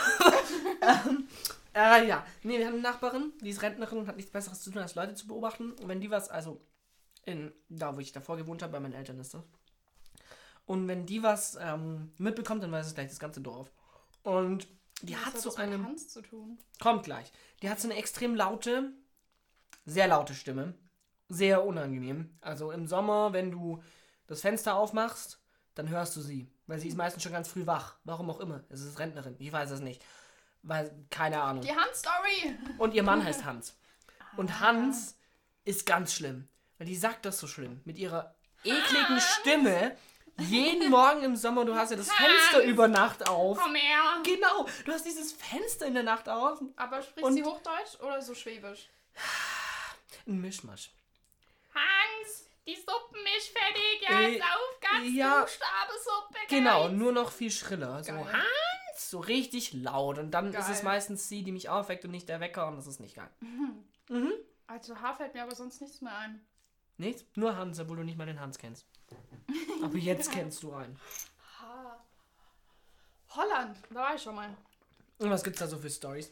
ähm, 1.08 1.28
äh, 1.74 2.08
ja. 2.08 2.26
Nee, 2.44 2.60
wir 2.60 2.68
haben 2.68 2.76
eine 2.76 2.84
Nachbarin, 2.84 3.34
die 3.42 3.50
ist 3.50 3.64
Rentnerin 3.64 3.98
und 3.98 4.08
hat 4.08 4.16
nichts 4.16 4.32
Besseres 4.32 4.62
zu 4.62 4.72
tun, 4.72 4.82
als 4.82 4.94
Leute 4.96 5.16
zu 5.16 5.28
beobachten. 5.28 5.72
Und 5.72 5.88
wenn 5.88 6.02
die 6.02 6.12
was, 6.12 6.30
also 6.30 6.62
in, 7.26 7.52
da 7.68 7.96
wo 7.96 8.00
ich 8.00 8.12
davor 8.12 8.38
gewohnt 8.38 8.62
habe, 8.62 8.74
bei 8.74 8.80
meinen 8.80 8.94
Eltern 8.94 9.20
ist 9.20 9.34
das. 9.34 9.42
Und 10.68 10.88
wenn 10.88 11.06
die 11.08 11.24
was 11.24 11.58
ähm, 11.60 12.12
mitbekommt, 12.18 12.62
dann 12.62 12.72
weiß 12.72 12.86
es 12.88 12.94
gleich 12.96 13.10
das 13.10 13.20
ganze 13.20 13.42
Dorf. 13.42 13.72
Und 14.24 14.68
die 15.02 15.14
Was 15.14 15.26
hat 15.26 15.38
so 15.40 15.50
das 15.50 15.60
eine. 15.60 15.84
Hans 15.84 16.10
zu 16.10 16.22
tun. 16.22 16.58
Kommt 16.80 17.04
gleich. 17.04 17.32
Die 17.62 17.70
hat 17.70 17.80
so 17.80 17.88
eine 17.88 17.98
extrem 17.98 18.36
laute, 18.36 18.92
sehr 19.86 20.08
laute 20.08 20.34
Stimme. 20.34 20.74
Sehr 21.30 21.66
unangenehm. 21.66 22.38
Also 22.42 22.72
im 22.72 22.88
Sommer, 22.88 23.34
wenn 23.34 23.52
du 23.52 23.82
das 24.28 24.42
Fenster 24.42 24.76
aufmachst, 24.76 25.40
dann 25.74 25.90
hörst 25.90 26.16
du 26.16 26.22
sie. 26.22 26.52
Weil 26.68 26.80
sie 26.80 26.88
ist 26.88 26.98
meistens 26.98 27.24
schon 27.24 27.32
ganz 27.32 27.48
früh 27.48 27.66
wach. 27.66 27.96
Warum 28.04 28.30
auch 28.30 28.40
immer. 28.40 28.64
Es 28.70 28.82
ist 28.82 29.00
Rentnerin. 29.00 29.36
Ich 29.40 29.52
weiß 29.52 29.72
es 29.72 29.80
nicht. 29.80 30.04
Weil, 30.64 30.92
keine 31.12 31.42
Ahnung. 31.42 31.64
Die 31.64 31.76
Hans-Story. 31.76 32.58
Und 32.78 32.94
ihr 32.94 33.04
Mann 33.04 33.24
heißt 33.24 33.46
Hans. 33.46 33.78
Und 34.38 34.60
Hans 34.60 35.16
ist 35.64 35.86
ganz 35.86 36.14
schlimm. 36.14 36.48
Weil 36.78 36.88
die 36.88 36.96
sagt 36.96 37.26
das 37.26 37.40
so 37.40 37.48
schlimm. 37.48 37.82
Mit 37.86 37.98
ihrer 37.98 38.36
ekligen 38.64 39.20
Stimme. 39.20 39.96
Jeden 40.38 40.90
Morgen 40.90 41.24
im 41.24 41.36
Sommer, 41.38 41.64
du 41.64 41.76
hast 41.76 41.92
ja 41.92 41.98
das 41.98 42.12
Fenster 42.12 42.58
Hans! 42.58 42.66
über 42.66 42.90
Nacht 42.90 43.30
auf. 43.30 43.58
Komm 43.58 43.76
her. 43.76 44.22
Genau, 44.24 44.68
du 44.84 44.92
hast 44.92 45.06
dieses 45.06 45.32
Fenster 45.32 45.86
in 45.86 45.94
der 45.94 46.04
Nacht 46.04 46.28
auf. 46.28 46.62
Aber 46.76 47.02
spricht 47.02 47.34
sie 47.34 47.44
Hochdeutsch 47.44 48.00
oder 48.02 48.22
so 48.22 48.36
Schwäbisch? 48.36 48.90
Ein 50.28 50.42
Mischmasch. 50.42 50.92
Hans, 51.74 52.46
die 52.68 52.76
Suppen 52.76 53.20
ist 53.38 53.50
fertig. 53.50 54.10
Äh, 54.10 54.32
Jetzt 54.34 54.44
auf, 54.44 54.80
ganz 54.82 55.14
ja. 55.16 55.42
Buchstabe-Suppe. 55.42 56.40
Genau, 56.50 56.84
geil. 56.88 56.92
nur 56.94 57.12
noch 57.12 57.32
viel 57.32 57.52
schriller. 57.52 58.04
So 58.04 58.12
Geil. 58.14 58.26
Hans, 58.34 59.10
so 59.12 59.20
richtig 59.20 59.74
laut. 59.74 60.18
Und 60.18 60.32
dann 60.32 60.54
ist 60.54 60.68
es 60.70 60.78
Geil. 60.78 60.84
meistens 60.86 61.28
sie, 61.30 61.44
die 61.44 61.52
mich 61.52 61.70
aufweckt 61.70 62.06
und 62.06 62.12
nicht 62.12 62.28
der 62.30 62.40
Wecker 62.40 62.68
und 62.68 62.76
das 62.78 62.88
ist 62.88 63.00
nicht 63.00 63.16
geil. 63.16 63.30
Also 64.68 65.00
H 65.00 65.14
fällt 65.14 65.36
mir 65.36 65.44
aber 65.44 65.54
sonst 65.54 65.80
nichts 65.80 66.02
mehr 66.02 66.16
ein. 66.18 66.44
Nichts? 66.98 67.24
Nur 67.36 67.56
Hans, 67.56 67.80
obwohl 67.80 67.98
du 67.98 68.04
nicht 68.04 68.18
mal 68.18 68.26
den 68.26 68.40
Hans 68.40 68.58
kennst. 68.58 68.84
Aber 69.84 69.96
jetzt 69.96 70.32
kennst 70.32 70.64
du 70.64 70.74
einen. 70.74 71.00
H. 71.60 72.00
Holland, 73.36 73.78
da 73.92 73.96
war 73.96 74.16
ich 74.16 74.24
schon 74.24 74.34
mal. 74.34 74.50
Und 75.20 75.30
was 75.30 75.44
gibt's 75.44 75.60
da 75.60 75.68
so 75.68 75.78
für 75.78 75.90
Stories? 75.90 76.32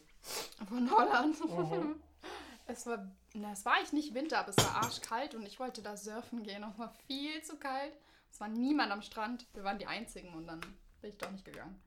Von 0.68 0.90
Holland. 0.90 1.38
Mhm. 1.48 2.02
Es 2.66 2.86
war, 2.86 3.08
na, 3.34 3.52
es 3.52 3.64
war 3.64 3.74
eigentlich 3.74 3.92
nicht 3.92 4.14
Winter, 4.14 4.38
aber 4.38 4.50
es 4.50 4.56
war 4.58 4.76
arschkalt 4.76 5.34
und 5.34 5.44
ich 5.44 5.58
wollte 5.58 5.82
da 5.82 5.96
surfen 5.96 6.44
gehen. 6.44 6.62
Und 6.62 6.70
es 6.70 6.78
war 6.78 6.94
viel 7.06 7.42
zu 7.42 7.56
kalt. 7.56 7.92
Es 8.30 8.40
war 8.40 8.48
niemand 8.48 8.92
am 8.92 9.02
Strand. 9.02 9.46
Wir 9.54 9.64
waren 9.64 9.78
die 9.78 9.86
Einzigen 9.86 10.32
und 10.34 10.46
dann 10.46 10.60
bin 11.00 11.10
ich 11.10 11.18
doch 11.18 11.30
nicht 11.30 11.44
gegangen. 11.44 11.82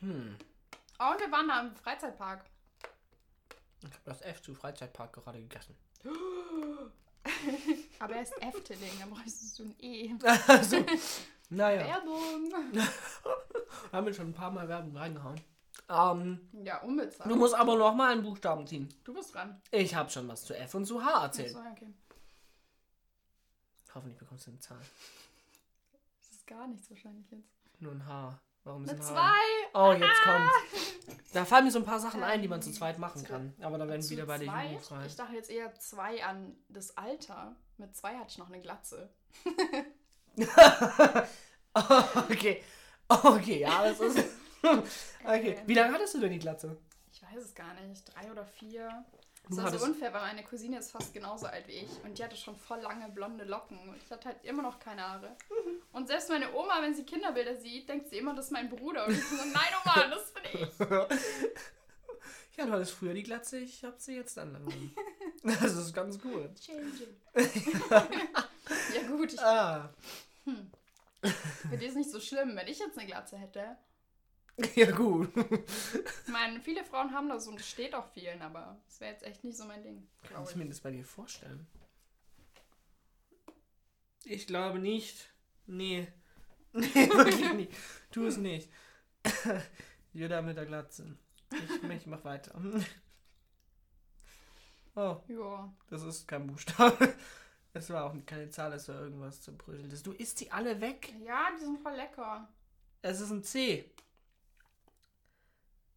Hm. 0.00 0.36
Oh, 1.00 1.12
und 1.12 1.20
wir 1.20 1.32
waren 1.32 1.48
da 1.48 1.60
im 1.60 1.74
Freizeitpark. 1.76 2.44
Ich 3.80 3.84
habe 3.86 4.02
das 4.04 4.20
F 4.20 4.42
zu 4.42 4.54
Freizeitpark 4.54 5.12
gerade 5.12 5.40
gegessen. 5.40 5.74
Aber 7.98 8.14
er 8.14 8.22
ist 8.22 8.42
Efteling, 8.42 8.92
da 8.98 9.06
brauchst 9.06 9.58
du 9.58 9.64
ein 9.64 9.74
E. 9.80 10.14
also, 10.46 10.84
naja, 11.48 11.86
Werbung. 11.86 12.52
haben 13.92 14.06
wir 14.06 14.14
schon 14.14 14.28
ein 14.28 14.34
paar 14.34 14.50
Mal 14.50 14.68
Werbung 14.68 14.96
reingehauen. 14.96 15.40
Ähm, 15.88 16.48
Ja, 16.64 16.80
unbezahlt. 16.82 17.30
du 17.30 17.36
musst 17.36 17.54
aber 17.54 17.76
noch 17.76 17.94
mal 17.94 18.12
einen 18.12 18.22
Buchstaben 18.22 18.66
ziehen. 18.66 18.88
Du 19.04 19.14
bist 19.14 19.34
dran. 19.34 19.60
Ich 19.70 19.94
habe 19.94 20.10
schon 20.10 20.28
was 20.28 20.44
zu 20.44 20.56
F 20.56 20.74
und 20.74 20.84
zu 20.86 21.02
H 21.04 21.24
erzählt. 21.24 21.54
Achso, 21.56 21.68
okay. 21.70 21.92
Hoffentlich 23.94 24.18
bekommst 24.18 24.46
du 24.46 24.50
eine 24.50 24.60
Zahl. 24.60 24.80
Das 26.20 26.30
ist 26.30 26.46
gar 26.46 26.66
nichts 26.68 26.90
wahrscheinlich 26.90 27.30
jetzt. 27.30 27.48
Nur 27.80 27.92
ein 27.92 28.06
H. 28.06 28.38
Warum 28.64 28.84
ist 28.84 28.90
Eine 28.90 29.00
ein 29.00 29.06
zwei. 29.06 29.38
H? 29.72 29.74
Oh, 29.74 29.92
jetzt 29.92 30.22
kommt. 30.22 30.50
Da 31.32 31.44
fallen 31.46 31.64
mir 31.64 31.70
so 31.70 31.78
ein 31.78 31.84
paar 31.86 32.00
Sachen 32.00 32.22
ein, 32.22 32.42
die 32.42 32.48
man 32.48 32.60
zu 32.60 32.70
zweit 32.70 32.98
machen 32.98 33.24
kann. 33.24 33.54
Aber 33.60 33.78
da 33.78 33.88
werden 33.88 34.02
Zu 34.02 34.10
wieder 34.10 34.26
beide 34.26 34.44
zweit? 34.44 34.66
jugendfrei. 34.66 35.06
Ich 35.06 35.16
dachte 35.16 35.32
jetzt 35.34 35.48
eher 35.50 35.74
zwei 35.76 36.22
an 36.24 36.54
das 36.68 36.94
Alter. 36.98 37.56
Mit 37.78 37.96
zwei 37.96 38.16
hatte 38.18 38.28
ich 38.28 38.36
noch 38.38 38.48
eine 38.48 38.60
Glatze. 38.60 39.08
okay. 42.30 42.62
Okay, 43.08 43.60
ja, 43.60 43.82
das 43.84 44.00
ist. 44.00 44.18
Okay. 45.24 45.58
Wie 45.66 45.74
lange 45.74 45.94
hattest 45.94 46.14
du 46.14 46.20
denn 46.20 46.32
die 46.32 46.38
Glatze? 46.38 46.76
Ich 47.12 47.22
weiß 47.22 47.44
es 47.44 47.54
gar 47.54 47.74
nicht. 47.74 48.02
Drei 48.14 48.30
oder 48.30 48.44
vier. 48.44 49.04
Das 49.48 49.56
war 49.58 49.64
hattest- 49.66 49.84
so 49.84 49.90
unfair, 49.90 50.12
weil 50.12 50.20
meine 50.22 50.44
Cousine 50.44 50.78
ist 50.78 50.90
fast 50.90 51.14
genauso 51.14 51.46
alt 51.46 51.66
wie 51.68 51.72
ich. 51.72 51.88
Und 52.04 52.18
die 52.18 52.24
hatte 52.24 52.36
schon 52.36 52.54
voll 52.56 52.80
lange 52.80 53.08
blonde 53.08 53.44
Locken. 53.44 53.78
Und 53.88 53.96
ich 53.96 54.10
hatte 54.10 54.28
halt 54.28 54.44
immer 54.44 54.62
noch 54.62 54.78
keine 54.78 55.02
Haare. 55.08 55.36
Mhm. 55.48 55.82
Und 55.92 56.06
selbst 56.08 56.28
meine 56.28 56.52
Oma, 56.54 56.82
wenn 56.82 56.94
sie 56.94 57.04
Kinderbilder 57.04 57.56
sieht, 57.56 57.88
denkt 57.88 58.08
sie 58.10 58.18
immer, 58.18 58.34
das 58.34 58.46
ist 58.46 58.50
mein 58.52 58.68
Bruder. 58.68 59.06
Und 59.06 59.14
ich 59.14 59.24
so, 59.24 59.36
nein, 59.36 59.72
Oma, 59.84 60.06
das 60.08 60.32
bin 60.32 60.62
ich. 60.62 60.68
Ja, 62.56 62.66
du 62.66 62.72
hattest 62.72 62.90
früher 62.94 63.14
die 63.14 63.22
Glatze, 63.22 63.58
ich 63.58 63.84
hab 63.84 64.00
sie 64.00 64.16
jetzt 64.16 64.36
dann. 64.36 64.66
Das 65.44 65.62
ist 65.76 65.94
ganz 65.94 66.18
cool. 66.24 66.50
Changing. 66.60 67.16
ja 68.94 69.02
gut, 69.08 69.32
ich, 69.32 69.40
Ah. 69.40 69.88
für 71.22 71.76
die 71.76 71.86
ist 71.86 71.94
nicht 71.96 72.10
so 72.10 72.18
schlimm, 72.18 72.56
wenn 72.56 72.66
ich 72.66 72.80
jetzt 72.80 72.98
eine 72.98 73.06
Glatze 73.06 73.36
hätte. 73.38 73.76
Ja, 74.74 74.90
gut. 74.90 75.30
Ich 75.36 76.32
meine, 76.32 76.60
viele 76.60 76.84
Frauen 76.84 77.12
haben 77.12 77.28
das 77.28 77.46
und 77.46 77.60
es 77.60 77.68
steht 77.68 77.94
auch 77.94 78.06
vielen, 78.12 78.42
aber 78.42 78.76
es 78.88 79.00
wäre 79.00 79.12
jetzt 79.12 79.22
echt 79.24 79.44
nicht 79.44 79.56
so 79.56 79.64
mein 79.64 79.82
Ding, 79.82 80.08
Kann 80.24 80.42
ich 80.44 80.50
ich. 80.50 80.56
mir 80.56 80.66
das 80.66 80.80
bei 80.80 80.90
dir 80.90 81.04
vorstellen? 81.04 81.66
Ich 84.24 84.46
glaube 84.46 84.78
nicht. 84.78 85.32
Nee. 85.66 86.08
Nee, 86.74 86.84
wirklich 87.08 87.52
nicht. 87.54 87.72
Tu 88.10 88.26
es 88.26 88.36
nicht. 88.36 88.70
Jeder 90.12 90.42
mit 90.42 90.56
der 90.58 90.66
Glatze. 90.66 91.16
Ich, 91.50 91.82
ich 91.90 92.06
mach 92.06 92.22
weiter. 92.24 92.60
Oh, 94.94 95.16
Ja. 95.28 95.72
das 95.88 96.02
ist 96.02 96.28
kein 96.28 96.46
Buchstabe. 96.46 97.14
Es 97.72 97.88
war 97.90 98.04
auch 98.04 98.14
keine 98.26 98.50
Zahl, 98.50 98.72
es 98.74 98.86
war 98.88 99.00
irgendwas 99.00 99.40
zu 99.40 99.56
Brüsselndes. 99.56 100.02
Du 100.02 100.12
isst 100.12 100.38
sie 100.38 100.50
alle 100.50 100.80
weg. 100.80 101.12
Ja, 101.24 101.48
die 101.56 101.64
sind 101.64 101.80
voll 101.80 101.94
lecker. 101.94 102.48
Es 103.02 103.20
ist 103.20 103.30
ein 103.30 103.42
C. 103.42 103.90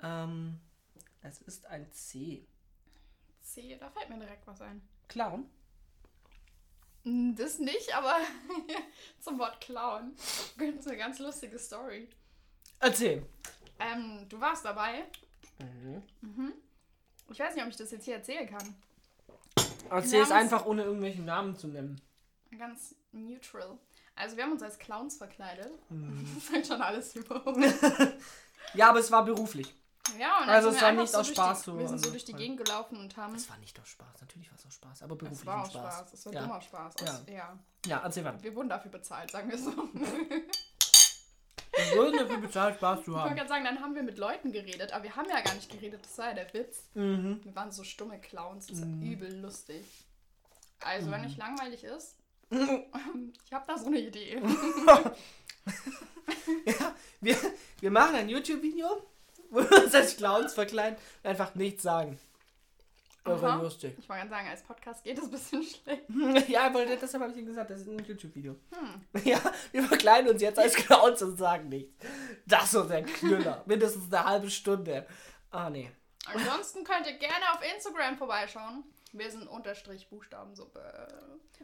Ähm, 0.04 0.60
es 1.22 1.42
ist 1.42 1.66
ein 1.68 1.92
C. 1.92 2.46
C, 3.42 3.78
da 3.80 3.90
fällt 3.90 4.10
mir 4.10 4.20
direkt 4.20 4.46
was 4.48 4.62
ein. 4.62 4.82
Clown? 5.08 5.50
Hm, 7.04 7.36
Das 7.36 7.60
nicht, 7.60 7.94
aber 7.96 8.18
zum 9.20 9.40
Wort 9.40 9.60
Clown. 9.62 10.14
Gibt's 10.58 10.88
eine 10.88 10.98
ganz 10.98 11.20
lustige 11.20 11.58
Story. 11.60 12.08
Erzähl. 12.80 13.26
Ähm, 13.80 14.26
du 14.30 14.40
warst 14.40 14.66
dabei. 14.66 15.06
Mhm. 16.22 16.54
Ich 17.32 17.40
weiß 17.40 17.56
nicht, 17.56 17.64
ob 17.64 17.70
ich 17.70 17.78
das 17.78 17.92
jetzt 17.92 18.06
hier 18.06 18.16
erzählen 18.16 18.48
kann. 18.48 18.76
Erzähl 19.90 20.22
es 20.22 20.32
einfach, 20.32 20.66
ohne 20.66 20.84
irgendwelchen 20.84 21.26
Namen 21.26 21.56
zu 21.56 21.68
nennen. 21.68 22.00
Ganz 22.58 22.96
neutral. 23.12 23.78
Also 24.16 24.36
wir 24.38 24.44
haben 24.44 24.52
uns 24.52 24.64
als 24.64 24.78
Clowns 24.78 25.18
verkleidet. 25.18 25.72
Mhm. 25.90 26.26
Das 26.36 26.48
sagt 26.48 26.68
schon 26.68 26.82
alles 26.82 27.16
über. 27.16 27.44
Ja, 28.74 28.90
aber 28.90 29.00
es 29.00 29.12
war 29.12 29.26
beruflich. 29.26 29.74
Ja, 30.19 30.39
und 30.39 30.47
dann 30.47 30.56
Also 30.56 30.69
sind 30.69 30.78
es 30.78 30.84
war 30.84 30.91
nicht 30.91 31.12
so 31.12 31.17
aus 31.19 31.26
durch 31.28 31.38
Spaß 31.38 31.60
Die, 31.60 31.65
so 31.65 31.80
wir 31.80 31.88
sind 31.88 32.04
so 32.04 32.10
durch 32.12 32.26
die 32.26 32.34
Gegend 32.34 32.58
gelaufen 32.63 32.97
und 32.97 33.15
haben... 33.17 33.36
Es 33.36 33.50
war 33.50 33.58
nicht 33.58 33.80
aus 33.80 33.88
Spaß. 33.89 34.21
Natürlich 34.21 34.50
war 34.52 34.58
es 34.58 34.65
aus 34.65 34.74
Spaß, 34.76 35.04
aber 35.04 35.13
Es 35.13 35.19
beruflich 35.19 35.45
war 35.45 35.62
auch 35.63 35.69
Spaß. 35.69 35.95
Spaß. 36.00 36.13
Es 36.13 36.26
war 36.26 36.34
ja. 36.34 36.41
dummer 36.41 36.62
Spaß. 36.62 36.93
Ja. 37.00 37.06
Es- 37.08 37.34
ja. 37.34 37.60
ja, 37.86 38.02
erzähl 38.04 38.24
weiter. 38.26 38.43
Wir 38.43 38.56
wurden 38.56 38.69
dafür 38.69 38.91
bezahlt, 38.91 39.32
sagen 39.32 39.50
wir 39.50 39.58
so. 39.58 39.71
Wir 41.74 41.95
würden 41.95 42.17
dafür 42.19 42.38
bezahlt, 42.38 42.76
Spaß 42.76 43.00
zu 43.00 43.02
Ich 43.04 43.08
wollte 43.15 43.21
haben. 43.30 43.36
gerade 43.36 43.50
sagen, 43.50 43.63
dann 43.63 43.80
haben 43.82 43.95
wir 43.95 44.04
mit 44.04 44.17
Leuten 44.17 44.52
geredet, 44.52 44.91
aber 44.91 45.04
wir 45.06 45.15
haben 45.15 45.30
ja 45.30 45.39
gar 45.41 45.54
nicht 45.56 45.69
geredet, 45.71 46.04
das 46.04 46.17
war 46.17 46.28
ja 46.30 46.34
der 46.34 46.54
Witz. 46.54 46.84
Mhm. 46.93 47.39
Wir 47.43 47.56
waren 47.56 47.71
so 47.71 47.84
stumme 47.84 48.19
Clowns, 48.19 48.67
das 48.67 48.80
ist 48.80 48.86
Mhm. 48.86 49.02
übel 49.02 49.36
lustig. 49.39 49.86
Also, 50.82 51.10
wenn 51.12 51.26
euch 51.26 51.38
langweilig 51.38 51.84
ist, 51.84 52.17
ich 52.50 53.54
habe 53.54 53.65
da 53.67 53.78
so 53.78 53.88
eine 53.88 54.00
Idee. 54.00 54.41
Ja, 56.65 56.95
wir, 57.19 57.36
wir 57.80 57.91
machen 57.91 58.15
ein 58.15 58.30
YouTube-Video, 58.30 58.88
wo 59.52 59.60
wir 59.60 59.84
uns 59.84 59.94
als 59.94 60.18
Clowns 60.18 60.54
verkleiden 60.54 60.98
und 61.24 61.30
einfach 61.30 61.54
nichts 61.56 61.84
sagen. 61.84 62.20
Irre 63.24 63.50
Aha. 63.52 63.62
lustig. 63.62 63.96
Ich 64.00 64.10
wollte 64.10 64.22
gerade 64.22 64.30
sagen, 64.32 64.48
als 64.48 64.64
Podcast 64.64 65.04
geht 65.04 65.18
das 65.18 65.26
ein 65.26 65.32
bisschen 65.32 65.64
schlecht. 65.64 66.04
Ja, 66.50 66.66
aber 66.66 66.86
deshalb 66.86 67.22
habe 67.22 67.32
ich 67.32 67.38
ihm 67.38 67.46
gesagt, 67.46 67.70
das 67.70 67.82
ist 67.82 67.88
ein 67.88 68.04
YouTube-Video. 68.04 68.56
Hm. 68.72 69.24
Ja, 69.24 69.40
wir 69.72 69.84
verkleiden 69.84 70.32
uns 70.32 70.42
jetzt 70.42 70.58
als 70.58 70.74
Clowns 70.74 71.22
und 71.22 71.38
sagen 71.38 71.70
nichts. 71.70 72.04
Das 72.48 72.64
ist 72.64 72.76
unser 72.76 73.04
Knüller. 73.04 73.62
Mindestens 73.68 74.12
eine 74.12 74.26
halbe 74.26 74.50
Stunde. 74.50 75.06
Ah, 75.52 75.70
nee. 75.70 75.92
Ansonsten 76.26 76.84
könnt 76.84 77.06
ihr 77.06 77.18
gerne 77.18 77.52
auf 77.54 77.60
Instagram 77.76 78.18
vorbeischauen. 78.18 78.84
Wir 79.14 79.30
sind 79.30 79.48
Unterstrich 79.48 80.10
Buchstabensuppe. 80.10 80.82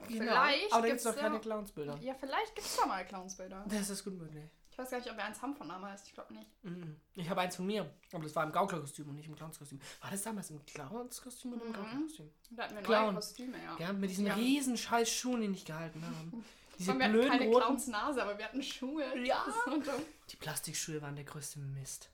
Genau. 0.09 0.25
Vielleicht 0.25 0.71
aber 0.73 0.81
da 0.81 0.87
gibt 0.89 0.99
es 0.99 1.05
noch 1.05 1.15
keine 1.15 1.39
Clownsbilder. 1.39 1.97
Ja, 2.01 2.13
vielleicht 2.13 2.55
gibt 2.55 2.67
es 2.67 2.75
da 2.75 2.85
mal 2.85 3.03
Clownsbilder. 3.05 3.65
Das 3.67 3.89
ist 3.89 4.03
gut 4.03 4.17
möglich. 4.17 4.43
Ich 4.77 4.83
weiß 4.83 4.91
gar 4.91 4.97
nicht, 4.99 5.09
ob 5.09 5.17
wir 5.17 5.23
eins 5.25 5.41
haben 5.41 5.55
von 5.55 5.71
heißt. 5.81 6.05
Ich 6.07 6.13
glaube 6.13 6.35
nicht. 6.35 6.63
Mhm. 6.63 6.97
Ich 7.15 7.27
habe 7.27 7.41
eins 7.41 7.55
von 7.55 7.65
mir, 7.65 7.89
aber 8.13 8.21
das 8.23 8.35
war 8.35 8.43
im 8.43 8.51
Gauklerkostüm 8.51 9.09
und 9.09 9.15
nicht 9.15 9.25
im 9.27 9.35
Clownskostüm. 9.35 9.79
War 10.01 10.11
das 10.11 10.21
damals 10.21 10.51
im 10.51 10.63
Clownskostüm 10.67 11.53
oder 11.53 11.63
im 11.63 11.69
Mhm. 11.69 11.73
Gauklerkostüm? 11.73 12.29
Da 12.51 12.63
hatten 12.63 12.75
wir 12.75 12.81
Clown. 12.83 13.05
neue 13.05 13.15
Kostüme, 13.15 13.57
ja. 13.63 13.75
Ja, 13.79 13.93
mit 13.93 14.11
diesen 14.11 14.27
Ja. 14.27 14.35
riesen 14.35 14.77
scheiß 14.77 15.09
Schuhen, 15.09 15.41
die 15.41 15.47
nicht 15.47 15.65
gehalten 15.65 16.05
haben. 16.05 16.45
Diese 16.77 16.93
wir 16.95 17.03
hatten 17.05 17.11
blöden 17.13 17.29
keine 17.31 17.45
roten... 17.45 17.59
Clownsnase, 17.65 18.21
aber 18.21 18.37
wir 18.37 18.45
hatten 18.45 18.61
Schuhe. 18.61 19.03
Ja. 19.25 19.43
Die 20.29 20.35
Plastikschuhe 20.35 21.01
waren 21.01 21.15
der 21.15 21.25
größte 21.25 21.57
Mist. 21.57 22.11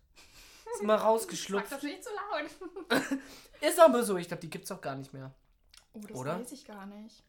Ist 0.73 0.82
immer 0.82 0.97
Sag 0.99 1.06
rausgeschlupft. 1.06 1.69
das 1.69 1.84
nicht 1.84 2.02
so 2.02 2.10
laut. 2.12 2.99
Ist 3.62 3.78
aber 3.78 4.04
so, 4.04 4.15
ich 4.15 4.30
glaube, 4.30 4.39
die 4.39 4.49
gibt's 4.49 4.71
auch 4.71 4.80
gar 4.80 4.95
nicht 4.95 5.12
mehr. 5.13 5.34
Oh, 5.91 5.99
das 5.99 6.17
Oder? 6.17 6.39
weiß 6.39 6.54
ich 6.54 6.63
gar 6.63 6.86
nicht. 6.86 7.21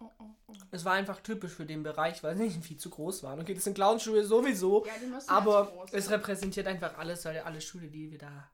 Oh, 0.00 0.10
oh, 0.18 0.24
oh. 0.46 0.52
Es 0.70 0.84
war 0.84 0.94
einfach 0.94 1.20
typisch 1.20 1.52
für 1.52 1.66
den 1.66 1.82
Bereich, 1.82 2.22
weil 2.22 2.36
sie 2.36 2.44
nicht 2.44 2.64
viel 2.64 2.78
zu 2.78 2.90
groß 2.90 3.22
waren. 3.22 3.40
Okay, 3.40 3.54
das 3.54 3.64
sind 3.64 3.74
Clownschuhe 3.74 4.24
sowieso, 4.24 4.84
Ja, 4.86 4.92
die 5.00 5.06
müssen 5.06 5.28
aber 5.28 5.66
groß 5.66 5.92
es 5.92 6.10
repräsentiert 6.10 6.66
einfach 6.66 6.96
alles, 6.96 7.24
weil 7.24 7.38
alle 7.40 7.60
Schuhe, 7.60 7.88
die 7.88 8.10
wir 8.10 8.18
da 8.18 8.50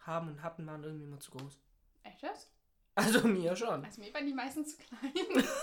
haben 0.00 0.28
und 0.28 0.42
hatten, 0.42 0.66
waren 0.66 0.82
irgendwie 0.82 1.04
immer 1.04 1.20
zu 1.20 1.30
groß. 1.30 1.56
Echt 2.02 2.22
jetzt? 2.22 2.50
Also 2.94 3.28
mir 3.28 3.54
schon. 3.54 3.84
Also 3.84 4.00
mir 4.00 4.12
waren 4.12 4.26
die 4.26 4.34
meisten 4.34 4.64
zu 4.66 4.76
klein. 4.76 5.44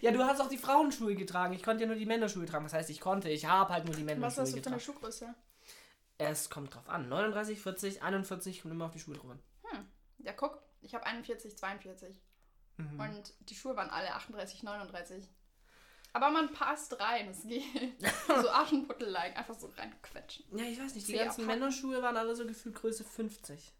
Ja, 0.00 0.10
du 0.10 0.24
hast 0.24 0.40
auch 0.40 0.48
die 0.48 0.56
Frauenschuhe 0.58 1.14
getragen. 1.14 1.52
Ich 1.54 1.62
konnte 1.62 1.82
ja 1.82 1.86
nur 1.86 1.96
die 1.96 2.06
Männerschuhe 2.06 2.46
tragen. 2.46 2.64
Was 2.64 2.72
heißt, 2.72 2.88
ich 2.90 3.00
konnte? 3.00 3.28
Ich 3.28 3.44
habe 3.44 3.72
halt 3.72 3.84
nur 3.84 3.94
die 3.94 4.00
Was 4.00 4.06
Männerschuhe 4.06 4.42
hast 4.42 4.52
du 4.52 4.60
für 4.62 4.66
eine 4.66 4.76
getragen. 4.76 4.80
Schuhgröße? 4.80 5.34
Es 6.18 6.50
kommt 6.50 6.74
drauf 6.74 6.88
an. 6.88 7.08
39, 7.08 7.60
40, 7.60 8.02
41, 8.02 8.62
kommt 8.62 8.72
immer 8.72 8.86
auf 8.86 8.92
die 8.92 8.98
Schuhe 8.98 9.14
drauf 9.16 9.30
an. 9.30 9.40
Ja, 10.18 10.32
guck, 10.32 10.58
ich 10.80 10.94
habe 10.94 11.04
41, 11.06 11.56
42. 11.56 12.14
Mhm. 12.80 13.00
Und 13.00 13.34
die 13.48 13.54
Schuhe 13.54 13.76
waren 13.76 13.90
alle 13.90 14.12
38, 14.14 14.62
39. 14.62 15.28
Aber 16.12 16.30
man 16.30 16.52
passt 16.52 16.98
rein, 16.98 17.28
es 17.28 17.42
geht. 17.46 17.64
so 18.26 18.50
Aschenputtel-like, 18.50 19.36
einfach 19.36 19.54
so 19.58 19.68
reinquetschen. 19.76 20.44
Ja, 20.56 20.64
ich 20.64 20.80
weiß 20.80 20.94
nicht. 20.94 21.06
Die 21.06 21.12
Sehr 21.12 21.24
ganzen 21.24 21.46
packen. 21.46 21.60
Männerschuhe 21.60 22.02
waren 22.02 22.16
alle 22.16 22.34
so 22.34 22.46
gefühlt 22.46 22.74
Größe 22.74 23.04
50. 23.04 23.72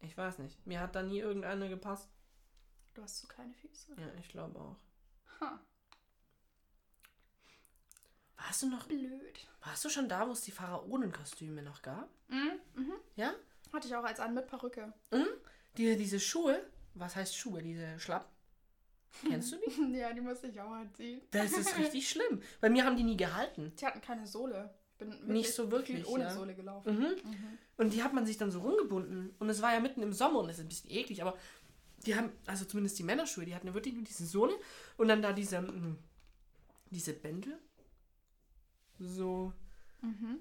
Ich 0.00 0.16
weiß 0.16 0.38
nicht. 0.38 0.66
Mir 0.66 0.80
hat 0.80 0.94
da 0.96 1.02
nie 1.02 1.20
irgendeine 1.20 1.68
gepasst. 1.68 2.08
Du 2.94 3.02
hast 3.02 3.20
so 3.20 3.28
kleine 3.28 3.54
Füße. 3.54 3.94
Ja, 3.96 4.08
ich 4.20 4.28
glaube 4.28 4.58
auch. 4.58 4.76
Ha, 5.40 5.60
Warst 8.36 8.62
du 8.62 8.68
noch. 8.68 8.86
blöd. 8.86 9.48
Warst 9.64 9.84
du 9.84 9.88
schon 9.88 10.08
da, 10.08 10.26
wo 10.26 10.32
es 10.32 10.40
die 10.42 10.50
Pharaonenkostüme 10.50 11.62
noch 11.62 11.80
gab? 11.82 12.08
Mhm, 12.28 12.60
mhm. 12.74 12.94
Ja? 13.14 13.32
Hatte 13.72 13.86
ich 13.86 13.94
auch 13.94 14.04
als 14.04 14.20
an 14.20 14.34
mit 14.34 14.46
Perücke. 14.48 14.92
Die, 15.76 15.96
diese 15.96 16.18
Schuhe. 16.20 16.60
Was 16.94 17.16
heißt 17.16 17.36
Schuhe? 17.36 17.62
Diese 17.62 17.98
Schlappen? 17.98 18.30
Kennst 19.28 19.52
du 19.52 19.56
die? 19.58 19.96
ja, 19.98 20.12
die 20.12 20.20
musste 20.20 20.46
ich 20.48 20.60
auch 20.60 20.70
anziehen. 20.70 21.20
Das 21.30 21.52
ist 21.52 21.76
richtig 21.78 22.08
schlimm. 22.08 22.40
Bei 22.60 22.70
mir 22.70 22.84
haben 22.84 22.96
die 22.96 23.02
nie 23.02 23.16
gehalten. 23.16 23.72
Die 23.78 23.86
hatten 23.86 24.00
keine 24.00 24.26
Sohle. 24.26 24.74
Bin 24.98 25.26
Nicht 25.26 25.52
so 25.52 25.70
wirklich, 25.70 26.06
ohne 26.06 26.24
ja. 26.24 26.30
Sohle 26.34 26.54
gelaufen. 26.54 26.94
Mhm. 26.96 27.04
Mhm. 27.30 27.58
Und 27.76 27.92
die 27.92 28.02
hat 28.02 28.12
man 28.12 28.24
sich 28.24 28.36
dann 28.38 28.50
so 28.50 28.60
rumgebunden. 28.60 29.34
Und 29.38 29.48
es 29.48 29.60
war 29.60 29.72
ja 29.72 29.80
mitten 29.80 30.02
im 30.02 30.12
Sommer 30.12 30.40
und 30.40 30.48
es 30.48 30.58
ist 30.58 30.64
ein 30.64 30.68
bisschen 30.68 30.90
eklig, 30.90 31.22
aber 31.22 31.36
die 32.06 32.14
haben, 32.14 32.30
also 32.46 32.64
zumindest 32.64 32.98
die 32.98 33.02
Männerschuhe, 33.02 33.44
die 33.44 33.54
hatten 33.54 33.66
ja 33.66 33.74
wirklich 33.74 33.94
nur 33.94 34.04
diese 34.04 34.26
Sohle 34.26 34.54
und 34.96 35.08
dann 35.08 35.22
da 35.22 35.32
diese, 35.32 35.60
mm, 35.60 35.98
diese 36.90 37.12
Bändel 37.14 37.58
so 38.98 39.52
Mhm. 40.00 40.38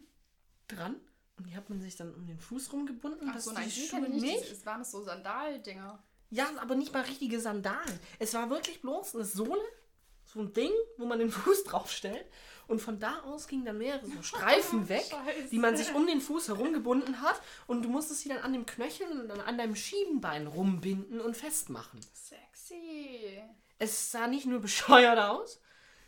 dran. 0.68 0.96
Und 1.38 1.48
die 1.48 1.56
hat 1.56 1.70
man 1.70 1.80
sich 1.82 1.96
dann 1.96 2.14
um 2.14 2.26
den 2.28 2.40
Fuß 2.40 2.72
rumgebunden. 2.74 3.30
Ach 3.34 3.40
so, 3.40 3.52
nein, 3.52 3.70
die 3.70 3.82
Schuhe 3.88 4.02
nicht. 4.10 4.22
nicht. 4.22 4.52
Es 4.52 4.66
waren 4.66 4.84
so 4.84 5.02
Sandaldinger. 5.04 6.04
Ja, 6.32 6.50
aber 6.58 6.76
nicht 6.76 6.94
mal 6.94 7.04
richtige 7.04 7.40
Sandalen. 7.40 8.00
Es 8.18 8.34
war 8.34 8.50
wirklich 8.50 8.82
bloß 8.82 9.16
eine 9.16 9.26
Sohle, 9.26 9.62
so 10.26 10.40
ein 10.40 10.54
Ding, 10.54 10.72
wo 10.98 11.06
man 11.06 11.20
den 11.20 11.30
Fuß 11.32 11.66
draufstellt. 11.66 12.26
Und 12.68 12.80
von 12.82 13.00
da 13.00 13.20
aus 13.24 13.48
gingen 13.48 13.66
dann 13.66 13.78
mehrere 13.80 14.06
so 14.08 14.22
Streifen 14.22 14.88
weg, 14.90 15.04
Scheiße. 15.10 15.50
die 15.50 15.60
man 15.60 15.76
sich 15.76 15.94
um 15.94 16.08
den 16.08 16.22
Fuß 16.22 16.48
herumgebunden 16.48 17.22
hat. 17.22 17.42
Und 17.68 17.84
du 17.84 17.90
musstest 17.90 18.22
sie 18.22 18.30
dann 18.30 18.38
an 18.40 18.54
dem 18.54 18.66
Knöchel 18.66 19.08
und 19.12 19.28
dann 19.28 19.42
an 19.42 19.58
deinem 19.58 19.76
Schienbein 19.76 20.48
rumbinden 20.48 21.20
und 21.20 21.36
festmachen. 21.36 22.00
Sexy. 22.14 23.42
Es 23.78 24.12
sah 24.12 24.28
nicht 24.28 24.46
nur 24.46 24.62
bescheuert 24.62 25.20
aus, 25.20 25.60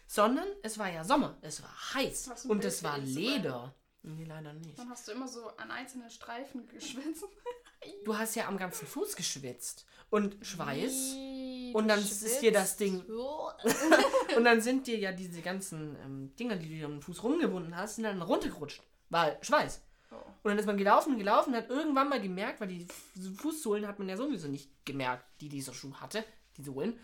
sondern 0.07 0.47
es 0.61 0.77
war 0.77 0.89
ja 0.89 1.03
Sommer. 1.03 1.37
Es 1.41 1.61
war 1.61 1.93
heiß. 1.95 2.45
Und 2.45 2.59
Bild 2.59 2.65
es 2.65 2.81
war? 2.83 2.97
Leder. 2.99 3.75
Nee, 4.03 4.25
leider 4.25 4.53
nicht. 4.53 4.77
Dann 4.77 4.89
hast 4.89 5.07
du 5.07 5.11
immer 5.11 5.27
so 5.27 5.47
an 5.57 5.71
einzelnen 5.71 6.09
Streifen 6.09 6.67
geschwitzt. 6.67 7.25
Du 8.05 8.17
hast 8.17 8.35
ja 8.35 8.47
am 8.47 8.57
ganzen 8.57 8.87
Fuß 8.87 9.15
geschwitzt. 9.15 9.85
Und 10.09 10.37
Schweiß. 10.45 10.91
Wie, 11.15 11.71
Und 11.73 11.87
dann 11.87 11.99
ist 11.99 12.41
dir 12.41 12.51
das 12.51 12.75
schwitzt. 12.75 12.79
Ding-. 12.81 13.03
Und 14.37 14.43
dann 14.43 14.61
sind 14.61 14.85
dir 14.87 14.97
ja 14.97 15.11
diese 15.11 15.41
ganzen 15.41 15.95
ähm, 16.03 16.35
Dinger, 16.37 16.55
die 16.55 16.69
du 16.79 16.87
den 16.87 17.01
Fuß 17.01 17.23
rumgebunden 17.23 17.75
hast, 17.75 17.95
sind 17.95 18.03
dann 18.03 18.21
runtergerutscht. 18.21 18.81
Weil 19.09 19.37
Schweiß. 19.41 19.81
Oh. 20.11 20.15
Und 20.15 20.49
dann 20.51 20.59
ist 20.59 20.65
man 20.67 20.77
gelaufen 20.77 21.13
und 21.13 21.19
gelaufen 21.19 21.51
und 21.51 21.55
hat 21.57 21.69
irgendwann 21.69 22.09
mal 22.09 22.21
gemerkt, 22.21 22.61
weil 22.61 22.67
die 22.67 22.87
Fußsohlen 23.37 23.87
hat 23.87 23.97
man 23.99 24.09
ja 24.09 24.17
sowieso 24.17 24.47
nicht 24.47 24.69
gemerkt, 24.85 25.25
die 25.41 25.49
dieser 25.49 25.73
Schuh 25.73 25.93
hatte, 25.95 26.23
die 26.57 26.63
Sohlen, 26.63 26.99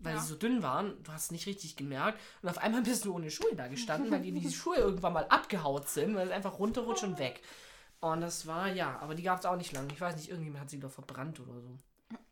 weil 0.00 0.14
Ja. 0.16 0.20
sie 0.20 0.28
so 0.28 0.34
dünn 0.34 0.62
waren. 0.62 1.02
Du 1.04 1.12
hast 1.12 1.24
es 1.26 1.30
nicht 1.30 1.46
richtig 1.46 1.76
gemerkt. 1.76 2.18
Und 2.42 2.48
auf 2.50 2.58
einmal 2.58 2.82
bist 2.82 3.04
du 3.06 3.14
ohne 3.14 3.30
Schuhe 3.30 3.54
da 3.56 3.68
gestanden, 3.68 4.10
weil 4.10 4.20
dir 4.20 4.32
die 4.32 4.52
Schuhe 4.52 4.76
irgendwann 4.76 5.14
mal 5.14 5.26
abgehaut 5.30 5.88
sind, 5.88 6.14
weil 6.16 6.26
es 6.26 6.32
einfach 6.32 6.58
runterrutscht 6.58 7.04
und 7.04 7.18
weg. 7.18 7.40
Und 8.02 8.20
das 8.20 8.48
war, 8.48 8.66
ja, 8.72 8.98
aber 8.98 9.14
die 9.14 9.22
gab 9.22 9.38
es 9.38 9.46
auch 9.46 9.56
nicht 9.56 9.72
lange. 9.72 9.92
Ich 9.92 10.00
weiß 10.00 10.16
nicht, 10.16 10.28
irgendjemand 10.28 10.62
hat 10.62 10.70
sie 10.70 10.80
doch 10.80 10.90
verbrannt 10.90 11.38
oder 11.38 11.60
so. 11.60 11.78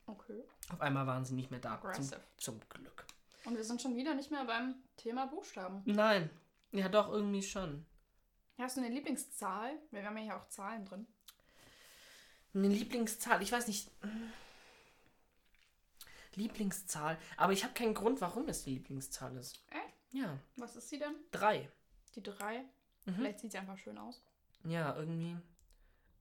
Okay. 0.06 0.42
Auf 0.72 0.80
einmal 0.80 1.06
waren 1.06 1.24
sie 1.24 1.35
nicht 1.35 1.52
mehr 1.52 1.61
da. 1.61 1.80
Zum, 1.92 2.11
zum 2.37 2.61
Glück. 2.68 3.06
Und 3.44 3.56
wir 3.56 3.62
sind 3.62 3.80
schon 3.80 3.94
wieder 3.94 4.14
nicht 4.14 4.33
mehr 4.33 4.44
beim 4.44 4.74
Thema 4.96 5.26
Buchstaben. 5.26 5.83
Nein. 5.85 6.28
Ja, 6.72 6.88
doch, 6.88 7.09
irgendwie 7.09 7.42
schon. 7.42 7.87
Hast 8.59 8.76
du 8.76 8.80
eine 8.80 8.92
Lieblingszahl? 8.92 9.78
Wir 9.92 10.04
haben 10.04 10.16
ja 10.18 10.24
hier 10.24 10.37
auch 10.37 10.48
Zahlen 10.48 10.85
drin. 10.85 11.06
Eine 12.52 12.66
Lieblingszahl, 12.68 13.40
ich 13.40 13.52
weiß 13.52 13.68
nicht. 13.68 13.92
Lieblingszahl, 16.35 17.16
aber 17.37 17.52
ich 17.52 17.62
habe 17.62 17.74
keinen 17.74 17.94
Grund, 17.94 18.20
warum 18.20 18.48
es 18.48 18.64
die 18.64 18.74
Lieblingszahl 18.74 19.37
ist. 19.37 19.62
Echt? 19.70 20.12
Ja, 20.12 20.37
Was 20.56 20.74
ist 20.74 20.88
sie 20.88 20.98
denn? 20.98 21.14
drei. 21.30 21.70
Die 22.16 22.22
drei. 22.22 22.64
Mhm. 23.04 23.14
Vielleicht 23.14 23.38
sieht 23.40 23.52
sie 23.52 23.59
einfach 23.59 23.78
schön 23.78 23.98
aus. 23.98 24.20
Ja, 24.64 24.96
irgendwie. 24.96 25.37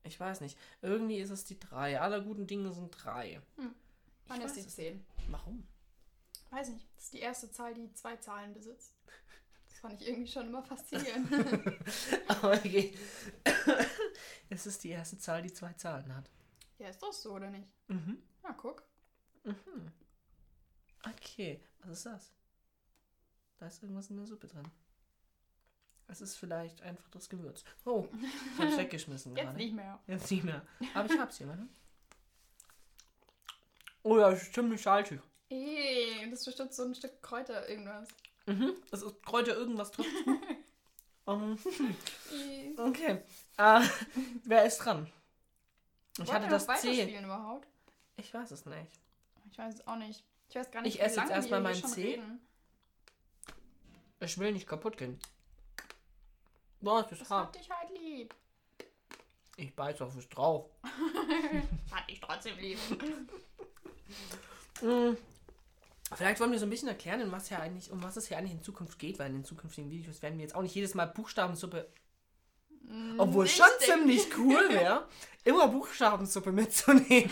Ich 0.02 0.18
weiß 0.18 0.40
nicht. 0.40 0.58
Irgendwie 0.82 1.18
ist 1.18 1.30
es 1.30 1.44
die 1.44 1.58
3. 1.58 2.00
Alle 2.00 2.22
guten 2.24 2.46
Dinge 2.46 2.72
sind 2.72 2.90
3. 2.90 3.40
Wann 4.28 4.38
Ich 4.40 4.46
ist 4.46 4.56
die 4.56 4.60
es 4.60 4.74
10? 4.74 5.04
Warum? 5.28 5.66
Weiß 6.50 6.68
nicht. 6.70 6.86
Das 6.96 7.04
ist 7.04 7.12
die 7.14 7.20
erste 7.20 7.50
Zahl, 7.50 7.74
die 7.74 7.92
zwei 7.94 8.16
Zahlen 8.16 8.52
besitzt. 8.54 8.92
Das 9.68 9.78
fand 9.80 10.00
ich 10.00 10.08
irgendwie 10.08 10.30
schon 10.30 10.46
immer 10.48 10.62
faszinierend. 10.62 11.30
Aber 12.28 12.52
okay. 12.54 12.92
es 14.50 14.66
ist 14.66 14.82
die 14.84 14.90
erste 14.90 15.18
Zahl, 15.18 15.42
die 15.42 15.52
zwei 15.52 15.72
Zahlen 15.74 16.14
hat. 16.14 16.28
ja, 16.78 16.88
ist 16.88 17.02
doch 17.02 17.12
so, 17.12 17.32
oder 17.34 17.50
nicht? 17.50 17.68
Mhm. 17.88 18.18
Na, 18.42 18.52
guck. 18.52 18.82
Okay, 21.04 21.60
was 21.80 21.90
ist 21.98 22.06
das? 22.06 22.32
Da 23.58 23.66
ist 23.66 23.82
irgendwas 23.82 24.10
in 24.10 24.16
der 24.16 24.26
Suppe 24.26 24.46
drin. 24.48 24.68
Es 26.10 26.20
ist 26.20 26.36
vielleicht 26.36 26.82
einfach 26.82 27.08
das 27.10 27.28
Gewürz. 27.28 27.62
Oh, 27.84 28.08
ich 28.56 28.58
hab's 28.58 28.76
weggeschmissen 28.78 29.36
Jetzt 29.36 29.44
gerade. 29.44 29.56
nicht 29.56 29.72
mehr. 29.74 30.00
Jetzt 30.08 30.28
nicht 30.30 30.42
mehr. 30.42 30.66
Aber 30.92 31.08
ich 31.08 31.18
hab's 31.18 31.38
hier, 31.38 31.46
warte. 31.46 31.68
Oh 34.02 34.18
ja, 34.18 34.30
ist 34.30 34.52
ziemlich 34.52 34.82
salzig. 34.82 35.20
Ey, 35.50 36.28
das 36.28 36.40
ist 36.40 36.46
bestimmt 36.46 36.74
so 36.74 36.82
ein 36.84 36.94
Stück 36.96 37.22
Kräuter 37.22 37.68
irgendwas. 37.68 38.08
Mhm. 38.46 38.74
Es 38.90 39.02
ist 39.02 39.22
Kräuter 39.22 39.54
irgendwas 39.54 39.92
drin. 39.92 40.06
um, 41.26 41.56
okay. 42.78 43.22
Äh, 43.56 43.80
wer 44.44 44.64
ist 44.64 44.78
dran? 44.78 45.06
Ich 46.18 46.26
Wollen 46.26 46.32
hatte 46.32 46.46
wir 46.46 46.50
das 46.50 46.66
noch 46.66 46.76
C. 46.76 46.88
weiterspielen 46.88 47.24
überhaupt? 47.24 47.68
Ich 48.16 48.34
weiß 48.34 48.50
es 48.50 48.66
nicht. 48.66 48.90
Ich 49.52 49.58
weiß 49.58 49.74
es 49.74 49.86
auch 49.86 49.96
nicht. 49.96 50.24
Ich 50.48 50.56
weiß 50.56 50.70
gar 50.72 50.82
nicht, 50.82 50.96
Ich 50.96 51.02
esse 51.02 51.20
jetzt 51.20 51.30
erstmal 51.30 51.60
meinen 51.60 51.84
C. 51.84 52.02
reden. 52.02 52.40
Ich 54.18 54.38
will 54.38 54.52
nicht 54.52 54.66
kaputt 54.66 54.96
gehen. 54.98 55.20
Das 56.80 57.20
hat 57.20 57.30
hart. 57.30 57.54
dich 57.54 57.70
halt 57.70 57.90
lieb. 57.98 58.34
Ich 59.56 59.74
beiß 59.74 60.00
auf 60.00 60.16
es 60.16 60.28
drauf. 60.28 60.70
Hat 61.92 62.08
dich 62.08 62.20
trotzdem 62.20 62.58
lieb. 62.58 62.78
Mm. 64.82 65.14
Vielleicht 66.14 66.40
wollen 66.40 66.52
wir 66.52 66.58
so 66.58 66.64
ein 66.64 66.70
bisschen 66.70 66.88
erklären, 66.88 67.22
um 67.22 67.30
was, 67.32 67.48
hier 67.48 67.60
eigentlich, 67.60 67.90
um 67.90 68.02
was 68.02 68.16
es 68.16 68.28
hier 68.28 68.38
eigentlich 68.38 68.52
in 68.54 68.62
Zukunft 68.62 68.98
geht, 68.98 69.18
weil 69.18 69.26
in 69.26 69.34
den 69.34 69.44
zukünftigen 69.44 69.90
Videos 69.90 70.22
werden 70.22 70.38
wir 70.38 70.42
jetzt 70.42 70.54
auch 70.54 70.62
nicht 70.62 70.74
jedes 70.74 70.94
Mal 70.94 71.04
Buchstabensuppe. 71.04 71.86
Obwohl 73.18 73.44
es 73.44 73.52
schon 73.52 73.66
ziemlich 73.78 74.26
cool 74.38 74.58
wäre, 74.70 75.06
immer 75.44 75.68
Buchstabensuppe 75.68 76.50
mitzunehmen. 76.50 77.30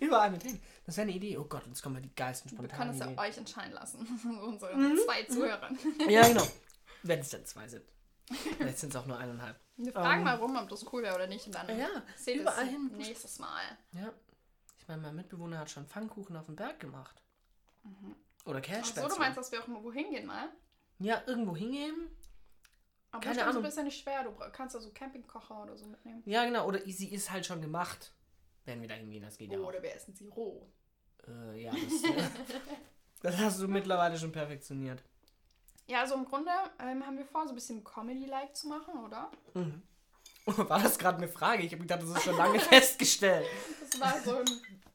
Überall 0.00 0.30
mit 0.30 0.42
hin. 0.42 0.60
Das 0.84 0.96
wäre 0.96 1.08
eine 1.08 1.16
Idee. 1.16 1.38
Oh 1.38 1.44
Gott, 1.44 1.66
jetzt 1.66 1.82
kommen 1.82 1.96
wir 1.96 2.02
die 2.02 2.14
geilsten 2.14 2.50
Wir 2.50 2.58
spontanen 2.58 2.98
können 2.98 3.10
es 3.10 3.16
ja 3.16 3.22
euch 3.22 3.38
entscheiden 3.38 3.72
lassen. 3.72 4.06
Unsere 4.44 4.72
zwei 5.04 5.24
Zuhörer. 5.24 5.70
Ja, 6.08 6.28
genau. 6.28 6.46
Wenn 7.02 7.20
es 7.20 7.30
denn 7.30 7.44
zwei 7.44 7.66
sind. 7.68 7.84
Vielleicht 8.56 8.78
sind 8.78 8.90
es 8.94 8.96
auch 9.00 9.06
nur 9.06 9.18
eineinhalb. 9.18 9.56
Wir 9.76 9.92
fragen 9.92 10.18
Ähm. 10.18 10.24
mal 10.24 10.36
rum, 10.36 10.56
ob 10.56 10.68
das 10.68 10.90
cool 10.92 11.02
wäre 11.02 11.14
oder 11.14 11.26
nicht. 11.26 11.46
Und 11.46 11.54
dann 11.54 11.68
Ja, 11.78 11.88
seht 12.16 12.40
überall 12.40 12.66
hin. 12.66 12.90
nächstes 12.96 13.38
Mal. 13.38 13.62
Ja. 13.92 14.12
Ich 14.78 14.88
meine, 14.88 15.02
mein 15.02 15.16
Mitbewohner 15.16 15.58
hat 15.58 15.70
schon 15.70 15.86
Pfannkuchen 15.86 16.36
auf 16.36 16.46
dem 16.46 16.56
Berg 16.56 16.80
gemacht. 16.80 17.22
Oder 18.44 18.58
Ach 18.58 18.62
Cashspätzle. 18.62 19.02
so, 19.02 19.08
du 19.16 19.20
meinst, 19.20 19.38
dass 19.38 19.50
wir 19.52 19.60
auch 19.62 19.66
immer 19.68 19.82
wohin 19.82 20.10
gehen 20.10 20.26
mal? 20.26 20.48
Ja, 20.98 21.22
irgendwo 21.26 21.56
hingehen. 21.56 22.08
Aber 23.10 23.20
Keine 23.20 23.42
Ahnung. 23.42 23.56
Ahnung. 23.56 23.64
ist 23.66 23.76
ja 23.76 23.82
nicht 23.82 24.00
schwer. 24.02 24.24
Du 24.24 24.32
kannst 24.52 24.74
ja 24.74 24.80
so 24.80 24.90
Campingkocher 24.92 25.62
oder 25.62 25.76
so 25.76 25.86
mitnehmen. 25.86 26.22
Ja, 26.24 26.44
genau. 26.44 26.66
Oder 26.66 26.80
sie 26.86 27.12
ist 27.12 27.30
halt 27.30 27.44
schon 27.44 27.60
gemacht. 27.60 28.12
Wenn 28.64 28.80
wir 28.80 28.88
da 28.88 28.94
hingehen, 28.94 29.22
das 29.22 29.36
geht 29.36 29.50
ja 29.52 29.58
auch. 29.58 29.66
Oder 29.68 29.82
wir 29.82 29.94
essen 29.94 30.14
sie 30.14 30.28
roh. 30.28 30.66
Äh, 31.26 31.62
ja, 31.62 31.72
das, 31.72 32.04
äh, 32.10 32.22
das 33.22 33.36
hast 33.38 33.60
du 33.60 33.68
mittlerweile 33.68 34.16
schon 34.18 34.32
perfektioniert. 34.32 35.02
Ja, 35.92 36.00
also 36.00 36.14
im 36.14 36.24
Grunde 36.24 36.50
ähm, 36.78 37.04
haben 37.06 37.18
wir 37.18 37.26
vor, 37.26 37.44
so 37.44 37.50
ein 37.50 37.54
bisschen 37.54 37.84
Comedy-like 37.84 38.56
zu 38.56 38.66
machen, 38.66 38.94
oder? 39.04 39.30
War 40.46 40.82
das 40.82 40.98
gerade 40.98 41.18
eine 41.18 41.28
Frage? 41.28 41.64
Ich 41.64 41.72
habe 41.72 41.82
gedacht, 41.82 42.00
das 42.00 42.08
ist 42.08 42.22
schon 42.22 42.36
lange 42.38 42.58
festgestellt. 42.60 43.46
Das 43.78 44.00
war 44.00 44.18
so 44.22 44.36
ein, 44.36 44.46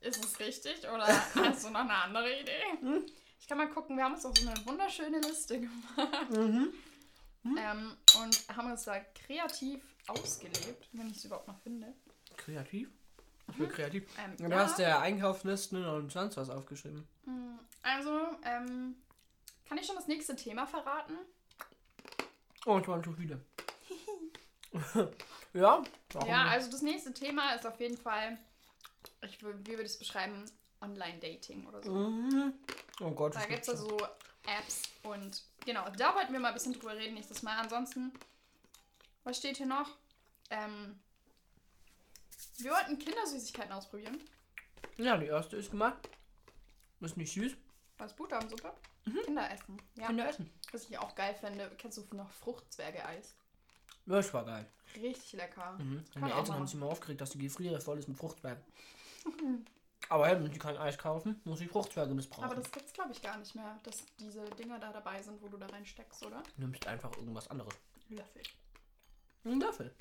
ist 0.02 0.26
es 0.26 0.40
richtig 0.40 0.80
oder 0.92 1.06
hast 1.08 1.64
du 1.64 1.70
noch 1.70 1.82
eine 1.82 1.94
andere 1.94 2.42
Idee? 2.42 2.80
Hm? 2.80 3.06
Ich 3.40 3.48
kann 3.48 3.60
mal 3.60 3.70
gucken, 3.70 3.96
wir 3.96 4.06
haben 4.06 4.16
uns 4.16 4.26
auch 4.26 4.36
so 4.36 4.50
eine 4.50 4.58
wunderschöne 4.66 5.20
Liste 5.20 5.60
gemacht. 5.60 6.32
Mhm. 6.32 6.74
Ähm, 7.46 7.96
und 8.20 8.58
haben 8.58 8.72
uns 8.72 8.86
da 8.86 9.00
kreativ 9.00 9.84
ausgelebt, 10.08 10.90
wenn 10.94 11.12
ich 11.12 11.18
es 11.18 11.26
überhaupt 11.26 11.48
noch 11.48 11.60
finde. 11.60 11.94
Kreativ? 12.38 12.90
Ich 13.52 13.56
bin 13.56 13.70
kreativ. 13.70 14.04
Ähm, 14.18 14.36
Du 14.36 14.50
ja, 14.50 14.64
hast 14.66 14.80
ja 14.80 15.00
Einkaufslisten 15.00 15.86
und 15.86 16.12
sonst 16.12 16.38
was 16.38 16.50
aufgeschrieben. 16.50 17.08
also, 17.84 18.20
ähm, 18.44 18.96
kann 19.68 19.78
ich 19.78 19.86
schon 19.86 19.96
das 19.96 20.08
nächste 20.08 20.36
Thema 20.36 20.66
verraten? 20.66 21.18
Oh, 22.66 22.80
ich 22.80 22.88
war 22.88 23.02
zu 23.02 23.14
viele. 23.14 23.40
ja? 25.54 25.84
Ja, 26.14 26.44
nicht? 26.44 26.52
also 26.52 26.72
das 26.72 26.82
nächste 26.82 27.14
Thema 27.14 27.54
ist 27.54 27.66
auf 27.66 27.80
jeden 27.80 27.98
Fall, 27.98 28.38
ich, 29.22 29.42
wie 29.42 29.46
würde 29.46 29.84
ich 29.84 29.92
es 29.92 30.00
beschreiben, 30.00 30.46
Online-Dating 30.82 31.66
oder 31.66 31.82
so. 31.84 31.92
Mhm. 31.92 32.54
Oh 33.02 33.12
Gott, 33.12 33.36
Da 33.36 33.46
gibt 33.46 33.62
es 33.62 33.68
ja 33.68 33.76
so 33.76 33.98
Apps 34.46 34.84
und 35.04 35.44
genau, 35.66 35.90
da 35.98 36.16
wollten 36.16 36.34
wir 36.34 36.40
mal 36.40 36.50
ein 36.50 36.54
bisschen 36.54 36.74
drüber 36.74 36.96
reden 36.96 37.16
nächstes 37.16 37.42
Mal. 37.44 37.58
Ansonsten, 37.58 38.12
was 39.24 39.38
steht 39.38 39.58
hier 39.58 39.66
noch? 39.66 39.98
Ähm, 40.50 41.00
wir 42.60 42.72
wollten 42.72 42.98
Kindersüßigkeiten 42.98 43.72
ausprobieren. 43.72 44.20
Ja, 44.98 45.18
die 45.18 45.28
erste 45.28 45.58
ist 45.58 45.72
gemacht. 45.72 46.10
Ist 47.02 47.18
nicht 47.18 47.34
süß. 47.34 47.56
Was 47.98 48.16
Buchstabensuppe? 49.14 49.26
Kinderessen. 49.26 49.82
Ja. 49.96 50.08
Kinder 50.08 50.30
essen. 50.30 50.50
Was 50.72 50.90
ich 50.90 50.98
auch 50.98 51.16
geil 51.16 51.36
fände, 51.36 51.72
kennst 51.78 51.98
du 51.98 52.16
noch 52.16 52.30
Fruchtzwerge-Eis? 52.32 53.36
Das 54.06 54.34
war 54.34 54.46
geil. 54.46 54.66
Richtig 54.96 55.34
lecker. 55.34 55.74
Mhm. 55.78 56.04
Meine 56.16 56.34
Eltern 56.34 56.56
haben 56.56 56.68
sich 56.68 56.76
immer 56.76 56.88
aufgeregt, 56.88 57.22
dass 57.22 57.32
die 57.32 57.40
Gefriere 57.40 57.80
voll 57.82 58.00
ist 58.00 58.08
mit 58.08 58.18
Fruchtzwergen. 58.18 58.64
Aber 60.10 60.28
hey, 60.28 60.42
wenn 60.42 60.52
sie 60.52 60.60
kein 60.60 60.78
Eis 60.78 60.98
kaufen, 60.98 61.42
muss 61.44 61.60
ich 61.60 61.70
Fruchtzwerge 61.70 62.14
missbrauchen. 62.14 62.46
Aber 62.46 62.56
das 62.56 62.72
gibt's 62.72 62.94
glaube 62.94 63.12
ich 63.12 63.22
gar 63.22 63.38
nicht 63.38 63.54
mehr, 63.56 63.78
dass 63.84 64.04
diese 64.20 64.46
Dinger 64.52 64.80
da 64.80 64.94
dabei 64.94 65.22
sind, 65.22 65.42
wo 65.42 65.50
du 65.50 65.58
da 65.58 65.66
reinsteckst, 65.68 66.26
oder? 66.26 66.42
Du 66.56 66.62
nimmst 66.62 66.88
einfach 66.88 67.12
irgendwas 67.18 67.50
anderes. 67.50 67.74
Löffel. 68.10 68.44
Einen 69.44 69.60
Löffel. 69.60 69.94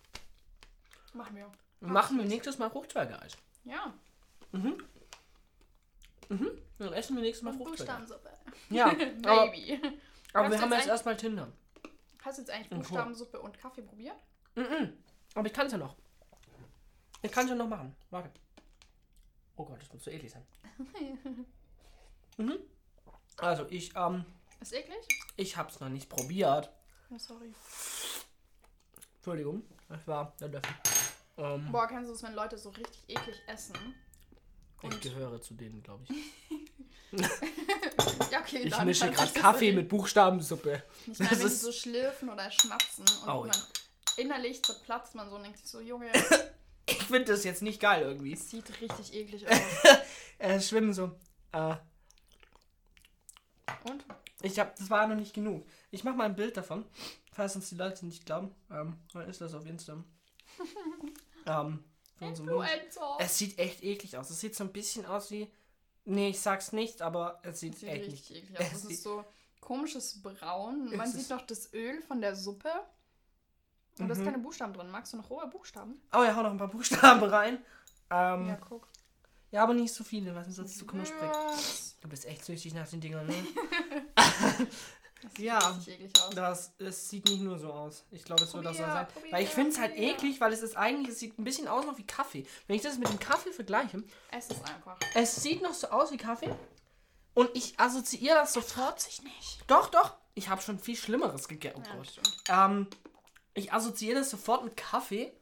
Machen 1.12 1.36
wir. 1.36 1.50
Machen 1.80 2.18
wir 2.18 2.24
nächstes 2.24 2.58
Mal 2.58 2.70
Fruchtzwerge-Eis. 2.70 3.36
Ja. 3.64 3.92
Mhm. 4.52 4.76
Mhm. 6.28 6.50
Dann 6.78 6.92
essen 6.92 7.16
wir 7.16 7.22
nächstes 7.22 7.42
Mal 7.42 7.52
Fruchtzwerge. 7.54 7.82
Buchstabensuppe. 7.82 8.30
Ja, 8.70 8.86
aber, 9.24 9.46
Maybe. 9.46 9.98
aber 10.32 10.50
wir 10.50 10.60
haben 10.60 10.72
jetzt 10.72 10.88
erstmal 10.88 11.16
Tinder. 11.16 11.48
Hast 12.22 12.38
du 12.38 12.42
jetzt 12.42 12.50
eigentlich. 12.50 12.68
Buchstabensuppe 12.70 13.40
und 13.40 13.58
Kaffee 13.58 13.82
probiert? 13.82 14.16
Mhm. 14.54 14.92
Aber 15.34 15.46
ich 15.46 15.52
kann 15.52 15.66
es 15.66 15.72
ja 15.72 15.78
noch. 15.78 15.96
Ich 17.22 17.30
kann 17.30 17.44
es 17.44 17.50
ja 17.50 17.56
noch 17.56 17.68
machen. 17.68 17.94
Warte. 18.10 18.30
Oh 19.56 19.64
Gott, 19.64 19.80
das 19.80 19.92
muss 19.92 20.04
so 20.04 20.10
eklig 20.10 20.30
sein. 20.30 20.46
mhm. 22.36 22.58
Also 23.38 23.66
ich, 23.70 23.94
ähm, 23.96 24.24
Ist 24.60 24.72
eklig? 24.72 24.96
ich 25.36 25.56
hab's 25.56 25.80
noch 25.80 25.88
nicht 25.88 26.08
probiert. 26.08 26.70
Oh, 27.10 27.18
sorry. 27.18 27.52
Entschuldigung, 29.16 29.62
das 29.88 30.06
war 30.06 30.34
der 30.40 30.48
Löffel. 30.48 30.74
Ähm, 31.38 31.70
Boah, 31.70 31.86
kennst 31.86 32.08
du 32.08 32.12
das, 32.14 32.22
wenn 32.22 32.34
Leute 32.34 32.56
so 32.58 32.70
richtig 32.70 33.02
eklig 33.08 33.36
essen? 33.46 33.76
Ich 34.78 34.84
Und 34.84 35.00
gehöre 35.02 35.40
zu 35.40 35.54
denen, 35.54 35.82
glaube 35.82 36.04
ich. 36.04 37.20
ja, 38.30 38.40
okay, 38.40 38.58
Ich 38.64 38.72
dann 38.72 38.86
mische 38.86 39.10
gerade 39.10 39.32
Kaffee 39.32 39.72
mit 39.72 39.88
Buchstabensuppe. 39.88 40.82
Ich 41.06 41.18
meine, 41.18 41.30
Das 41.30 41.38
wenn 41.40 41.46
ist- 41.46 41.62
so 41.62 41.72
schlürfen 41.72 42.28
oder 42.28 42.50
schmatzen 42.50 43.04
und 43.22 43.28
Au, 43.28 43.44
man 43.46 43.56
innerlich 44.16 44.62
zerplatzt 44.64 45.14
man 45.14 45.28
so 45.30 45.36
und 45.36 45.42
denkt 45.44 45.58
sich 45.58 45.68
so, 45.70 45.80
Junge, 45.80 46.10
Ich 46.88 47.02
finde 47.02 47.32
das 47.32 47.42
jetzt 47.44 47.62
nicht 47.62 47.80
geil 47.80 48.02
irgendwie. 48.02 48.34
das 48.34 48.48
sieht 48.50 48.80
richtig 48.80 49.12
eklig 49.14 49.46
aus. 49.48 49.58
Äh, 50.38 50.60
schwimmen 50.60 50.92
so. 50.92 51.12
Äh, 51.52 51.74
Und? 53.84 54.04
ich 54.42 54.58
hab, 54.60 54.76
das 54.76 54.88
war 54.90 55.06
noch 55.08 55.16
nicht 55.16 55.34
genug. 55.34 55.66
Ich 55.90 56.04
mache 56.04 56.14
mal 56.16 56.24
ein 56.26 56.36
Bild 56.36 56.56
davon, 56.56 56.84
falls 57.32 57.56
uns 57.56 57.68
die 57.70 57.74
Leute 57.74 58.06
nicht 58.06 58.24
glauben. 58.26 58.54
Ähm, 58.70 58.96
dann 59.12 59.28
ist 59.28 59.40
das 59.40 59.54
auf 59.54 59.66
Insta. 59.66 60.02
ähm. 61.46 61.82
Influencer. 62.20 63.16
Es 63.18 63.38
sieht 63.38 63.58
echt 63.58 63.82
eklig 63.82 64.16
aus. 64.16 64.30
Es 64.30 64.40
sieht 64.40 64.54
so 64.56 64.64
ein 64.64 64.72
bisschen 64.72 65.04
aus 65.06 65.30
wie. 65.30 65.50
Nee, 66.04 66.28
ich 66.30 66.40
sag's 66.40 66.72
nicht, 66.72 67.02
aber 67.02 67.40
es 67.42 67.60
sieht, 67.60 67.74
Das 67.74 67.80
sieht 67.80 67.88
echt 67.90 68.06
richtig 68.12 68.30
nicht. 68.30 68.44
eklig 68.44 68.60
aus. 68.60 68.66
Es 68.72 68.82
sieht- 68.82 68.90
ist 68.92 69.02
so 69.02 69.24
komisches 69.60 70.22
Braun. 70.22 70.88
Es 70.92 70.96
Man 70.96 71.10
sieht 71.10 71.28
noch 71.30 71.42
das 71.42 71.72
Öl 71.74 72.00
von 72.02 72.20
der 72.20 72.36
Suppe. 72.36 72.70
Und 73.98 74.08
da 74.08 74.12
ist 74.14 74.20
Mhm. 74.20 74.24
keine 74.26 74.38
Buchstaben 74.38 74.72
drin. 74.74 74.90
Magst 74.90 75.12
du 75.12 75.16
noch 75.16 75.30
rohe 75.30 75.46
Buchstaben? 75.48 76.00
Oh 76.12 76.22
ja, 76.22 76.36
hau 76.36 76.42
noch 76.42 76.50
ein 76.50 76.58
paar 76.58 76.68
Buchstaben 76.68 77.22
rein. 77.30 77.54
Ähm, 78.10 78.42
Ja, 78.42 78.46
ja. 78.48 78.56
guck. 78.56 78.86
aber 79.52 79.72
nicht 79.74 79.92
so 79.94 80.04
viele, 80.04 80.34
weil 80.34 80.44
sonst 80.44 80.58
es 80.72 80.78
zu 80.78 80.86
knusprig. 80.86 81.30
Was? 81.32 81.96
Du 82.00 82.08
bist 82.08 82.26
echt 82.26 82.44
süchtig 82.44 82.74
nach 82.74 82.86
den 82.88 83.00
Dingern, 83.00 83.26
ne? 83.26 83.34
Das 85.22 85.32
sieht 85.34 85.44
Ja. 85.46 85.58
richtig 85.58 85.94
eklig 86.00 86.12
aus. 86.22 86.34
Das, 86.34 86.72
es 86.78 87.08
sieht 87.08 87.24
nicht 87.28 87.40
nur 87.42 87.58
so 87.58 87.72
aus. 87.72 88.04
Ich 88.10 88.22
glaube, 88.24 88.44
es 88.44 88.52
wird 88.54 88.66
auch 88.66 88.72
so 88.74 88.78
sein. 88.82 89.06
probier, 89.08 89.32
Weil 89.32 89.44
ich 89.44 89.50
finde 89.50 89.70
es 89.70 89.78
halt 89.78 89.96
eklig, 89.96 90.40
weil 90.40 90.52
es 90.52 90.62
ist 90.62 90.76
eigentlich, 90.76 91.08
es 91.08 91.18
sieht 91.18 91.38
ein 91.38 91.44
bisschen 91.44 91.68
aus 91.68 91.84
noch 91.86 91.96
wie 91.98 92.06
Kaffee. 92.06 92.46
Wenn 92.66 92.76
ich 92.76 92.82
das 92.82 92.98
mit 92.98 93.08
dem 93.08 93.18
Kaffee 93.18 93.52
vergleiche, 93.52 94.02
Es 94.30 94.46
ist 94.48 94.60
einfach. 94.68 94.96
es 95.14 95.36
sieht 95.36 95.62
noch 95.62 95.74
so 95.74 95.88
aus 95.88 96.12
wie 96.12 96.16
Kaffee. 96.18 96.54
Und 97.34 97.50
ich 97.54 97.78
assoziiere 97.78 98.36
das 98.36 98.52
sofort. 98.52 99.00
sich 99.00 99.22
nicht. 99.22 99.58
Doch, 99.66 99.88
doch. 99.90 100.14
Ich 100.34 100.48
habe 100.48 100.60
schon 100.62 100.78
viel 100.78 100.96
Schlimmeres 100.96 101.48
gegessen. 101.48 101.82
Oh 101.98 102.02
Ja. 102.48 102.66
Ähm, 102.66 102.86
ich 103.54 103.72
assoziiere 103.72 104.18
das 104.18 104.30
sofort 104.30 104.64
mit 104.64 104.76
Kaffee, 104.76 105.32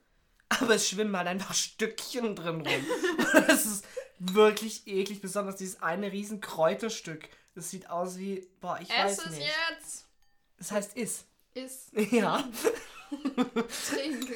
aber 0.48 0.76
es 0.76 0.88
schwimmen 0.88 1.16
halt 1.16 1.26
einfach 1.28 1.54
Stückchen 1.54 2.36
drin 2.36 2.60
rum. 2.60 2.86
das 3.48 3.66
ist 3.66 3.84
wirklich 4.20 4.86
eklig, 4.86 5.20
besonders 5.20 5.56
dieses 5.56 5.82
eine 5.82 6.12
riesen 6.12 6.40
Kräuterstück. 6.40 7.28
Das 7.54 7.70
sieht 7.70 7.88
aus 7.88 8.18
wie, 8.18 8.46
boah, 8.60 8.78
ich 8.80 8.90
Ess 8.90 9.18
weiß 9.18 9.26
es 9.26 9.30
nicht. 9.38 9.46
jetzt. 9.70 10.06
Das 10.58 10.70
heißt 10.72 10.96
is. 10.96 11.24
Ist. 11.54 11.92
Ja. 12.12 12.42
Trink. 13.90 14.28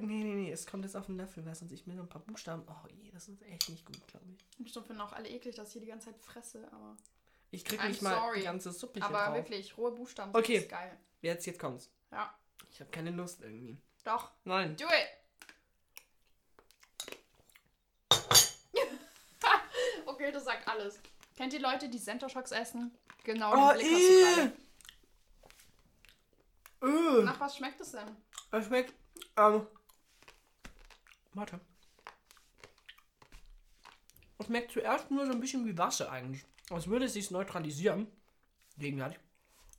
Nee, 0.00 0.22
nee, 0.22 0.34
nee, 0.34 0.52
es 0.52 0.64
kommt 0.66 0.84
jetzt 0.84 0.96
auf 0.96 1.06
den 1.06 1.16
Löffel, 1.16 1.44
weil 1.44 1.54
sonst 1.54 1.72
ich 1.72 1.84
mir 1.86 1.94
noch 1.94 2.04
ein 2.04 2.08
paar 2.08 2.22
Buchstaben. 2.22 2.62
Oh 2.68 2.88
je, 2.88 3.10
das 3.10 3.26
ist 3.28 3.42
echt 3.42 3.68
nicht 3.68 3.84
gut, 3.84 4.06
glaube 4.06 4.26
ich. 4.30 4.46
Bestimmt 4.58 4.86
finden 4.86 5.02
auch 5.02 5.12
alle 5.12 5.28
eklig, 5.28 5.56
dass 5.56 5.68
ich 5.68 5.72
hier 5.72 5.82
die 5.82 5.88
ganze 5.88 6.06
Zeit 6.12 6.20
fresse, 6.20 6.68
aber. 6.72 6.96
Ich 7.50 7.64
krieg 7.64 7.80
I'm 7.80 7.88
nicht 7.88 8.02
mal 8.02 8.14
sorry. 8.14 8.38
die 8.38 8.44
ganze 8.44 8.70
Suppe 8.70 9.00
hier 9.00 9.04
Aber 9.06 9.24
drauf. 9.24 9.34
wirklich, 9.34 9.76
rohe 9.76 9.90
Buchstaben 9.90 10.32
Okay. 10.32 10.58
ist 10.58 10.68
geil. 10.68 10.96
Jetzt, 11.22 11.44
jetzt 11.46 11.58
kommt's. 11.58 11.90
Ja. 12.12 12.32
Ich 12.70 12.78
habe 12.78 12.90
keine 12.92 13.10
Lust 13.10 13.40
irgendwie. 13.42 13.76
Doch. 14.04 14.30
Nein. 14.44 14.76
Do 14.76 14.84
it! 14.86 15.08
okay, 20.06 20.30
das 20.30 20.44
sagt 20.44 20.68
alles. 20.68 21.00
Kennt 21.40 21.54
ihr 21.54 21.60
Leute, 21.62 21.88
die 21.88 21.98
Center-Shocks 21.98 22.52
essen? 22.52 22.94
Genau, 23.24 23.52
Oh, 23.54 23.70
den 23.72 23.78
Blick 23.78 23.92
hast 23.94 24.52
du 26.82 26.82
gerade. 26.82 27.24
Nach 27.24 27.40
was 27.40 27.56
schmeckt 27.56 27.80
es 27.80 27.92
denn? 27.92 28.14
Es 28.50 28.66
schmeckt, 28.66 28.92
ähm, 29.38 29.66
warte. 31.32 31.58
Es 34.38 34.44
schmeckt 34.44 34.70
zuerst 34.72 35.10
nur 35.10 35.24
so 35.24 35.32
ein 35.32 35.40
bisschen 35.40 35.64
wie 35.64 35.78
Wasser 35.78 36.12
eigentlich. 36.12 36.44
Als 36.68 36.88
würde 36.88 37.06
es 37.06 37.14
sich 37.14 37.30
neutralisieren. 37.30 38.06
Gegenwärtig. 38.76 39.18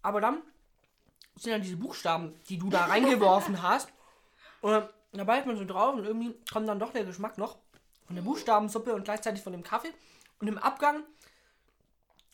Aber 0.01 0.20
dann 0.20 0.41
sind 1.36 1.51
dann 1.51 1.62
diese 1.62 1.78
Buchstaben, 1.78 2.34
die 2.49 2.57
du 2.57 2.72
da 2.72 2.86
reingeworfen 2.88 3.62
hast. 3.62 3.93
Und 4.62 4.89
da 5.12 5.24
beißt 5.24 5.45
man 5.45 5.57
so 5.57 5.66
drauf 5.66 5.93
und 5.93 6.05
irgendwie 6.05 6.34
kommt 6.51 6.68
dann 6.68 6.80
doch 6.80 6.91
der 6.91 7.05
Geschmack 7.05 7.38
noch 7.38 7.59
von 8.07 8.16
der 8.16 8.24
Buchstabensuppe 8.24 8.95
und 8.95 9.03
gleichzeitig 9.03 9.43
von 9.43 9.53
dem 9.53 9.62
Kaffee. 9.62 9.93
Und 10.39 10.47
im 10.47 10.57
Abgang 10.57 11.03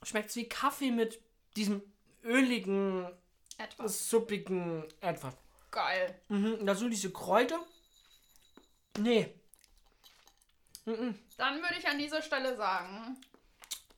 schmeckt 0.03 0.29
es 0.29 0.35
wie 0.35 0.47
Kaffee 0.49 0.91
mit 0.91 1.21
diesem 1.55 1.81
öligen, 2.23 3.07
Etwas. 3.57 4.09
suppigen 4.09 4.83
etwas. 5.01 5.35
Geil. 5.71 6.19
Mhm, 6.29 6.65
dazu 6.65 6.89
diese 6.89 7.11
Kräuter. 7.11 7.59
Nee. 8.97 9.33
Mhm. 10.85 11.17
Dann 11.37 11.61
würde 11.61 11.75
ich 11.77 11.87
an 11.87 11.97
dieser 11.97 12.21
Stelle 12.21 12.55
sagen, 12.55 13.17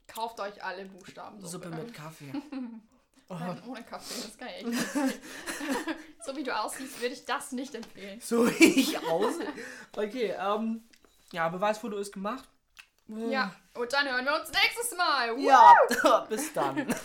kauft 0.08 0.40
euch 0.40 0.64
alle 0.64 0.86
Buchstaben. 0.86 1.46
Suppe 1.46 1.70
mit 1.70 1.94
Kaffee. 1.94 2.34
Nein, 3.30 3.62
ohne 3.68 3.84
Kaffee, 3.84 4.22
das 4.24 4.38
kann 4.38 4.48
ich 4.48 4.56
echt 4.56 4.68
nicht. 4.68 4.88
So 6.26 6.36
wie 6.36 6.44
du 6.44 6.56
aussiehst, 6.56 7.00
würde 7.00 7.14
ich 7.14 7.26
das 7.26 7.52
nicht 7.52 7.74
empfehlen. 7.76 8.20
So 8.22 8.48
wie 8.48 8.80
ich 8.80 8.98
aus. 9.08 9.36
Okay, 9.96 10.36
ähm. 10.38 10.84
Ja, 11.32 11.48
Beweisfoto 11.50 11.98
ist 11.98 12.12
gemacht. 12.12 12.50
Ja, 13.30 13.52
und 13.74 13.92
dann 13.92 14.08
hören 14.08 14.26
wir 14.26 14.40
uns 14.40 14.52
nächstes 14.52 14.96
Mal. 14.98 15.40
Ja, 15.40 15.74
bis 16.30 16.54
dann. 16.54 16.86